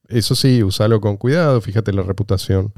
eso 0.09 0.35
sí, 0.35 0.65
usalo 0.65 1.01
con 1.01 1.17
cuidado, 1.17 1.61
fíjate 1.61 1.93
la 1.93 2.03
reputación 2.03 2.73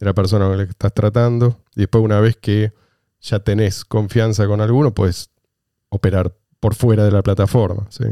de 0.00 0.06
la 0.06 0.14
persona 0.14 0.48
con 0.48 0.58
la 0.58 0.64
que 0.64 0.72
estás 0.72 0.92
tratando 0.92 1.60
y 1.76 1.82
después 1.82 2.02
una 2.02 2.18
vez 2.18 2.36
que 2.36 2.72
ya 3.20 3.38
tenés 3.38 3.84
confianza 3.84 4.48
con 4.48 4.60
alguno, 4.60 4.92
puedes 4.92 5.30
operar 5.90 6.36
por 6.58 6.74
fuera 6.74 7.04
de 7.04 7.12
la 7.12 7.22
plataforma. 7.22 7.86
¿sí? 7.90 8.04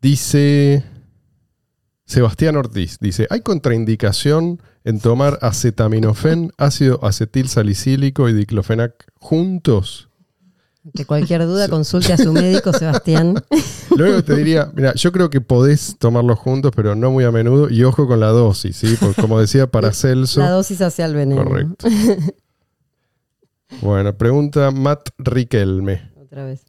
Dice 0.00 0.84
Sebastián 2.04 2.56
Ortiz, 2.56 2.98
dice, 3.00 3.26
¿hay 3.30 3.40
contraindicación 3.40 4.62
en 4.84 5.00
tomar 5.00 5.38
acetaminofén, 5.42 6.52
ácido 6.56 7.04
acetil 7.04 7.48
salicílico 7.48 8.28
y 8.28 8.32
diclofenac 8.32 9.10
juntos? 9.16 10.08
De 10.84 11.04
cualquier 11.04 11.44
duda, 11.46 11.68
consulte 11.70 12.12
a 12.12 12.16
su 12.16 12.32
médico, 12.32 12.72
Sebastián. 12.72 13.42
Luego 13.96 14.22
te 14.22 14.36
diría, 14.36 14.70
mira, 14.74 14.94
yo 14.94 15.10
creo 15.10 15.30
que 15.30 15.40
podés 15.40 15.96
tomarlos 15.98 16.38
juntos, 16.38 16.70
pero 16.76 16.94
no 16.94 17.10
muy 17.10 17.24
a 17.24 17.32
menudo, 17.32 17.68
y 17.68 17.82
ojo 17.82 18.06
con 18.06 18.20
la 18.20 18.28
dosis, 18.28 18.76
¿sí? 18.76 18.96
Porque 19.00 19.20
como 19.20 19.40
decía 19.40 19.66
Paracelso... 19.66 20.40
La 20.46 20.50
dosis 20.50 20.80
hacia 20.82 21.06
el 21.06 21.14
veneno. 21.14 21.44
Correcto. 21.44 21.88
Bueno, 23.82 24.16
pregunta 24.16 24.70
Matt 24.70 25.08
Riquelme. 25.18 26.12
Otra 26.16 26.44
vez. 26.44 26.64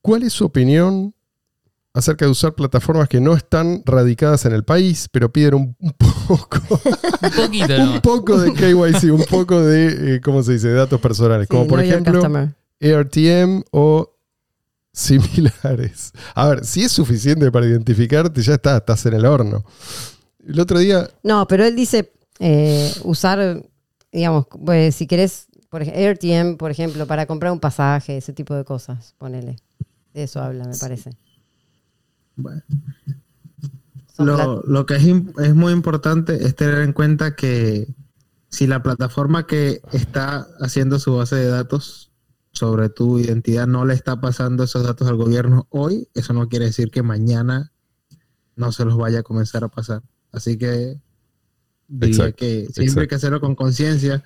¿Cuál 0.00 0.22
es 0.22 0.32
su 0.32 0.44
opinión 0.44 1.14
acerca 1.92 2.24
de 2.24 2.30
usar 2.30 2.54
plataformas 2.54 3.08
que 3.08 3.20
no 3.20 3.34
están 3.34 3.82
radicadas 3.84 4.44
en 4.46 4.52
el 4.52 4.64
país, 4.64 5.08
pero 5.10 5.32
piden 5.32 5.54
un, 5.54 5.76
un 5.80 5.92
poco, 5.92 6.60
Un 7.22 7.30
poquito, 7.32 7.74
un 7.82 7.94
¿no? 7.94 8.02
poco 8.02 8.38
de 8.40 8.52
KYC, 8.52 9.12
un 9.12 9.24
poco 9.28 9.60
de, 9.60 10.16
eh, 10.16 10.20
¿cómo 10.20 10.42
se 10.42 10.52
dice?, 10.52 10.68
de 10.68 10.74
datos 10.74 11.00
personales, 11.00 11.48
como 11.48 11.66
por 11.66 11.80
ejemplo. 11.82 12.22
AirTM 12.80 13.62
o 13.72 14.14
similares. 14.92 16.12
A 16.34 16.48
ver, 16.48 16.64
si 16.64 16.82
es 16.82 16.92
suficiente 16.92 17.50
para 17.50 17.66
identificarte, 17.66 18.40
ya 18.42 18.54
está, 18.54 18.76
estás 18.78 19.04
en 19.06 19.14
el 19.14 19.26
horno. 19.26 19.64
El 20.46 20.58
otro 20.60 20.78
día, 20.78 21.08
No, 21.22 21.46
pero 21.46 21.64
él 21.64 21.76
dice 21.76 22.12
eh, 22.38 22.92
usar, 23.04 23.62
digamos, 24.12 24.46
pues, 24.64 24.94
si 24.94 25.06
querés, 25.06 25.46
por 25.68 25.82
AirTM, 25.82 26.56
por 26.56 26.70
ejemplo, 26.70 27.06
para 27.06 27.26
comprar 27.26 27.52
un 27.52 27.60
pasaje, 27.60 28.16
ese 28.16 28.32
tipo 28.32 28.54
de 28.54 28.64
cosas, 28.64 29.14
ponele. 29.18 29.56
De 30.14 30.24
eso 30.24 30.40
habla, 30.40 30.64
me 30.64 30.76
parece. 30.76 31.10
Bueno, 32.40 32.62
Lo, 34.18 34.62
lo 34.66 34.86
que 34.86 34.96
es, 34.96 35.04
es 35.38 35.54
muy 35.54 35.72
importante 35.72 36.46
es 36.46 36.54
tener 36.54 36.78
en 36.78 36.92
cuenta 36.92 37.34
que 37.34 37.94
si 38.48 38.66
la 38.66 38.82
plataforma 38.82 39.46
que 39.46 39.80
está 39.92 40.48
haciendo 40.60 40.98
su 40.98 41.14
base 41.16 41.36
de 41.36 41.46
datos 41.46 42.10
sobre 42.52 42.88
tu 42.88 43.18
identidad 43.18 43.66
no 43.66 43.84
le 43.84 43.94
está 43.94 44.20
pasando 44.20 44.64
esos 44.64 44.82
datos 44.82 45.08
al 45.08 45.16
gobierno 45.16 45.66
hoy, 45.70 46.08
eso 46.14 46.32
no 46.32 46.48
quiere 46.48 46.66
decir 46.66 46.90
que 46.90 47.02
mañana 47.02 47.72
no 48.56 48.72
se 48.72 48.84
los 48.84 48.96
vaya 48.96 49.20
a 49.20 49.22
comenzar 49.22 49.64
a 49.64 49.68
pasar. 49.68 50.02
Así 50.32 50.58
que 50.58 51.00
diría 51.88 52.16
Exacto, 52.16 52.36
que 52.36 52.68
siempre 52.72 53.02
hay 53.02 53.08
que 53.08 53.14
hacerlo 53.14 53.40
con 53.40 53.54
conciencia, 53.54 54.22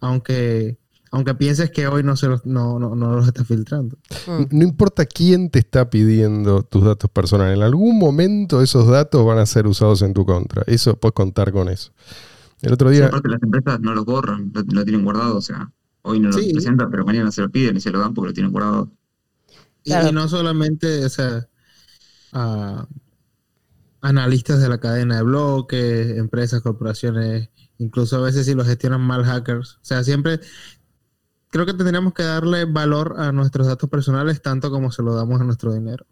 aunque 0.00 0.78
aunque 1.10 1.34
pienses 1.34 1.70
que 1.70 1.86
hoy 1.86 2.02
no 2.02 2.16
se 2.16 2.26
los, 2.28 2.44
no, 2.46 2.78
no, 2.78 2.94
no 2.94 3.16
los 3.16 3.26
está 3.26 3.44
filtrando. 3.44 3.96
Mm. 4.26 4.44
no 4.50 4.64
importa 4.64 5.06
quién 5.06 5.50
te 5.50 5.58
está 5.58 5.88
pidiendo 5.90 6.62
tus 6.62 6.84
datos 6.84 7.10
personales, 7.10 7.56
en 7.56 7.62
algún 7.62 7.98
momento 7.98 8.60
esos 8.62 8.86
datos 8.86 9.24
van 9.24 9.38
a 9.38 9.46
ser 9.46 9.66
usados 9.66 10.02
en 10.02 10.12
tu 10.14 10.24
contra. 10.26 10.62
Eso 10.66 10.96
puedes 10.96 11.14
contar 11.14 11.52
con 11.52 11.68
eso. 11.68 11.92
El 12.60 12.72
otro 12.72 12.90
Sí, 12.90 12.96
día, 12.96 13.06
aparte 13.06 13.28
las 13.28 13.42
empresas 13.42 13.80
no 13.80 13.94
los 13.94 14.04
borran, 14.04 14.50
lo, 14.54 14.62
lo 14.62 14.84
tienen 14.84 15.04
guardado, 15.04 15.36
o 15.36 15.40
sea, 15.42 15.70
hoy 16.02 16.20
no 16.20 16.28
lo 16.30 16.38
Sí. 16.38 16.52
presentan, 16.52 16.90
pero 16.90 17.04
mañana 17.04 17.30
se 17.30 17.40
lo 17.42 17.50
piden 17.50 17.76
y 17.76 17.80
se 17.80 17.90
lo 17.90 18.00
dan 18.00 18.14
porque 18.14 18.28
lo 18.28 18.34
tienen 18.34 18.52
guardado. 18.52 18.90
Y, 19.84 19.90
Claro. 19.90 20.08
y 20.08 20.12
no 20.12 20.28
solamente, 20.28 21.04
o 21.04 21.08
sea, 21.08 21.48
a 22.32 22.86
analistas 24.00 24.60
de 24.60 24.68
la 24.68 24.78
cadena 24.78 25.16
de 25.16 25.22
bloques, 25.22 26.16
empresas, 26.18 26.60
corporaciones, 26.62 27.50
incluso 27.78 28.16
a 28.16 28.20
veces 28.20 28.46
si 28.46 28.54
lo 28.54 28.64
gestionan 28.64 29.00
mal 29.00 29.24
hackers. 29.24 29.74
O 29.76 29.84
sea, 29.84 30.04
siempre 30.04 30.40
creo 31.50 31.66
que 31.66 31.74
tendríamos 31.74 32.12
que 32.14 32.22
darle 32.22 32.64
valor 32.64 33.14
a 33.18 33.32
nuestros 33.32 33.66
datos 33.66 33.88
personales 33.90 34.40
tanto 34.42 34.70
como 34.70 34.90
se 34.92 35.02
lo 35.02 35.14
damos 35.14 35.40
a 35.40 35.44
nuestro 35.44 35.72
dinero. 35.72 36.04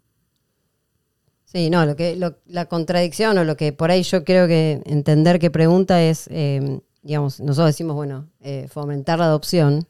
Sí, 1.45 1.69
no, 1.69 1.85
lo 1.85 1.95
que, 1.95 2.15
lo- 2.15 2.35
la 2.45 2.65
contradicción 2.65 3.37
o 3.37 3.43
lo 3.43 3.55
que 3.55 3.71
por 3.71 3.89
ahí 3.89 4.03
yo 4.03 4.23
creo 4.23 4.47
que 4.47 4.81
entender 4.85 5.39
que 5.39 5.49
pregunta 5.49 6.01
es, 6.03 6.27
eh, 6.29 6.81
digamos, 7.03 7.39
nosotros 7.39 7.67
decimos, 7.67 7.95
bueno, 7.95 8.27
eh, 8.41 8.67
fomentar 8.69 9.19
la 9.19 9.25
adopción, 9.25 9.87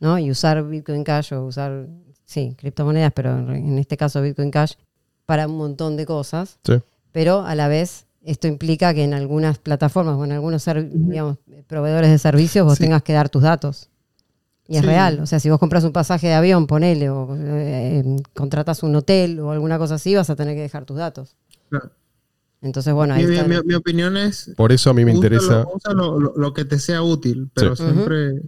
¿no? 0.00 0.18
Y 0.18 0.30
usar 0.30 0.62
Bitcoin 0.66 1.04
Cash 1.04 1.34
o 1.34 1.44
usar, 1.44 1.86
sí, 2.24 2.54
criptomonedas, 2.58 3.12
pero 3.14 3.38
en 3.52 3.78
este 3.78 3.96
caso 3.98 4.22
Bitcoin 4.22 4.50
Cash 4.50 4.72
para 5.26 5.46
un 5.46 5.56
montón 5.58 5.96
de 5.96 6.06
cosas. 6.06 6.58
Sí. 6.64 6.80
Pero 7.12 7.42
a 7.44 7.54
la 7.54 7.68
vez 7.68 8.06
esto 8.22 8.46
implica 8.48 8.94
que 8.94 9.04
en 9.04 9.12
algunas 9.12 9.58
plataformas 9.58 10.16
o 10.16 10.24
en 10.24 10.32
algunos 10.32 10.64
digamos, 10.64 11.36
proveedores 11.66 12.10
de 12.10 12.18
servicios 12.18 12.64
vos 12.64 12.78
Sí. 12.78 12.84
tengas 12.84 13.02
que 13.02 13.12
dar 13.12 13.28
tus 13.28 13.42
datos. 13.42 13.90
Y 14.66 14.76
es 14.76 14.80
Sí. 14.80 14.86
real. 14.86 15.20
O 15.20 15.26
sea, 15.26 15.40
si 15.40 15.50
vos 15.50 15.58
compras 15.58 15.84
un 15.84 15.92
pasaje 15.92 16.26
de 16.28 16.34
avión, 16.34 16.66
ponele, 16.66 17.10
o 17.10 17.34
eh, 17.36 18.02
eh, 18.04 18.16
contratas 18.34 18.82
un 18.82 18.94
hotel 18.96 19.38
o 19.40 19.50
alguna 19.50 19.78
cosa 19.78 19.96
así, 19.96 20.14
vas 20.14 20.30
a 20.30 20.36
tener 20.36 20.54
que 20.56 20.62
dejar 20.62 20.84
tus 20.86 20.96
datos. 20.96 21.36
Claro. 21.68 21.90
Entonces, 22.62 22.94
bueno, 22.94 23.12
ahí 23.12 23.26
Mi, 23.26 23.34
está. 23.36 23.46
mi- 23.46 23.62
mi 23.62 23.74
opinión 23.74 24.16
es, 24.16 24.50
por 24.56 24.72
eso 24.72 24.88
a 24.88 24.94
mí 24.94 25.04
me 25.04 25.12
úsalo- 25.12 25.16
interesa, 25.16 25.66
úsalo 25.74 26.18
lo, 26.18 26.32
lo 26.34 26.54
que 26.54 26.64
te 26.64 26.78
sea 26.78 27.02
útil, 27.02 27.50
pero 27.52 27.76
Sí. 27.76 27.82
siempre 27.84 28.40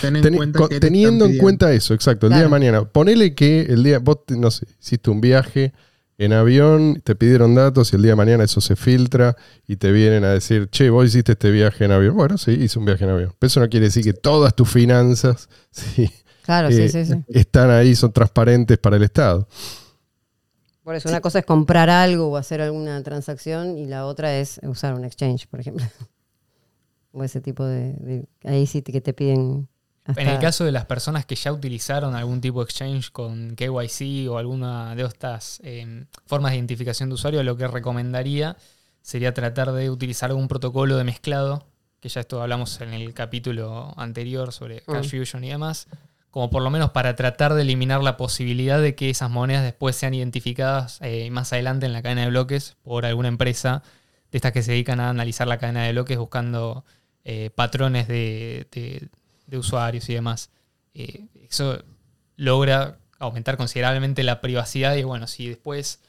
ten 0.00 0.14
en 0.16 0.22
Teni- 0.22 0.36
cuenta 0.36 0.60
que 0.68 0.74
te 0.76 0.80
teniendo 0.80 1.24
en 1.24 1.38
cuenta 1.38 1.72
eso, 1.72 1.92
exacto, 1.92 2.28
el 2.28 2.34
día 2.34 2.42
de 2.42 2.48
mañana, 2.48 2.84
ponele 2.88 3.34
que 3.34 3.62
el 3.62 3.82
día, 3.82 3.98
vos, 3.98 4.18
no 4.28 4.52
sé, 4.52 4.66
hiciste 4.80 5.10
un 5.10 5.20
viaje 5.20 5.72
en 6.18 6.32
avión 6.32 7.00
te 7.04 7.14
pidieron 7.14 7.54
datos 7.54 7.92
y 7.92 7.96
el 7.96 8.02
día 8.02 8.12
de 8.12 8.16
mañana 8.16 8.44
eso 8.44 8.60
se 8.60 8.76
filtra 8.76 9.36
y 9.66 9.76
te 9.76 9.90
vienen 9.92 10.24
a 10.24 10.30
decir, 10.30 10.68
che, 10.70 10.90
vos 10.90 11.06
hiciste 11.06 11.32
este 11.32 11.50
viaje 11.50 11.84
en 11.84 11.92
avión. 11.92 12.14
Bueno, 12.16 12.38
sí, 12.38 12.52
hice 12.52 12.78
un 12.78 12.84
viaje 12.84 13.04
en 13.04 13.10
avión. 13.10 13.32
Pero 13.38 13.46
eso 13.48 13.60
no 13.60 13.68
quiere 13.68 13.86
decir 13.86 14.04
que 14.04 14.12
todas 14.12 14.54
tus 14.54 14.68
finanzas 14.70 15.48
sí, 15.70 16.10
Claro, 16.42 16.68
eh, 16.68 16.88
sí, 16.88 17.04
sí, 17.04 17.12
sí. 17.12 17.24
están 17.28 17.70
ahí, 17.70 17.94
son 17.94 18.12
transparentes 18.12 18.78
para 18.78 18.96
el 18.96 19.02
Estado. 19.02 19.48
Por 20.82 20.94
eso, 20.94 21.08
una 21.08 21.22
cosa 21.22 21.38
es 21.38 21.46
comprar 21.46 21.88
algo 21.88 22.28
o 22.28 22.36
hacer 22.36 22.60
alguna 22.60 23.02
transacción 23.02 23.78
y 23.78 23.86
la 23.86 24.04
otra 24.04 24.36
es 24.38 24.60
usar 24.62 24.94
un 24.94 25.04
exchange, 25.04 25.46
por 25.48 25.60
ejemplo. 25.60 25.84
O 27.16 27.22
ese 27.22 27.40
tipo 27.40 27.64
de... 27.64 27.92
de- 27.92 28.26
ahí 28.42 28.66
sí 28.66 28.82
que 28.82 29.00
te 29.00 29.12
piden... 29.12 29.68
hasta- 30.06 30.20
En 30.20 30.28
el 30.28 30.38
caso 30.38 30.64
de 30.64 30.72
las 30.72 30.84
personas 30.86 31.24
que 31.26 31.34
ya 31.34 31.52
utilizaron 31.52 32.14
algún 32.14 32.40
tipo 32.40 32.60
de 32.60 32.64
exchange 32.64 33.10
con 33.10 33.54
KYC 33.56 34.28
o 34.28 34.38
alguna 34.38 34.94
de 34.94 35.02
estas 35.04 35.60
eh, 35.64 36.04
formas 36.26 36.52
de 36.52 36.58
identificación 36.58 37.08
de 37.08 37.14
usuario, 37.14 37.42
lo 37.42 37.56
que 37.56 37.66
recomendaría 37.66 38.56
sería 39.00 39.32
tratar 39.34 39.72
de 39.72 39.90
utilizar 39.90 40.30
algún 40.30 40.48
protocolo 40.48 40.96
de 40.96 41.04
mezclado, 41.04 41.66
que 42.00 42.08
ya 42.08 42.20
esto 42.20 42.42
hablamos 42.42 42.80
en 42.82 42.92
el 42.92 43.14
capítulo 43.14 43.94
anterior 43.96 44.52
sobre 44.52 44.80
Cash 44.82 45.10
Fusion 45.10 45.44
y 45.44 45.48
demás, 45.50 45.86
como 46.30 46.50
por 46.50 46.62
lo 46.62 46.70
menos 46.70 46.90
para 46.90 47.14
tratar 47.16 47.54
de 47.54 47.62
eliminar 47.62 48.02
la 48.02 48.16
posibilidad 48.16 48.80
de 48.80 48.94
que 48.94 49.08
esas 49.08 49.30
monedas 49.30 49.62
después 49.62 49.94
sean 49.96 50.12
identificadas 50.14 50.98
eh, 51.00 51.30
más 51.30 51.52
adelante 51.52 51.86
en 51.86 51.92
la 51.92 52.02
cadena 52.02 52.22
de 52.22 52.28
bloques 52.28 52.76
por 52.82 53.06
alguna 53.06 53.28
empresa 53.28 53.82
de 54.32 54.38
estas 54.38 54.52
que 54.52 54.62
se 54.62 54.72
dedican 54.72 55.00
a 55.00 55.10
analizar 55.10 55.46
la 55.48 55.58
cadena 55.58 55.84
de 55.84 55.92
bloques 55.92 56.18
buscando 56.18 56.84
eh, 57.24 57.50
patrones 57.54 58.06
de, 58.08 58.66
de- 58.72 59.08
de 59.46 59.58
usuarios 59.58 60.08
y 60.08 60.14
demás. 60.14 60.50
Eh, 60.94 61.26
eso 61.48 61.82
logra 62.36 62.98
aumentar 63.18 63.56
considerablemente 63.56 64.22
la 64.22 64.40
privacidad 64.40 64.94
y 64.96 65.02
bueno, 65.02 65.26
si 65.26 65.48
después 65.48 66.00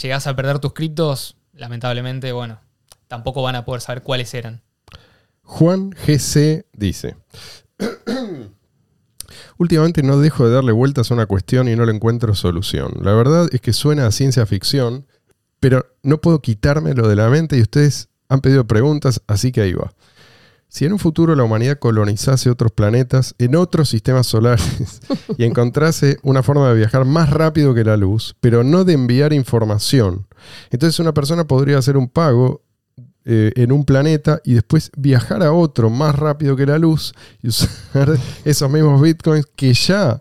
llegas 0.00 0.26
a 0.26 0.36
perder 0.36 0.58
tus 0.58 0.72
criptos, 0.72 1.36
lamentablemente, 1.52 2.32
bueno, 2.32 2.60
tampoco 3.08 3.42
van 3.42 3.56
a 3.56 3.64
poder 3.64 3.80
saber 3.80 4.02
cuáles 4.02 4.34
eran. 4.34 4.62
Juan 5.42 5.90
GC 5.90 6.66
dice. 6.72 7.16
Últimamente 9.58 10.02
no 10.02 10.18
dejo 10.18 10.46
de 10.46 10.54
darle 10.54 10.72
vueltas 10.72 11.10
a 11.10 11.14
una 11.14 11.26
cuestión 11.26 11.68
y 11.68 11.76
no 11.76 11.84
le 11.84 11.92
encuentro 11.92 12.34
solución. 12.34 12.92
La 13.02 13.12
verdad 13.12 13.48
es 13.52 13.60
que 13.60 13.72
suena 13.72 14.06
a 14.06 14.10
ciencia 14.10 14.46
ficción, 14.46 15.06
pero 15.60 15.86
no 16.02 16.20
puedo 16.20 16.40
quitármelo 16.40 17.08
de 17.08 17.16
la 17.16 17.28
mente 17.28 17.56
y 17.56 17.62
ustedes 17.62 18.08
han 18.28 18.40
pedido 18.40 18.66
preguntas, 18.66 19.22
así 19.26 19.52
que 19.52 19.60
ahí 19.60 19.72
va. 19.72 19.92
Si 20.74 20.84
en 20.84 20.92
un 20.92 20.98
futuro 20.98 21.36
la 21.36 21.44
humanidad 21.44 21.78
colonizase 21.78 22.50
otros 22.50 22.72
planetas 22.72 23.36
en 23.38 23.54
otros 23.54 23.88
sistemas 23.88 24.26
solares 24.26 25.00
y 25.38 25.44
encontrase 25.44 26.16
una 26.24 26.42
forma 26.42 26.68
de 26.68 26.74
viajar 26.74 27.04
más 27.04 27.30
rápido 27.30 27.74
que 27.74 27.84
la 27.84 27.96
luz, 27.96 28.34
pero 28.40 28.64
no 28.64 28.82
de 28.82 28.94
enviar 28.94 29.32
información, 29.32 30.26
entonces 30.72 30.98
una 30.98 31.14
persona 31.14 31.46
podría 31.46 31.78
hacer 31.78 31.96
un 31.96 32.08
pago 32.08 32.64
eh, 33.24 33.52
en 33.54 33.70
un 33.70 33.84
planeta 33.84 34.40
y 34.42 34.54
después 34.54 34.90
viajar 34.96 35.44
a 35.44 35.52
otro 35.52 35.90
más 35.90 36.16
rápido 36.16 36.56
que 36.56 36.66
la 36.66 36.76
luz 36.76 37.14
y 37.40 37.50
usar 37.50 38.18
esos 38.44 38.68
mismos 38.68 39.00
bitcoins 39.00 39.46
que 39.54 39.74
ya 39.74 40.20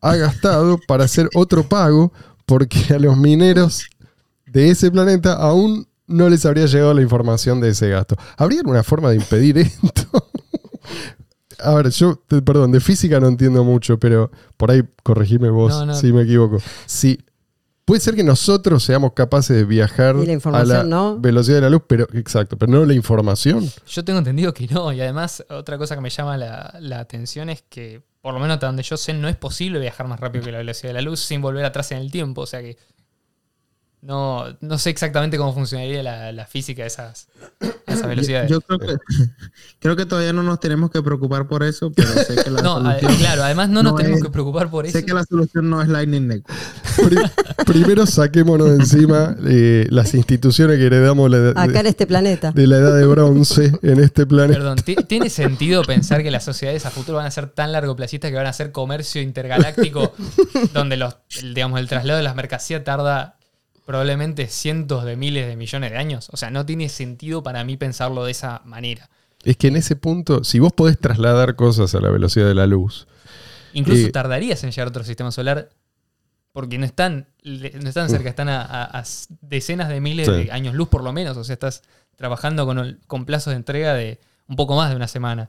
ha 0.00 0.14
gastado 0.14 0.78
para 0.86 1.06
hacer 1.06 1.28
otro 1.34 1.68
pago 1.68 2.12
porque 2.46 2.94
a 2.94 3.00
los 3.00 3.16
mineros 3.16 3.90
de 4.46 4.70
ese 4.70 4.92
planeta 4.92 5.32
aún 5.32 5.88
no 6.08 6.28
les 6.28 6.44
habría 6.44 6.66
llegado 6.66 6.92
la 6.94 7.02
información 7.02 7.60
de 7.60 7.68
ese 7.70 7.88
gasto. 7.90 8.16
¿Habría 8.36 8.60
alguna 8.60 8.82
forma 8.82 9.10
de 9.10 9.16
impedir 9.16 9.56
esto? 9.58 10.28
A 11.60 11.74
ver, 11.74 11.90
yo, 11.90 12.16
te- 12.26 12.40
perdón, 12.42 12.70
de 12.72 12.80
física 12.80 13.18
no 13.20 13.26
entiendo 13.28 13.64
mucho, 13.64 13.98
pero 13.98 14.30
por 14.56 14.70
ahí 14.70 14.82
corregime 15.02 15.50
vos 15.50 15.72
No, 15.72 15.86
no. 15.86 15.94
si 15.94 16.12
me 16.12 16.22
equivoco. 16.22 16.58
Si, 16.86 17.18
puede 17.84 18.00
ser 18.00 18.14
que 18.14 18.22
nosotros 18.22 18.84
seamos 18.84 19.12
capaces 19.12 19.56
de 19.56 19.64
viajar 19.64 20.14
Y 20.16 20.26
la 20.26 20.30
a 20.30 20.34
información, 20.34 20.76
la 20.76 20.84
¿no? 20.96 21.18
velocidad 21.18 21.56
de 21.56 21.62
la 21.62 21.70
luz, 21.70 21.82
pero 21.88 22.06
exacto, 22.12 22.56
pero 22.56 22.70
no 22.70 22.84
la 22.84 22.94
información. 22.94 23.68
Yo 23.88 24.04
tengo 24.04 24.20
entendido 24.20 24.54
que 24.54 24.68
no, 24.68 24.92
y 24.92 25.00
además 25.00 25.44
otra 25.50 25.78
cosa 25.78 25.96
que 25.96 26.00
me 26.00 26.10
llama 26.10 26.36
la, 26.36 26.76
la 26.80 27.00
atención 27.00 27.50
es 27.50 27.62
que, 27.68 28.02
por 28.20 28.34
lo 28.34 28.40
menos 28.40 28.54
hasta 28.54 28.66
donde 28.66 28.84
yo 28.84 28.96
sé, 28.96 29.12
no 29.14 29.28
es 29.28 29.36
posible 29.36 29.80
viajar 29.80 30.06
más 30.06 30.20
rápido 30.20 30.44
que 30.44 30.52
la 30.52 30.58
velocidad 30.58 30.90
de 30.90 30.94
la 30.94 31.02
luz 31.02 31.18
sin 31.20 31.40
volver 31.40 31.64
atrás 31.64 31.90
en 31.90 31.98
el 31.98 32.12
tiempo, 32.12 32.42
o 32.42 32.46
sea 32.46 32.60
que 32.60 32.76
no, 34.00 34.44
no 34.60 34.78
sé 34.78 34.90
exactamente 34.90 35.36
cómo 35.36 35.52
funcionaría 35.52 36.02
la, 36.02 36.30
la 36.32 36.46
física 36.46 36.82
de 36.82 36.88
esas, 36.88 37.28
a 37.86 37.92
esas 37.92 38.06
velocidades. 38.06 38.48
Yo 38.50 38.60
creo 38.60 38.78
que, 38.78 38.96
creo 39.80 39.96
que 39.96 40.06
todavía 40.06 40.32
no 40.32 40.42
nos 40.44 40.60
tenemos 40.60 40.90
que 40.90 41.02
preocupar 41.02 41.48
por 41.48 41.62
eso, 41.64 41.90
pero 41.90 42.08
sé 42.08 42.36
que 42.44 42.50
la, 42.50 42.62
no, 42.62 42.74
solución, 42.76 43.16
claro, 43.16 43.42
además 43.42 43.68
no 43.70 43.82
nos 43.82 43.92
no 43.92 43.98
tenemos 43.98 44.22
que 44.22 44.30
preocupar 44.30 44.70
por 44.70 44.86
eso. 44.86 44.96
sé 44.98 45.04
que 45.04 45.12
la 45.14 45.24
solución 45.24 45.68
no 45.68 45.82
es 45.82 45.88
Lightning 45.88 46.28
Network. 46.28 46.58
Pri- 47.08 47.64
primero 47.66 48.06
saquémonos 48.06 48.68
de 48.70 48.74
encima 48.76 49.36
eh, 49.46 49.86
las 49.90 50.14
instituciones 50.14 50.78
que 50.78 50.86
heredamos 50.86 51.28
la- 51.30 51.50
Acá 51.50 51.78
en 51.80 51.82
de, 51.84 51.88
este 51.90 52.06
planeta. 52.06 52.52
de 52.52 52.66
la 52.66 52.76
edad 52.76 52.96
de 52.96 53.04
bronce 53.06 53.72
en 53.82 54.00
este 54.02 54.26
planeta. 54.26 54.58
Perdón, 54.58 54.76
¿ti- 54.78 54.96
¿tiene 55.06 55.28
sentido 55.30 55.82
pensar 55.82 56.22
que 56.22 56.30
las 56.30 56.44
sociedades 56.44 56.86
a 56.86 56.90
futuro 56.90 57.18
van 57.18 57.26
a 57.26 57.30
ser 57.30 57.48
tan 57.48 57.72
largoplacistas 57.72 58.30
que 58.30 58.36
van 58.36 58.46
a 58.46 58.50
hacer 58.50 58.70
comercio 58.72 59.20
intergaláctico 59.22 60.12
donde 60.72 60.96
los, 60.96 61.16
el, 61.42 61.54
digamos, 61.54 61.80
el 61.80 61.88
traslado 61.88 62.16
de 62.18 62.22
las 62.24 62.36
mercancías 62.36 62.84
tarda 62.84 63.34
probablemente 63.88 64.48
cientos 64.48 65.04
de 65.06 65.16
miles 65.16 65.46
de 65.48 65.56
millones 65.56 65.90
de 65.92 65.96
años? 65.96 66.28
O 66.30 66.36
sea, 66.36 66.50
no 66.50 66.66
tiene 66.66 66.90
sentido 66.90 67.42
para 67.42 67.64
mí 67.64 67.78
pensarlo 67.78 68.22
de 68.26 68.32
esa 68.32 68.60
manera. 68.66 69.08
Es 69.44 69.56
que 69.56 69.68
en 69.68 69.76
ese 69.76 69.96
punto, 69.96 70.44
si 70.44 70.58
vos 70.58 70.74
podés 70.74 70.98
trasladar 70.98 71.56
cosas 71.56 71.94
a 71.94 72.00
la 72.00 72.10
velocidad 72.10 72.46
de 72.46 72.54
la 72.54 72.66
luz, 72.66 73.06
Incluso 73.72 74.06
Eh, 74.06 74.10
tardarías 74.12 74.62
en 74.64 74.70
llegar 74.72 74.88
a 74.88 74.90
otro 74.90 75.04
sistema 75.04 75.30
solar 75.30 75.70
porque 76.52 76.76
no 76.78 76.84
están, 76.84 77.28
no 77.44 77.88
están 77.88 78.10
cerca, 78.10 78.28
están 78.28 78.48
a, 78.50 78.60
a- 78.62 78.98
a 78.98 79.04
decenas 79.40 79.88
de 79.88 80.00
miles 80.02 80.26
Sí. 80.26 80.32
de 80.32 80.52
años 80.52 80.74
luz 80.74 80.88
por 80.88 81.02
lo 81.02 81.12
menos. 81.14 81.36
O 81.38 81.44
sea, 81.44 81.54
estás 81.54 81.82
trabajando 82.16 82.66
con, 82.66 82.98
con 83.06 83.24
plazos 83.24 83.52
de 83.52 83.56
entrega 83.56 83.94
de 83.94 84.20
un 84.48 84.56
poco 84.56 84.76
más 84.76 84.90
de 84.90 84.96
una 84.96 85.08
semana. 85.08 85.48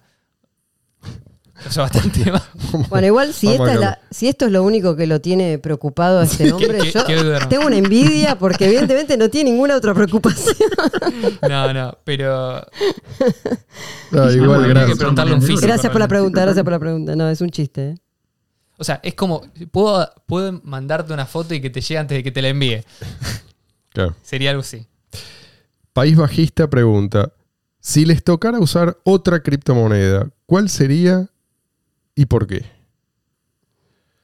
O 1.67 1.71
sea, 1.71 1.83
bastante 1.83 2.31
más. 2.31 2.43
Bueno, 2.89 3.07
igual 3.07 3.33
si, 3.33 3.47
Vamos 3.47 3.59
esta 3.67 3.71
a 3.71 3.73
es 3.73 3.79
la- 3.79 3.99
si 4.11 4.27
esto 4.27 4.45
es 4.45 4.51
lo 4.51 4.63
único 4.63 4.95
que 4.95 5.07
lo 5.07 5.19
tiene 5.21 5.57
preocupado 5.59 6.19
a 6.19 6.23
este 6.23 6.51
hombre, 6.53 6.79
qué- 6.79 6.91
yo 6.91 7.05
qué 7.05 7.39
tengo 7.49 7.65
una 7.65 7.75
envidia 7.77 8.37
porque 8.37 8.65
evidentemente 8.65 9.17
no 9.17 9.29
tiene 9.29 9.51
ninguna 9.51 9.75
otra 9.75 9.93
preocupación. 9.93 10.55
No, 11.49 11.73
no, 11.73 11.97
pero 12.03 12.61
bueno, 14.11 14.31
igual, 14.31 14.61
que 14.63 14.69
gracias. 14.69 14.97
preguntarle 14.97 15.33
a 15.33 15.35
un 15.35 15.41
físico. 15.41 15.61
Gracias 15.61 15.91
por 15.91 15.99
la 16.01 16.07
pregunta, 16.07 16.41
gracias 16.41 16.63
por 16.63 16.73
la 16.73 16.79
pregunta. 16.79 17.15
No, 17.15 17.29
es 17.29 17.41
un 17.41 17.49
chiste. 17.49 17.89
¿eh? 17.89 17.95
O 18.77 18.83
sea, 18.83 18.99
es 19.03 19.13
como, 19.15 19.41
puedo, 19.71 20.09
puedo 20.25 20.59
mandarte 20.63 21.13
una 21.13 21.25
foto 21.25 21.53
y 21.53 21.61
que 21.61 21.69
te 21.69 21.81
llegue 21.81 21.97
antes 21.97 22.17
de 22.17 22.23
que 22.23 22.31
te 22.31 22.41
la 22.41 22.49
envíe. 22.49 22.83
Claro. 23.89 24.15
Sería 24.21 24.51
algo 24.51 24.61
así. 24.61 24.85
País 25.93 26.15
Bajista 26.15 26.69
pregunta, 26.69 27.31
si 27.79 28.05
les 28.05 28.23
tocara 28.23 28.59
usar 28.59 28.97
otra 29.03 29.41
criptomoneda, 29.41 30.29
¿cuál 30.45 30.69
sería 30.69 31.27
y 32.19 32.25
por 32.25 32.47
qué? 32.47 32.65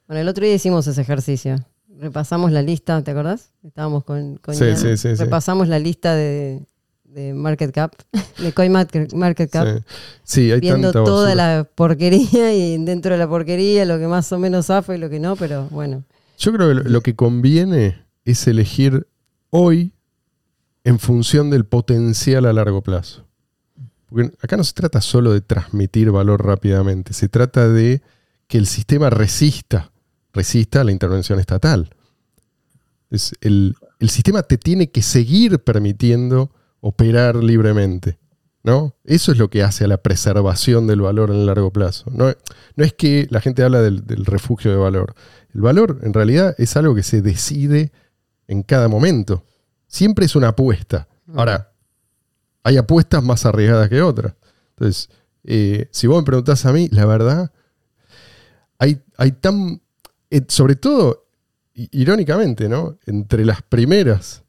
Bueno, 0.06 0.20
el 0.22 0.28
otro 0.28 0.44
día 0.44 0.54
hicimos 0.54 0.86
ese 0.86 1.00
ejercicio. 1.00 1.56
Repasamos 1.98 2.52
la 2.52 2.62
lista, 2.62 3.02
¿te 3.02 3.12
acordás? 3.12 3.54
Estábamos 3.64 4.04
con, 4.04 4.36
con 4.36 4.54
Sí, 4.54 4.76
sí, 4.76 4.98
sí. 4.98 5.14
Repasamos 5.16 5.70
la 5.70 5.80
lista 5.80 6.14
de, 6.14 6.62
de 7.06 7.34
Market 7.34 7.72
Cap, 7.72 7.94
de 8.38 8.52
Coin 8.52 8.74
Market, 8.74 9.50
Cap, 9.50 9.82
Sí, 10.24 10.52
hay 10.52 10.60
viendo 10.60 10.92
tanta 10.92 11.06
toda 11.06 11.36
la 11.36 11.66
porquería 11.74 12.54
y 12.54 12.84
dentro 12.84 13.14
de 13.14 13.18
la 13.18 13.30
porquería 13.30 13.86
lo 13.86 13.98
que 13.98 14.08
más 14.08 14.30
o 14.34 14.40
menos 14.40 14.66
zafa 14.66 14.94
y 14.94 14.98
lo 14.98 15.10
que 15.10 15.22
no, 15.22 15.38
pero 15.38 15.70
bueno. 15.70 16.04
Yo 16.38 16.52
creo 16.52 16.68
que 16.68 16.90
lo 16.90 17.00
que 17.00 17.16
conviene 17.16 18.04
es 18.26 18.46
elegir 18.46 19.08
hoy 19.52 19.94
en 20.84 21.00
función 21.00 21.50
del 21.50 21.64
potencial 21.64 22.46
a 22.46 22.52
largo 22.52 22.82
plazo. 22.82 23.25
Porque 24.08 24.32
acá 24.42 24.58
no 24.58 24.64
se 24.64 24.74
trata 24.74 25.02
solo 25.02 25.34
de 25.34 25.42
transmitir 25.42 26.12
valor 26.12 26.46
rápidamente, 26.46 27.14
se 27.14 27.30
trata 27.30 27.68
de 27.68 28.02
que 28.48 28.58
el 28.58 28.68
sistema 28.68 29.10
resista, 29.10 29.92
resista 30.34 30.82
a 30.82 30.84
la 30.84 30.92
intervención 30.92 31.40
estatal. 31.40 31.90
Es 33.10 33.34
el, 33.42 33.76
sistema 34.08 34.44
te 34.44 34.58
tiene 34.58 34.92
que 34.92 35.02
seguir 35.02 35.60
permitiendo 35.60 36.52
operar 36.82 37.36
libremente. 37.36 38.20
¿no? 38.64 38.96
Eso 39.04 39.32
es 39.32 39.38
lo 39.38 39.50
que 39.50 39.64
hace 39.64 39.86
a 39.86 39.88
la 39.88 39.98
preservación 39.98 40.88
del 40.88 41.02
valor 41.02 41.30
en 41.30 41.38
el 41.38 41.46
largo 41.46 41.72
plazo. 41.72 42.10
No, 42.12 42.34
no 42.76 42.84
es 42.84 42.94
que 42.94 43.28
la 43.30 43.42
gente 43.42 43.64
habla 43.64 43.82
del, 43.82 44.06
del 44.06 44.26
refugio 44.26 44.72
de 44.72 44.78
valor. 44.78 45.16
El 45.54 45.62
valor 45.62 46.00
en 46.04 46.14
realidad 46.14 46.56
es 46.58 46.76
algo 46.76 46.96
que 46.96 47.04
se 47.04 47.22
decide 47.22 47.92
en 48.48 48.64
cada 48.64 48.88
momento. 48.88 49.44
Siempre 49.88 50.26
es 50.26 50.36
una 50.36 50.50
apuesta. 50.50 51.08
Ahora, 51.34 51.72
hay 52.66 52.78
apuestas 52.78 53.24
más 53.24 53.46
arriesgadas 53.46 53.90
que 53.90 54.02
otras. 54.02 54.34
Entonces, 54.72 55.10
eh, 55.44 55.88
si 55.92 56.08
vos 56.08 56.18
me 56.18 56.26
preguntás 56.26 56.66
a 56.66 56.74
mí, 56.74 56.90
la 56.92 57.06
verdad, 57.06 57.52
hay, 58.80 59.04
hay 59.18 59.34
tan, 59.34 59.82
eh, 60.32 60.42
sobre 60.48 60.76
todo, 60.76 61.28
irónicamente, 61.76 62.68
¿no? 62.68 62.98
Entre 63.06 63.46
las 63.46 63.62
primeras, 63.62 64.44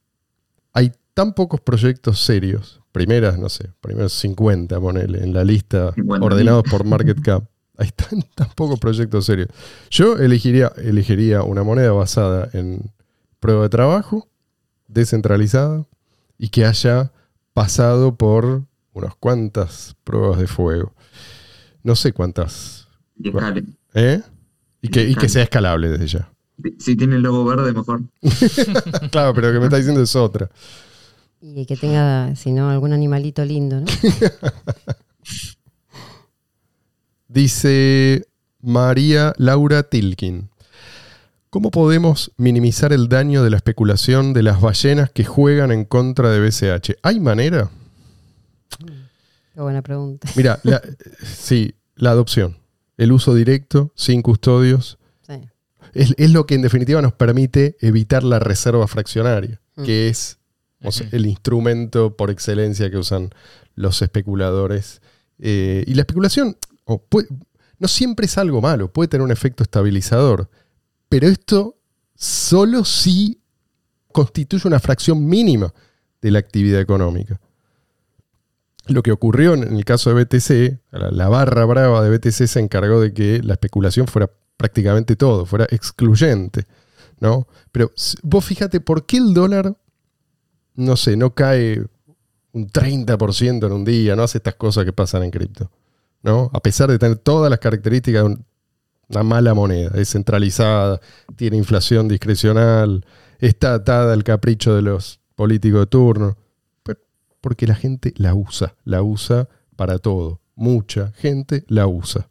hay 0.72 0.92
tan 1.12 1.34
pocos 1.34 1.60
proyectos 1.60 2.18
serios. 2.20 2.80
Primeras, 2.90 3.38
no 3.38 3.50
sé, 3.50 3.70
primeros 3.82 4.14
50, 4.14 4.80
ponele, 4.80 5.22
en 5.22 5.34
la 5.34 5.44
lista 5.44 5.94
50.000. 5.94 6.24
ordenados 6.24 6.64
por 6.70 6.84
market 6.84 7.20
cap. 7.20 7.44
Hay 7.78 7.90
tan, 7.90 8.22
tan 8.34 8.48
pocos 8.56 8.80
proyectos 8.80 9.26
serios. 9.26 9.48
Yo 9.90 10.16
elegiría, 10.16 10.72
elegiría 10.78 11.42
una 11.42 11.62
moneda 11.62 11.92
basada 11.92 12.48
en 12.54 12.90
prueba 13.38 13.64
de 13.64 13.68
trabajo 13.68 14.26
descentralizada 14.88 15.84
y 16.38 16.48
que 16.48 16.64
haya 16.64 17.12
pasado 17.56 18.14
por 18.16 18.64
unas 18.92 19.14
cuantas 19.14 19.96
pruebas 20.04 20.38
de 20.38 20.46
fuego. 20.46 20.92
No 21.82 21.96
sé 21.96 22.12
cuántas. 22.12 22.86
Y 23.18 23.30
escale. 23.30 23.64
¿Eh? 23.94 24.20
Y 24.82 24.88
que, 24.88 25.08
y 25.08 25.14
que 25.14 25.30
sea 25.30 25.44
escalable 25.44 25.88
desde 25.88 26.06
ya. 26.06 26.30
Si 26.78 26.96
tiene 26.96 27.16
el 27.16 27.22
logo 27.22 27.46
verde, 27.46 27.72
mejor. 27.72 28.02
Claro, 29.10 29.32
pero 29.32 29.46
lo 29.46 29.54
que 29.54 29.58
me 29.58 29.64
está 29.64 29.78
diciendo 29.78 30.02
es 30.02 30.14
otra. 30.14 30.50
Y 31.40 31.64
que 31.64 31.78
tenga, 31.78 32.36
si 32.36 32.52
no, 32.52 32.68
algún 32.68 32.92
animalito 32.92 33.42
lindo, 33.42 33.80
¿no? 33.80 33.86
Dice 37.28 38.28
María 38.60 39.32
Laura 39.38 39.84
Tilkin. 39.84 40.50
¿Cómo 41.56 41.70
podemos 41.70 42.32
minimizar 42.36 42.92
el 42.92 43.08
daño 43.08 43.42
de 43.42 43.48
la 43.48 43.56
especulación 43.56 44.34
de 44.34 44.42
las 44.42 44.60
ballenas 44.60 45.10
que 45.10 45.24
juegan 45.24 45.72
en 45.72 45.86
contra 45.86 46.30
de 46.30 46.38
BCH? 46.38 46.98
¿Hay 47.02 47.18
manera? 47.18 47.70
Qué 49.54 49.62
buena 49.62 49.80
pregunta. 49.80 50.28
Mira, 50.36 50.60
la- 50.64 50.82
sí, 51.24 51.74
la 51.94 52.10
adopción. 52.10 52.58
El 52.98 53.10
uso 53.10 53.34
directo, 53.34 53.90
sin 53.94 54.20
custodios. 54.20 54.98
Sí. 55.26 55.40
Es, 55.94 56.12
es 56.18 56.30
lo 56.30 56.44
que 56.44 56.56
en 56.56 56.60
definitiva 56.60 57.00
nos 57.00 57.14
permite 57.14 57.78
evitar 57.80 58.22
la 58.22 58.38
reserva 58.38 58.86
fraccionaria, 58.86 59.58
Mm. 59.76 59.84
que 59.84 60.08
es 60.10 60.36
o 60.84 60.92
sea, 60.92 61.06
Ujú. 61.06 61.16
el 61.16 61.24
instrumento 61.24 62.16
por 62.18 62.30
excelencia 62.30 62.90
que 62.90 62.98
usan 62.98 63.30
los 63.76 64.02
especuladores. 64.02 65.00
Eh, 65.38 65.84
y 65.86 65.94
la 65.94 66.02
especulación 66.02 66.58
puede- 67.08 67.28
no 67.78 67.88
siempre 67.88 68.26
es 68.26 68.36
algo 68.36 68.60
malo, 68.60 68.92
puede 68.92 69.08
tener 69.08 69.24
un 69.24 69.32
efecto 69.32 69.62
estabilizador, 69.62 70.50
pero 71.08 71.26
esto 71.28 71.76
solo 72.14 72.84
si 72.84 73.40
constituye 74.12 74.66
una 74.66 74.80
fracción 74.80 75.26
mínima 75.26 75.72
de 76.22 76.30
la 76.30 76.38
actividad 76.38 76.80
económica. 76.80 77.40
Lo 78.86 79.02
que 79.02 79.12
ocurrió 79.12 79.54
en 79.54 79.76
el 79.76 79.84
caso 79.84 80.14
de 80.14 80.24
BTC, 80.24 80.80
la, 80.92 81.28
barra 81.28 81.64
brava 81.64 82.02
de 82.02 82.16
BTC 82.16 82.46
se 82.46 82.60
encargó 82.60 83.00
de 83.00 83.12
que 83.12 83.42
la 83.42 83.54
especulación 83.54 84.06
fuera 84.06 84.30
prácticamente 84.56 85.16
todo, 85.16 85.44
fuera 85.44 85.66
excluyente. 85.70 86.64
¿no? 87.20 87.46
Pero 87.72 87.90
vos 88.22 88.44
fíjate, 88.44 88.80
¿por 88.80 89.04
qué 89.04 89.16
el 89.18 89.34
dólar, 89.34 89.76
no 90.74 90.96
sé, 90.96 91.16
no 91.16 91.34
cae 91.34 91.84
un 92.52 92.68
30% 92.68 93.66
en 93.66 93.72
un 93.72 93.84
día, 93.84 94.14
no 94.16 94.22
hace 94.22 94.38
estas 94.38 94.54
cosas 94.54 94.84
que 94.84 94.92
pasan 94.92 95.24
en 95.24 95.30
cripto? 95.30 95.70
¿no? 96.22 96.50
A 96.52 96.60
pesar 96.60 96.90
de 96.90 96.98
tener 96.98 97.18
todas 97.18 97.50
las 97.50 97.58
características 97.58 98.22
de 98.22 98.26
un- 98.26 98.44
una 99.08 99.22
mala 99.22 99.54
moneda, 99.54 99.92
es 99.94 100.10
centralizada, 100.10 101.00
tiene 101.36 101.56
inflación 101.56 102.08
discrecional, 102.08 103.04
está 103.38 103.74
atada 103.74 104.12
al 104.12 104.24
capricho 104.24 104.74
de 104.74 104.82
los 104.82 105.20
políticos 105.34 105.80
de 105.80 105.86
turno. 105.86 106.36
Porque 107.40 107.66
la 107.68 107.76
gente 107.76 108.12
la 108.16 108.34
usa, 108.34 108.74
la 108.84 109.02
usa 109.02 109.48
para 109.76 109.98
todo. 109.98 110.40
Mucha 110.56 111.12
gente 111.12 111.64
la 111.68 111.86
usa. 111.86 112.28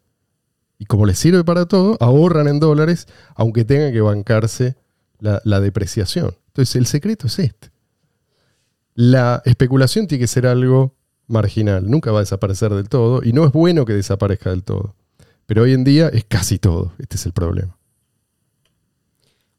Y 0.78 0.86
como 0.86 1.06
les 1.06 1.18
sirve 1.18 1.46
para 1.46 1.68
todo, 1.68 1.96
ahorran 2.02 2.50
en 2.50 2.60
dólares, 2.60 3.08
aunque 3.36 3.64
tengan 3.64 3.94
que 3.94 4.02
bancarse 4.02 4.76
la, 5.20 5.42
la 5.46 5.62
depreciación. 5.62 6.36
Entonces, 6.48 6.76
el 6.76 6.86
secreto 6.86 7.28
es 7.28 7.40
este. 7.40 7.72
La 8.94 9.42
especulación 9.46 10.08
tiene 10.08 10.24
que 10.24 10.28
ser 10.28 10.48
algo 10.48 10.96
marginal, 11.28 11.90
nunca 11.90 12.12
va 12.12 12.20
a 12.20 12.22
desaparecer 12.22 12.74
del 12.74 12.90
todo, 12.90 13.22
y 13.24 13.32
no 13.32 13.46
es 13.46 13.52
bueno 13.52 13.86
que 13.86 13.94
desaparezca 13.94 14.50
del 14.50 14.64
todo. 14.64 14.96
Pero 15.46 15.64
hoy 15.64 15.74
en 15.74 15.84
día 15.84 16.10
es 16.10 16.26
casi 16.26 16.58
todo. 16.60 16.94
Este 17.00 17.16
es 17.18 17.26
el 17.26 17.34
problema. 17.34 17.78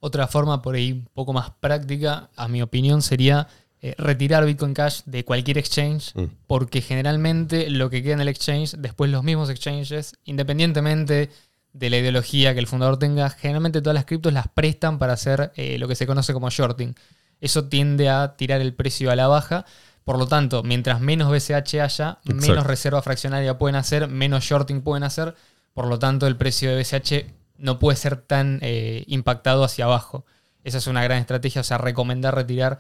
Otra 0.01 0.27
forma 0.27 0.63
por 0.63 0.75
ahí 0.75 0.93
un 0.93 1.09
poco 1.15 1.33
más 1.33 1.51
práctica, 1.61 2.31
a 2.37 2.49
mi 2.49 2.63
opinión, 2.63 3.03
sería 3.03 3.49
eh, 3.83 3.95
retirar 3.99 4.45
Bitcoin 4.47 4.73
Cash 4.75 5.03
de 5.05 5.25
cualquier 5.25 5.59
exchange, 5.59 6.13
Mm. 6.15 6.25
porque 6.47 6.81
generalmente 6.81 7.69
lo 7.71 7.91
que 7.91 8.03
queda 8.03 8.15
en 8.15 8.21
el 8.21 8.29
exchange, 8.29 8.73
después 8.79 9.11
los 9.11 9.23
mismos 9.23 9.51
exchanges, 9.51 10.15
independientemente 10.25 11.31
de 11.73 11.91
la 11.91 11.99
ideología 11.99 12.55
que 12.55 12.61
el 12.61 12.67
fundador 12.67 12.99
tenga, 12.99 13.29
generalmente 13.31 13.83
todas 13.83 13.95
las 13.95 14.07
criptos 14.07 14.33
las 14.33 14.49
prestan 14.49 14.99
para 14.99 15.13
hacer 15.13 15.53
eh, 15.57 15.79
lo 15.79 15.87
que 15.89 15.95
se 15.95 16.07
conoce 16.07 16.33
como 16.33 16.49
shorting. 16.51 16.95
Eso 17.41 17.67
tiende 17.67 18.09
a 18.09 18.35
tirar 18.37 18.61
el 18.63 18.73
precio 18.75 19.11
a 19.11 19.17
la 19.17 19.29
baja. 19.29 19.67
Por 20.05 20.19
lo 20.19 20.27
tanto, 20.27 20.63
mientras 20.63 21.01
menos 21.01 21.31
BCH 21.31 21.81
haya, 21.81 22.19
Exacto. 22.25 22.35
menos 22.35 22.67
reserva 22.67 23.03
fraccionaria 23.03 23.59
pueden 23.59 23.77
hacer, 23.77 24.09
menos 24.09 24.43
shorting 24.45 24.81
pueden 24.81 25.03
hacer. 25.05 25.35
Por 25.77 25.89
lo 25.89 25.99
tanto, 25.99 26.27
el 26.27 26.37
precio 26.39 26.71
de 26.71 26.77
BCH 26.83 27.27
no 27.59 27.79
puede 27.79 27.99
ser 27.99 28.17
tan 28.17 28.61
eh, 28.63 29.05
impactado 29.09 29.63
hacia 29.63 29.85
abajo. 29.85 30.25
Esa 30.65 30.79
es 30.79 30.87
una 30.87 31.05
gran 31.05 31.19
estrategia, 31.19 31.61
o 31.61 31.65
sea, 31.65 31.77
recomendar 31.77 32.35
retirar. 32.35 32.79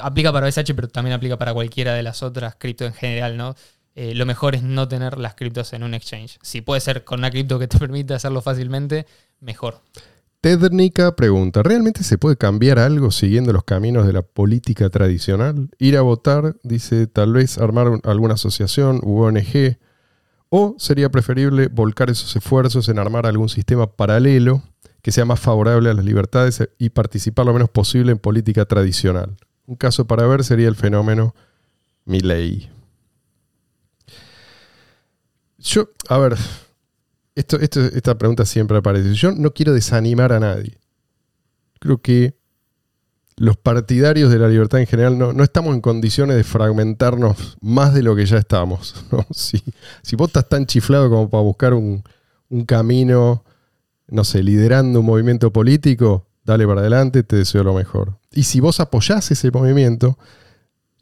Aplica 0.00 0.32
para 0.32 0.46
BCH, 0.46 0.72
pero 0.74 0.88
también 0.88 1.12
aplica 1.12 1.36
para 1.36 1.52
cualquiera 1.52 1.92
de 1.92 2.02
las 2.02 2.22
otras 2.22 2.54
cripto 2.56 2.86
en 2.86 2.94
general, 2.94 3.36
¿no? 3.36 3.56
Eh, 3.94 4.14
lo 4.14 4.24
mejor 4.24 4.54
es 4.54 4.62
no 4.62 4.88
tener 4.88 5.18
las 5.18 5.34
criptos 5.34 5.74
en 5.74 5.82
un 5.82 5.92
exchange. 5.92 6.38
Si 6.40 6.62
puede 6.62 6.80
ser 6.80 7.04
con 7.04 7.18
una 7.20 7.30
cripto 7.30 7.58
que 7.58 7.68
te 7.68 7.78
permita 7.84 8.14
hacerlo 8.14 8.40
fácilmente, 8.40 9.04
mejor. 9.40 9.82
Tednica 10.40 11.14
pregunta, 11.16 11.62
¿realmente 11.62 12.02
se 12.04 12.16
puede 12.16 12.38
cambiar 12.38 12.78
algo 12.78 13.10
siguiendo 13.10 13.52
los 13.52 13.64
caminos 13.64 14.06
de 14.06 14.14
la 14.14 14.22
política 14.22 14.88
tradicional? 14.88 15.68
Ir 15.78 15.98
a 15.98 16.00
votar, 16.00 16.56
dice, 16.62 17.06
tal 17.06 17.34
vez 17.34 17.58
armar 17.58 17.88
un- 17.90 18.00
alguna 18.04 18.34
asociación 18.34 19.00
u 19.02 19.20
ONG, 19.24 19.76
o 20.50 20.74
sería 20.78 21.10
preferible 21.10 21.68
volcar 21.68 22.10
esos 22.10 22.36
esfuerzos 22.36 22.88
en 22.88 22.98
armar 22.98 23.24
algún 23.24 23.48
sistema 23.48 23.86
paralelo 23.86 24.62
que 25.00 25.12
sea 25.12 25.24
más 25.24 25.40
favorable 25.40 25.88
a 25.88 25.94
las 25.94 26.04
libertades 26.04 26.68
y 26.76 26.90
participar 26.90 27.46
lo 27.46 27.54
menos 27.54 27.70
posible 27.70 28.12
en 28.12 28.18
política 28.18 28.66
tradicional. 28.66 29.36
Un 29.66 29.76
caso 29.76 30.06
para 30.06 30.26
ver 30.26 30.44
sería 30.44 30.68
el 30.68 30.76
fenómeno 30.76 31.34
Milley. 32.04 32.68
Yo, 35.58 35.90
a 36.08 36.18
ver, 36.18 36.36
esta 37.34 38.18
pregunta 38.18 38.44
siempre 38.44 38.78
aparece. 38.78 39.14
Yo 39.14 39.32
no 39.32 39.52
quiero 39.52 39.72
desanimar 39.72 40.32
a 40.32 40.40
nadie. 40.40 40.78
Creo 41.78 42.02
que 42.02 42.39
los 43.40 43.56
partidarios 43.56 44.30
de 44.30 44.38
la 44.38 44.48
libertad 44.48 44.80
en 44.80 44.86
general 44.86 45.16
no, 45.16 45.32
no 45.32 45.42
estamos 45.42 45.74
en 45.74 45.80
condiciones 45.80 46.36
de 46.36 46.44
fragmentarnos 46.44 47.56
más 47.62 47.94
de 47.94 48.02
lo 48.02 48.14
que 48.14 48.26
ya 48.26 48.36
estamos. 48.36 48.94
si 49.30 50.14
vos 50.14 50.28
estás 50.28 50.46
tan 50.46 50.66
chiflado 50.66 51.08
como 51.08 51.30
para 51.30 51.42
buscar 51.42 51.72
un, 51.72 52.04
un 52.50 52.66
camino, 52.66 53.42
no 54.08 54.24
sé, 54.24 54.42
liderando 54.42 55.00
un 55.00 55.06
movimiento 55.06 55.50
político, 55.50 56.26
dale 56.44 56.66
para 56.66 56.82
adelante, 56.82 57.22
te 57.22 57.36
deseo 57.36 57.64
lo 57.64 57.72
mejor. 57.72 58.18
Y 58.30 58.42
si 58.42 58.60
vos 58.60 58.78
apoyás 58.78 59.30
ese 59.30 59.50
movimiento, 59.50 60.18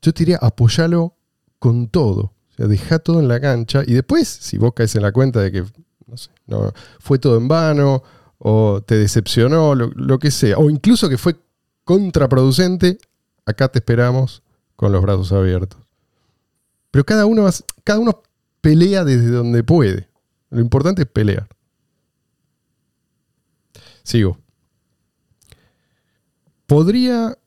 yo 0.01 0.13
te 0.13 0.21
diría 0.21 0.39
apoyalo 0.41 1.17
con 1.59 1.89
todo. 1.89 2.21
O 2.21 2.55
sea, 2.57 2.69
deja 2.69 3.01
todo 3.01 3.19
en 3.19 3.27
la 3.27 3.41
cancha 3.41 3.83
y 3.85 3.95
después, 3.95 4.29
si 4.29 4.59
vos 4.59 4.75
caes 4.77 4.95
en 4.95 5.03
la 5.03 5.11
cuenta 5.11 5.41
de 5.41 5.51
que 5.51 5.65
no 6.07 6.17
sé, 6.17 6.31
no, 6.47 6.73
fue 7.01 7.19
todo 7.19 7.37
en 7.37 7.49
vano, 7.49 8.05
o 8.39 8.81
te 8.81 8.97
decepcionó, 8.97 9.75
lo, 9.75 9.91
lo 9.97 10.21
que 10.21 10.31
sea, 10.31 10.57
o 10.57 10.71
incluso 10.71 11.09
que 11.09 11.19
fue 11.19 11.35
contraproducente, 11.89 12.99
acá 13.47 13.69
te 13.69 13.79
esperamos 13.79 14.43
con 14.77 14.93
los 14.93 15.01
brazos 15.01 15.33
abiertos. 15.33 15.81
Pero 16.91 17.07
cada 17.07 17.25
uno, 17.25 17.49
cada 17.83 17.99
uno 17.99 18.23
pelea 18.61 19.05
desde 19.05 19.31
donde 19.31 19.65
puede. 19.65 20.07
Lo 20.51 20.61
importante 20.61 21.01
es 21.01 21.09
pelear. 21.09 21.49
Sigo. 24.03 24.37
¿Podría, 26.67 27.39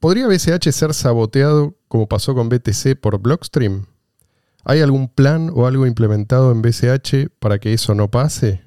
¿Podría 0.00 0.26
BCH 0.26 0.72
ser 0.72 0.94
saboteado 0.94 1.76
como 1.88 2.08
pasó 2.08 2.34
con 2.34 2.48
BTC 2.48 2.98
por 2.98 3.20
Blockstream? 3.20 3.84
¿Hay 4.64 4.80
algún 4.80 5.08
plan 5.08 5.50
o 5.54 5.66
algo 5.66 5.86
implementado 5.86 6.50
en 6.50 6.62
BCH 6.62 7.28
para 7.40 7.58
que 7.58 7.74
eso 7.74 7.94
no 7.94 8.10
pase? 8.10 8.65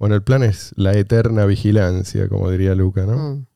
Bueno, 0.00 0.14
el 0.14 0.22
plan 0.22 0.42
es 0.42 0.72
la 0.76 0.94
eterna 0.94 1.44
vigilancia, 1.44 2.26
como 2.30 2.50
diría 2.50 2.74
Luca, 2.74 3.04
¿no? 3.04 3.34
Mm. 3.34 3.46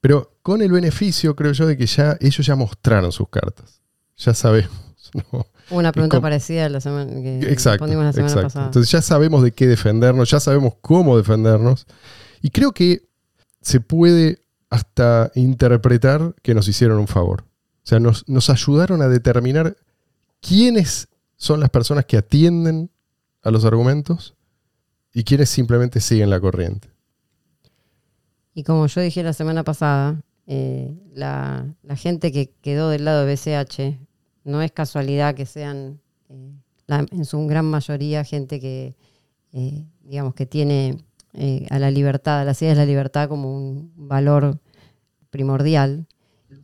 Pero 0.00 0.38
con 0.40 0.62
el 0.62 0.70
beneficio, 0.70 1.34
creo 1.34 1.50
yo, 1.50 1.66
de 1.66 1.76
que 1.76 1.86
ya 1.86 2.16
ellos 2.20 2.46
ya 2.46 2.54
mostraron 2.54 3.10
sus 3.10 3.28
cartas. 3.28 3.82
Ya 4.16 4.32
sabemos, 4.32 4.70
¿no? 5.14 5.44
Hubo 5.70 5.78
una 5.80 5.90
pregunta 5.90 6.20
parecida 6.20 6.66
a 6.66 6.68
la 6.68 6.80
semana 6.80 7.10
que 7.10 7.40
Exacto, 7.40 7.84
respondimos 7.84 8.04
la 8.04 8.12
semana 8.12 8.30
exacto. 8.30 8.46
pasada. 8.46 8.66
Entonces 8.66 8.92
ya 8.92 9.02
sabemos 9.02 9.42
de 9.42 9.50
qué 9.50 9.66
defendernos, 9.66 10.30
ya 10.30 10.38
sabemos 10.38 10.74
cómo 10.80 11.16
defendernos. 11.16 11.86
Y 12.42 12.50
creo 12.50 12.70
que 12.70 13.08
se 13.60 13.80
puede 13.80 14.44
hasta 14.70 15.32
interpretar 15.34 16.36
que 16.42 16.54
nos 16.54 16.68
hicieron 16.68 17.00
un 17.00 17.08
favor. 17.08 17.42
O 17.42 17.86
sea, 17.86 17.98
nos, 17.98 18.28
nos 18.28 18.50
ayudaron 18.50 19.02
a 19.02 19.08
determinar 19.08 19.76
quiénes 20.40 21.08
son 21.36 21.58
las 21.58 21.70
personas 21.70 22.04
que 22.04 22.16
atienden 22.16 22.92
a 23.42 23.50
los 23.50 23.64
argumentos 23.64 24.36
y 25.12 25.24
quiénes 25.24 25.50
simplemente 25.50 26.00
siguen 26.00 26.30
la 26.30 26.40
corriente. 26.40 26.88
Y 28.54 28.64
como 28.64 28.86
yo 28.86 29.00
dije 29.00 29.22
la 29.22 29.32
semana 29.32 29.64
pasada, 29.64 30.22
eh, 30.46 30.92
la, 31.14 31.74
la 31.82 31.96
gente 31.96 32.32
que 32.32 32.50
quedó 32.60 32.90
del 32.90 33.04
lado 33.04 33.24
de 33.24 33.32
BCH 33.34 33.98
no 34.44 34.60
es 34.62 34.72
casualidad 34.72 35.34
que 35.34 35.46
sean 35.46 36.00
eh, 36.28 36.52
la- 36.86 37.06
en 37.10 37.24
su 37.24 37.46
gran 37.46 37.64
mayoría 37.66 38.24
gente 38.24 38.60
que, 38.60 38.96
eh, 39.52 39.84
digamos, 40.02 40.34
que 40.34 40.46
tiene 40.46 40.98
a 41.70 41.78
la 41.78 41.90
libertad, 41.90 42.40
a 42.40 42.44
las 42.44 42.60
ideas 42.60 42.76
de 42.76 42.82
la 42.82 42.86
libertad 42.86 43.28
como 43.28 43.56
un 43.56 43.92
valor 43.96 44.58
primordial. 45.30 46.06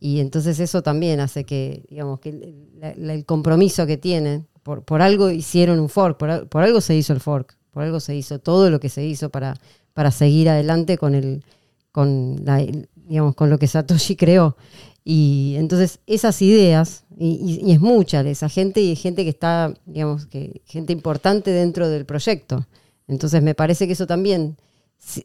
Y 0.00 0.20
entonces 0.20 0.60
eso 0.60 0.82
también 0.82 1.20
hace 1.20 1.44
que, 1.44 1.84
digamos, 1.90 2.20
que 2.20 2.30
el, 2.30 2.68
la- 2.80 2.94
la- 2.96 3.22
compromiso 3.24 3.86
que 3.86 3.96
tienen, 3.98 4.46
por, 4.62 5.02
algo 5.02 5.30
hicieron 5.30 5.80
un 5.80 5.88
fork, 5.88 6.18
por 6.18 6.62
algo 6.62 6.80
se 6.82 6.96
hizo 6.96 7.12
el 7.14 7.20
fork, 7.20 7.57
por 7.72 7.82
algo 7.82 8.00
se 8.00 8.14
hizo 8.16 8.38
todo 8.38 8.70
lo 8.70 8.80
que 8.80 8.88
se 8.88 9.04
hizo 9.04 9.30
para, 9.30 9.54
para 9.94 10.10
seguir 10.10 10.48
adelante 10.48 10.98
con 10.98 11.14
el, 11.14 11.44
con 11.92 12.36
la, 12.44 12.64
digamos, 13.06 13.34
con 13.34 13.50
lo 13.50 13.58
que 13.58 13.66
Satoshi 13.66 14.16
creó. 14.16 14.56
Y 15.04 15.54
entonces 15.56 16.00
esas 16.06 16.42
ideas, 16.42 17.04
y, 17.16 17.60
y- 17.64 17.72
es 17.72 17.80
mucha 17.80 18.22
de 18.22 18.30
esa 18.32 18.48
gente, 18.48 18.80
y 18.80 18.94
gente 18.96 19.24
que 19.24 19.30
está, 19.30 19.72
digamos, 19.86 20.26
que 20.26 20.60
gente 20.66 20.92
importante 20.92 21.50
dentro 21.50 21.88
del 21.88 22.04
proyecto. 22.04 22.66
Entonces 23.06 23.42
me 23.42 23.54
parece 23.54 23.86
que 23.86 23.94
eso 23.94 24.06
también 24.06 24.56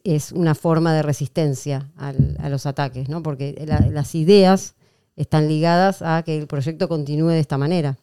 es 0.04 0.32
una 0.32 0.54
forma 0.54 0.94
de 0.94 1.02
resistencia 1.02 1.90
al- 1.96 2.36
a 2.40 2.48
los 2.48 2.64
ataques, 2.64 3.08
¿no? 3.10 3.22
Porque 3.22 3.62
la- 3.66 3.86
las 3.90 4.14
ideas 4.14 4.74
están 5.16 5.48
ligadas 5.48 6.00
a 6.00 6.22
que 6.24 6.38
el 6.38 6.46
proyecto 6.46 6.88
continúe 6.88 7.28
de 7.28 7.40
esta 7.40 7.58
manera 7.58 7.98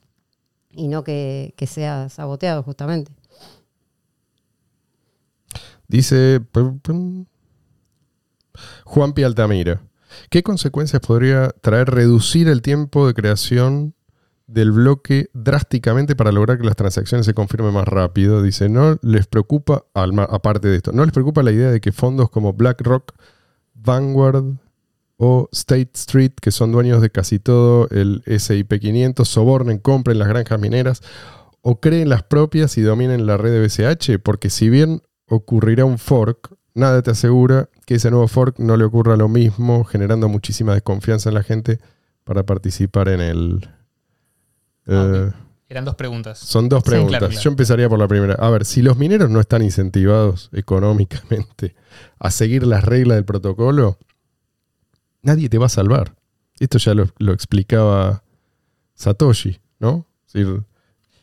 y 0.74 0.88
no 0.88 1.04
que 1.04 1.54
sea 1.68 2.10
saboteado 2.10 2.62
justamente. 2.64 3.12
Dice 5.92 6.40
Juan 8.86 9.12
Pi 9.14 9.24
Altamira. 9.24 9.82
¿Qué 10.30 10.42
consecuencias 10.42 11.02
podría 11.06 11.50
traer 11.50 11.90
reducir 11.90 12.48
el 12.48 12.62
tiempo 12.62 13.06
de 13.06 13.14
creación 13.14 13.94
del 14.48 14.72
bloque 14.72 15.30
drásticamente 15.34 16.16
para 16.16 16.32
lograr 16.32 16.60
que 16.60 16.64
las 16.64 16.78
transacciones 16.78 17.26
se 17.26 17.34
confirmen 17.34 17.74
más 17.74 17.90
rápido? 17.90 18.42
Dice, 18.42 18.70
no 18.70 19.00
les 19.02 19.28
preocupa, 19.28 19.84
aparte 19.94 20.70
de 20.70 20.78
esto, 20.78 20.94
no 20.94 21.04
les 21.04 21.12
preocupa 21.12 21.44
la 21.44 21.52
idea 21.52 21.70
de 21.70 21.82
que 21.82 21.92
fondos 21.92 22.30
como 22.30 22.54
BlackRock, 22.54 23.12
Vanguard 23.74 24.46
o 25.18 25.50
State 25.52 25.92
Street, 25.96 26.32
que 26.42 26.52
son 26.52 26.72
dueños 26.72 27.02
de 27.02 27.10
casi 27.10 27.38
todo 27.38 27.90
el 27.90 28.24
SIP 28.40 28.80
500, 28.80 29.28
sobornen, 29.28 29.78
compren 29.78 30.20
las 30.20 30.30
granjas 30.30 30.58
mineras 30.58 31.02
o 31.62 31.82
creen 31.82 32.08
las 32.08 32.24
propias 32.24 32.78
y 32.78 32.82
dominen 32.82 33.26
la 33.26 33.36
red 33.36 33.52
de 33.52 33.60
BCH, 33.68 34.22
porque 34.24 34.50
si 34.50 34.70
bien 34.70 35.04
ocurrirá 35.34 35.86
un 35.86 35.98
fork, 35.98 36.54
nada 36.74 37.02
te 37.02 37.12
asegura 37.12 37.70
que 37.86 37.96
ese 37.96 38.12
nuevo 38.12 38.28
fork 38.28 38.60
no 38.60 38.76
le 38.78 38.84
ocurra 38.84 39.16
lo 39.16 39.28
mismo, 39.30 39.84
generando 39.86 40.28
muchísima 40.30 40.74
desconfianza 40.74 41.30
en 41.30 41.36
la 41.36 41.44
gente 41.44 41.80
para 42.24 42.44
participar 42.46 43.08
en 43.10 43.22
él. 43.22 43.70
Ah, 44.88 45.12
Eh. 45.14 45.32
Eran 45.70 45.86
dos 45.86 45.96
preguntas. 45.96 46.38
Son 46.38 46.68
dos 46.68 46.84
Sí. 46.84 46.90
preguntas. 46.90 47.18
Claro, 47.20 47.28
claro. 47.30 47.42
Yo 47.44 47.50
empezaría 47.50 47.88
por 47.88 47.98
la 47.98 48.08
primera. 48.10 48.34
A 48.36 48.50
ver, 48.50 48.66
si 48.66 48.82
los 48.82 48.98
mineros 48.98 49.30
no 49.30 49.40
están 49.40 49.62
incentivados 49.62 50.50
económicamente 50.54 51.76
a 52.20 52.30
seguir 52.30 52.68
las 52.68 52.84
reglas 52.84 53.16
del 53.16 53.24
protocolo, 53.24 53.98
nadie 55.22 55.48
te 55.48 55.58
va 55.58 55.68
a 55.68 55.70
salvar. 55.70 56.14
Esto 56.60 56.78
ya 56.78 56.94
lo, 56.94 57.08
lo 57.20 57.32
explicaba 57.32 58.22
Satoshi, 58.96 59.62
¿no? 59.80 60.06
Es 60.28 60.34
decir, 60.34 60.64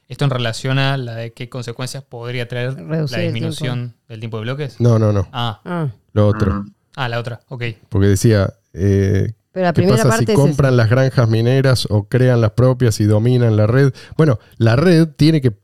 Esto 0.09 0.25
en 0.25 0.31
relación 0.31 0.79
a 0.79 0.97
la 0.97 1.15
de 1.15 1.33
qué 1.33 1.49
consecuencias 1.49 2.03
podría 2.03 2.49
traer 2.49 2.75
Reducir 2.75 3.19
la 3.19 3.25
disminución 3.25 3.95
del 4.09 4.21
tiempo 4.21 4.39
de 4.39 4.43
bloques. 4.45 4.81
no, 4.81 4.99
no, 4.99 5.13
no. 5.13 5.29
Ah, 5.33 5.61
Ah, 5.65 5.89
Lo 6.13 6.27
otro. 6.27 6.65
Ah, 6.97 7.09
la 7.09 7.19
otra, 7.21 7.41
ok. 7.49 7.65
Porque 7.91 8.09
decía, 8.09 8.55
eh, 8.73 9.33
pero 9.53 9.67
la 9.67 9.73
¿qué 9.73 9.83
primera 9.83 9.97
pasa 9.99 10.09
parte 10.09 10.27
si 10.27 10.33
es 10.33 10.37
compran 10.39 10.77
las 10.77 10.89
granjas 10.91 11.29
mineras 11.29 11.87
o 11.91 12.09
crean 12.09 12.41
las 12.41 12.53
propias 12.53 12.99
y 13.01 13.05
dominan 13.05 13.57
la 13.57 13.67
red? 13.67 13.93
Bueno, 14.17 14.39
la 14.57 14.77
red 14.77 15.09
tiene 15.17 15.41
que, 15.41 15.57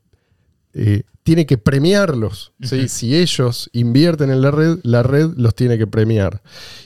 eh, 0.73 1.03
tiene 1.23 1.45
que 1.47 1.57
premiarlos. 1.57 2.53
Si 2.87 3.15
ellos 3.15 3.69
invierten 3.73 4.29
en 4.29 4.41
la 4.41 4.51
red, 4.51 4.77
la 4.83 5.01
red 5.01 5.31
los 5.35 5.55
tiene 5.55 5.77
que 5.79 5.87
premiar. 5.87 6.41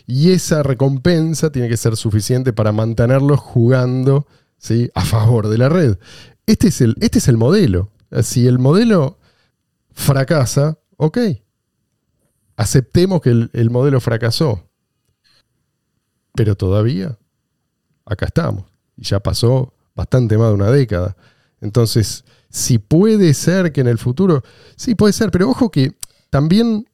Y 0.08 0.32
esa 0.32 0.64
recompensa 0.64 1.52
tiene 1.52 1.68
que 1.68 1.78
ser 1.78 1.98
suficiente 1.98 2.54
para 2.54 2.72
mantenerlos 2.72 3.40
jugando 3.40 4.26
¿sí? 4.58 4.90
a 4.96 5.02
favor 5.04 5.50
de 5.50 5.58
la 5.58 5.68
red. 5.70 5.98
Este 6.50 6.70
es 6.70 6.82
el, 6.82 6.96
este 7.00 7.20
es 7.20 7.28
el 7.28 7.38
modelo. 7.38 7.92
Si 8.24 8.48
el 8.48 8.58
modelo 8.58 9.20
fracasa, 9.92 10.80
ok. 10.98 11.20
Aceptemos 12.58 13.22
que 13.22 13.30
el, 13.30 13.52
el 13.54 13.70
modelo 13.70 14.02
fracasó. 14.02 14.68
Pero 16.34 16.56
todavía 16.56 17.20
acá 18.04 18.26
estamos. 18.26 18.66
Y 18.98 19.04
ya 19.04 19.20
pasó 19.20 19.76
bastante 19.94 20.40
más 20.40 20.48
de 20.48 20.54
una 20.56 20.72
década. 20.72 21.16
Entonces, 21.62 22.26
si 22.50 22.80
puede 22.80 23.36
ser 23.36 23.72
que 23.72 23.82
en 23.82 23.88
el 23.88 24.00
futuro, 24.00 24.42
sí 24.76 24.96
puede 24.96 25.14
ser, 25.14 25.30
pero 25.30 25.52
ojo 25.52 25.70
que 25.70 25.98
también 26.32 26.88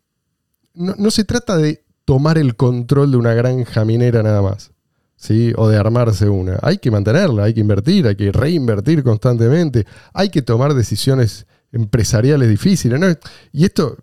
no, 0.73 0.95
no 0.97 1.11
se 1.11 1.23
trata 1.23 1.55
de 1.55 1.85
tomar 2.03 2.37
el 2.37 2.57
control 2.57 3.11
de 3.11 3.17
una 3.17 3.33
granja 3.33 3.85
minera 3.85 4.21
nada 4.21 4.41
más. 4.41 4.74
¿Sí? 5.16 5.53
O 5.57 5.68
de 5.70 5.78
armarse 5.78 6.30
una. 6.30 6.59
Hay 6.61 6.78
que 6.78 6.91
mantenerla, 6.91 7.45
hay 7.45 7.53
que 7.53 7.61
invertir, 7.61 8.07
hay 8.07 8.16
que 8.16 8.32
reinvertir 8.32 9.03
constantemente, 9.03 9.86
hay 10.13 10.30
que 10.30 10.41
tomar 10.41 10.74
decisiones 10.74 11.45
empresariales 11.72 12.49
difíciles. 12.49 12.99
¿no? 12.99 13.07
Y 13.51 13.66
esto, 13.66 13.97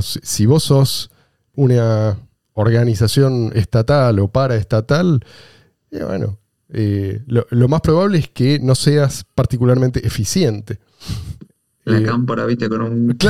si, 0.00 0.20
si 0.22 0.46
vos 0.46 0.64
sos 0.64 1.10
una 1.54 2.18
organización 2.54 3.52
estatal 3.54 4.18
o 4.18 4.28
paraestatal, 4.28 5.24
eh, 5.90 6.04
bueno, 6.04 6.38
eh, 6.70 7.22
lo, 7.26 7.46
lo 7.50 7.68
más 7.68 7.80
probable 7.80 8.18
es 8.18 8.28
que 8.28 8.58
no 8.60 8.74
seas 8.74 9.24
particularmente 9.34 10.04
eficiente. 10.06 10.78
La 11.84 11.98
Eh, 11.98 12.02
cámpora, 12.02 12.46
viste, 12.46 12.68
con 12.68 12.80
un. 12.80 13.18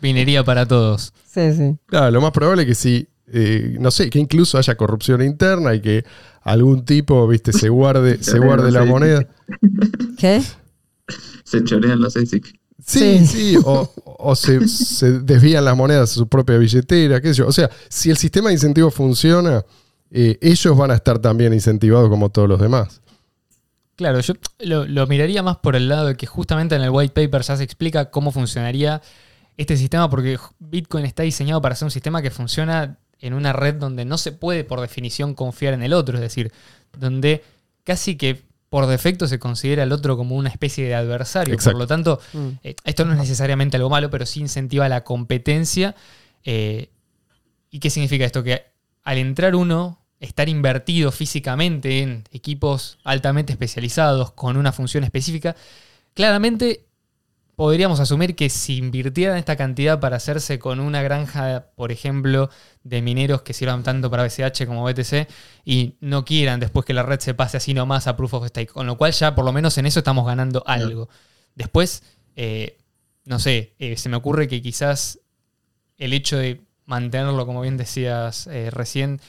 Minería 0.00 0.44
para 0.44 0.66
todos. 0.66 1.12
Sí, 1.26 1.52
sí. 1.54 1.76
Claro, 1.86 2.10
lo 2.12 2.20
más 2.20 2.30
probable 2.32 2.62
es 2.62 2.68
que 2.68 2.74
sí, 2.74 3.08
eh, 3.32 3.76
no 3.80 3.90
sé, 3.90 4.10
que 4.10 4.18
incluso 4.18 4.58
haya 4.58 4.76
corrupción 4.76 5.22
interna 5.22 5.74
y 5.74 5.80
que 5.80 6.04
algún 6.42 6.84
tipo, 6.84 7.26
viste, 7.28 7.52
se 7.52 7.68
guarde, 7.68 8.18
se 8.22 8.38
guarde 8.38 8.70
la 8.70 8.84
moneda. 8.84 9.26
¿Qué? 10.18 10.42
Se 11.44 11.64
chorean 11.64 12.00
los 12.00 12.16
ASIC. 12.16 12.46
Sí, 12.84 13.18
Sí. 13.18 13.26
sí, 13.26 13.58
o, 13.64 13.92
o 14.04 14.36
se, 14.36 14.66
se 14.68 15.20
desvían 15.20 15.64
las 15.64 15.76
monedas 15.76 16.12
a 16.12 16.14
su 16.14 16.28
propia 16.28 16.56
billetera, 16.58 17.20
qué 17.20 17.28
sé 17.28 17.34
yo. 17.34 17.46
O 17.48 17.52
sea, 17.52 17.68
si 17.88 18.08
el 18.10 18.16
sistema 18.16 18.48
de 18.48 18.54
incentivos 18.54 18.94
funciona, 18.94 19.64
eh, 20.10 20.38
ellos 20.40 20.76
van 20.76 20.90
a 20.92 20.94
estar 20.94 21.18
también 21.18 21.52
incentivados 21.52 22.08
como 22.08 22.30
todos 22.30 22.48
los 22.48 22.60
demás. 22.60 23.00
Claro, 23.96 24.20
yo 24.20 24.34
lo, 24.60 24.86
lo 24.86 25.06
miraría 25.08 25.42
más 25.42 25.56
por 25.56 25.74
el 25.74 25.88
lado 25.88 26.06
de 26.06 26.14
que 26.16 26.26
justamente 26.26 26.76
en 26.76 26.82
el 26.82 26.90
white 26.90 27.12
paper 27.12 27.42
ya 27.42 27.56
se 27.56 27.64
explica 27.64 28.10
cómo 28.10 28.30
funcionaría 28.30 29.02
este 29.56 29.76
sistema, 29.76 30.08
porque 30.08 30.38
Bitcoin 30.60 31.04
está 31.04 31.24
diseñado 31.24 31.60
para 31.60 31.74
ser 31.74 31.86
un 31.86 31.90
sistema 31.90 32.22
que 32.22 32.30
funciona 32.30 32.96
en 33.20 33.34
una 33.34 33.52
red 33.52 33.74
donde 33.74 34.04
no 34.04 34.18
se 34.18 34.32
puede 34.32 34.64
por 34.64 34.80
definición 34.80 35.34
confiar 35.34 35.74
en 35.74 35.82
el 35.82 35.92
otro, 35.92 36.16
es 36.16 36.20
decir, 36.20 36.52
donde 36.96 37.42
casi 37.84 38.16
que 38.16 38.42
por 38.68 38.86
defecto 38.86 39.26
se 39.26 39.38
considera 39.38 39.82
al 39.82 39.92
otro 39.92 40.16
como 40.16 40.36
una 40.36 40.50
especie 40.50 40.84
de 40.86 40.94
adversario. 40.94 41.54
Exacto. 41.54 41.72
Por 41.78 41.80
lo 41.80 41.86
tanto, 41.86 42.20
Mm. 42.34 42.48
eh, 42.62 42.76
esto 42.84 43.04
no 43.06 43.12
es 43.14 43.18
necesariamente 43.18 43.76
algo 43.78 43.88
malo, 43.88 44.10
pero 44.10 44.26
sí 44.26 44.40
incentiva 44.40 44.88
la 44.88 45.04
competencia. 45.04 45.94
eh, 46.44 46.90
¿Y 47.70 47.80
qué 47.80 47.90
significa 47.90 48.24
esto? 48.24 48.42
Que 48.42 48.64
al 49.04 49.18
entrar 49.18 49.54
uno, 49.54 50.00
estar 50.20 50.48
invertido 50.48 51.10
físicamente 51.12 52.00
en 52.02 52.24
equipos 52.32 52.98
altamente 53.04 53.52
especializados 53.52 54.32
con 54.32 54.56
una 54.56 54.72
función 54.72 55.04
específica, 55.04 55.54
claramente 56.14 56.84
podríamos 57.58 57.98
asumir 57.98 58.36
que 58.36 58.50
si 58.50 58.76
invirtieran 58.76 59.36
esta 59.36 59.56
cantidad 59.56 59.98
para 59.98 60.14
hacerse 60.14 60.60
con 60.60 60.78
una 60.78 61.02
granja, 61.02 61.72
por 61.74 61.90
ejemplo, 61.90 62.50
de 62.84 63.02
mineros 63.02 63.42
que 63.42 63.52
sirvan 63.52 63.82
tanto 63.82 64.12
para 64.12 64.22
BCH 64.22 64.64
como 64.64 64.84
BTC 64.84 65.26
y 65.64 65.96
no 66.00 66.24
quieran 66.24 66.60
después 66.60 66.86
que 66.86 66.94
la 66.94 67.02
red 67.02 67.18
se 67.18 67.34
pase 67.34 67.56
así 67.56 67.74
nomás 67.74 68.06
a 68.06 68.16
Proof 68.16 68.34
of 68.34 68.46
Stake, 68.46 68.72
con 68.72 68.86
lo 68.86 68.96
cual 68.96 69.10
ya 69.10 69.34
por 69.34 69.44
lo 69.44 69.52
menos 69.52 69.76
en 69.76 69.86
eso 69.86 69.98
estamos 69.98 70.24
ganando 70.24 70.62
algo. 70.68 71.08
Después, 71.56 72.04
eh, 72.36 72.78
no 73.24 73.40
sé, 73.40 73.74
eh, 73.80 73.96
se 73.96 74.08
me 74.08 74.16
ocurre 74.16 74.46
que 74.46 74.62
quizás 74.62 75.18
el 75.96 76.12
hecho 76.12 76.38
de 76.38 76.60
mantenerlo, 76.84 77.44
como 77.44 77.62
bien 77.62 77.76
decías 77.76 78.46
eh, 78.46 78.70
recién, 78.70 79.20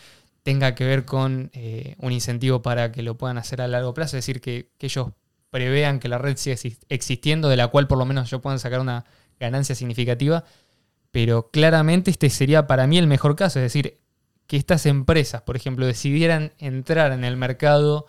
tenga 0.43 0.75
que 0.75 0.85
ver 0.85 1.03
con 1.03 1.49
un 1.97 2.11
incentivo 2.11 2.61
para 2.61 2.91
que 2.91 3.01
lo 3.01 3.17
puedan 3.17 3.39
hacer 3.39 3.59
a 3.59 3.67
largo 3.67 3.95
plazo, 3.95 4.17
es 4.17 4.23
decir, 4.23 4.39
que, 4.39 4.69
que 4.77 4.85
ellos 4.85 5.07
prevean 5.49 5.99
que 5.99 6.07
la 6.07 6.17
red 6.17 6.37
siga 6.37 6.55
exis- 6.55 6.79
existiendo, 6.89 7.49
de 7.49 7.57
la 7.57 7.67
cual 7.67 7.87
por 7.87 7.97
lo 7.97 8.05
menos 8.05 8.29
yo 8.29 8.41
puedan 8.41 8.59
sacar 8.59 8.79
una 8.79 9.05
ganancia 9.39 9.75
significativa, 9.75 10.43
pero 11.11 11.49
claramente 11.49 12.11
este 12.11 12.29
sería 12.29 12.67
para 12.67 12.85
mí 12.87 12.97
el 12.97 13.07
mejor 13.07 13.35
caso, 13.35 13.59
es 13.59 13.63
decir, 13.63 13.99
que 14.47 14.57
estas 14.57 14.85
empresas, 14.85 15.41
por 15.43 15.55
ejemplo, 15.55 15.85
decidieran 15.85 16.53
entrar 16.57 17.11
en 17.11 17.23
el 17.23 17.37
mercado 17.37 18.05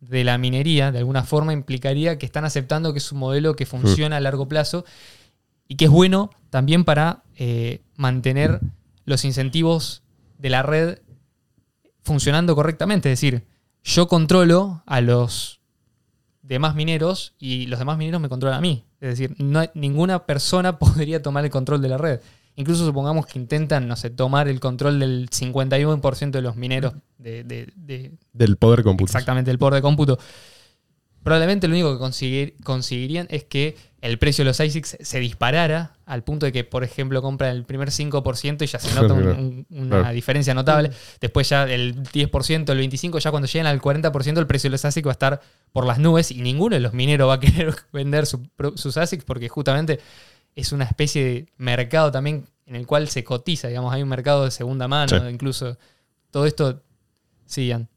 de 0.00 0.24
la 0.24 0.36
minería, 0.38 0.90
de 0.90 0.98
alguna 0.98 1.22
forma 1.22 1.52
implicaría 1.52 2.18
que 2.18 2.26
están 2.26 2.44
aceptando 2.44 2.92
que 2.92 2.98
es 2.98 3.12
un 3.12 3.18
modelo 3.18 3.54
que 3.56 3.66
funciona 3.66 4.16
a 4.16 4.20
largo 4.20 4.48
plazo 4.48 4.84
y 5.68 5.76
que 5.76 5.84
es 5.84 5.90
bueno 5.90 6.30
también 6.50 6.84
para 6.84 7.22
eh, 7.36 7.82
mantener 7.96 8.60
los 9.04 9.24
incentivos 9.24 10.02
de 10.38 10.50
la 10.50 10.62
red 10.62 10.98
funcionando 12.02 12.54
correctamente. 12.56 13.12
Es 13.12 13.20
decir, 13.20 13.46
yo 13.84 14.08
controlo 14.08 14.82
a 14.86 15.00
los 15.00 15.60
demás 16.42 16.74
mineros 16.74 17.34
y 17.38 17.66
los 17.66 17.78
demás 17.78 17.96
mineros 17.98 18.20
me 18.20 18.28
controlan 18.28 18.58
a 18.58 18.60
mí. 18.60 18.84
Es 19.00 19.10
decir, 19.10 19.34
no 19.38 19.60
hay- 19.60 19.70
ninguna 19.74 20.26
persona 20.26 20.78
podría 20.78 21.22
tomar 21.22 21.44
el 21.44 21.50
control 21.50 21.80
de 21.82 21.88
la 21.88 21.98
red. 21.98 22.20
Incluso 22.54 22.84
supongamos 22.84 23.24
que 23.26 23.38
intentan, 23.38 23.88
no 23.88 23.96
sé, 23.96 24.10
tomar 24.10 24.46
el 24.46 24.60
control 24.60 24.98
del 25.00 25.30
51% 25.30 26.30
de 26.32 26.42
los 26.42 26.54
mineros 26.56 26.92
de, 27.16 27.44
de- 27.44 27.72
de- 27.76 28.12
Del 28.34 28.56
poder 28.56 28.82
cómputo. 28.82 29.08
exactamente 29.10 29.50
el 29.50 29.58
poder 29.58 29.74
de 29.76 29.82
cómputo. 29.82 30.18
Probablemente 31.22 31.68
lo 31.68 31.74
único 31.74 31.92
que 31.92 31.98
conseguir- 31.98 32.54
conseguirían 32.64 33.26
es 33.30 33.44
que 33.44 33.76
el 34.00 34.18
precio 34.18 34.42
de 34.44 34.50
los 34.50 34.58
ASICs 34.60 34.96
se 35.00 35.20
disparara 35.20 35.92
al 36.06 36.24
punto 36.24 36.46
de 36.46 36.52
que, 36.52 36.64
por 36.64 36.82
ejemplo, 36.82 37.22
compran 37.22 37.54
el 37.54 37.64
primer 37.64 37.90
5% 37.92 38.64
y 38.64 38.66
ya 38.66 38.78
se 38.80 38.88
nota 38.94 39.14
un- 39.14 39.22
Claro. 39.22 39.38
un- 39.38 39.66
una 39.70 39.98
Claro. 40.00 40.14
diferencia 40.14 40.52
notable. 40.54 40.90
Después 41.20 41.48
ya 41.48 41.62
el 41.64 42.02
10%, 42.02 42.72
el 42.72 42.78
25%, 42.78 43.18
ya 43.20 43.30
cuando 43.30 43.46
lleguen 43.46 43.66
al 43.66 43.80
40% 43.80 44.40
el 44.40 44.46
precio 44.48 44.68
de 44.68 44.72
los 44.72 44.84
ASICs 44.84 45.06
va 45.06 45.12
a 45.12 45.12
estar 45.12 45.40
por 45.72 45.86
las 45.86 45.98
nubes 46.00 46.32
y 46.32 46.42
ninguno 46.42 46.74
de 46.74 46.80
los 46.80 46.92
mineros 46.92 47.28
va 47.28 47.34
a 47.34 47.40
querer 47.40 47.72
vender 47.92 48.26
su 48.26 48.42
sus 48.74 48.96
ASICs 48.96 49.24
porque 49.24 49.48
justamente 49.48 50.00
es 50.56 50.72
una 50.72 50.84
especie 50.84 51.24
de 51.24 51.46
mercado 51.56 52.10
también 52.10 52.46
en 52.66 52.76
el 52.76 52.86
cual 52.86 53.08
se 53.08 53.22
cotiza, 53.24 53.68
digamos, 53.68 53.92
hay 53.94 54.02
un 54.02 54.08
mercado 54.08 54.44
de 54.44 54.50
segunda 54.50 54.88
mano, 54.88 55.08
Sí. 55.20 55.26
incluso 55.30 55.78
todo 56.30 56.46
esto, 56.46 56.82
sí, 57.46 57.66
Ian. 57.68 57.88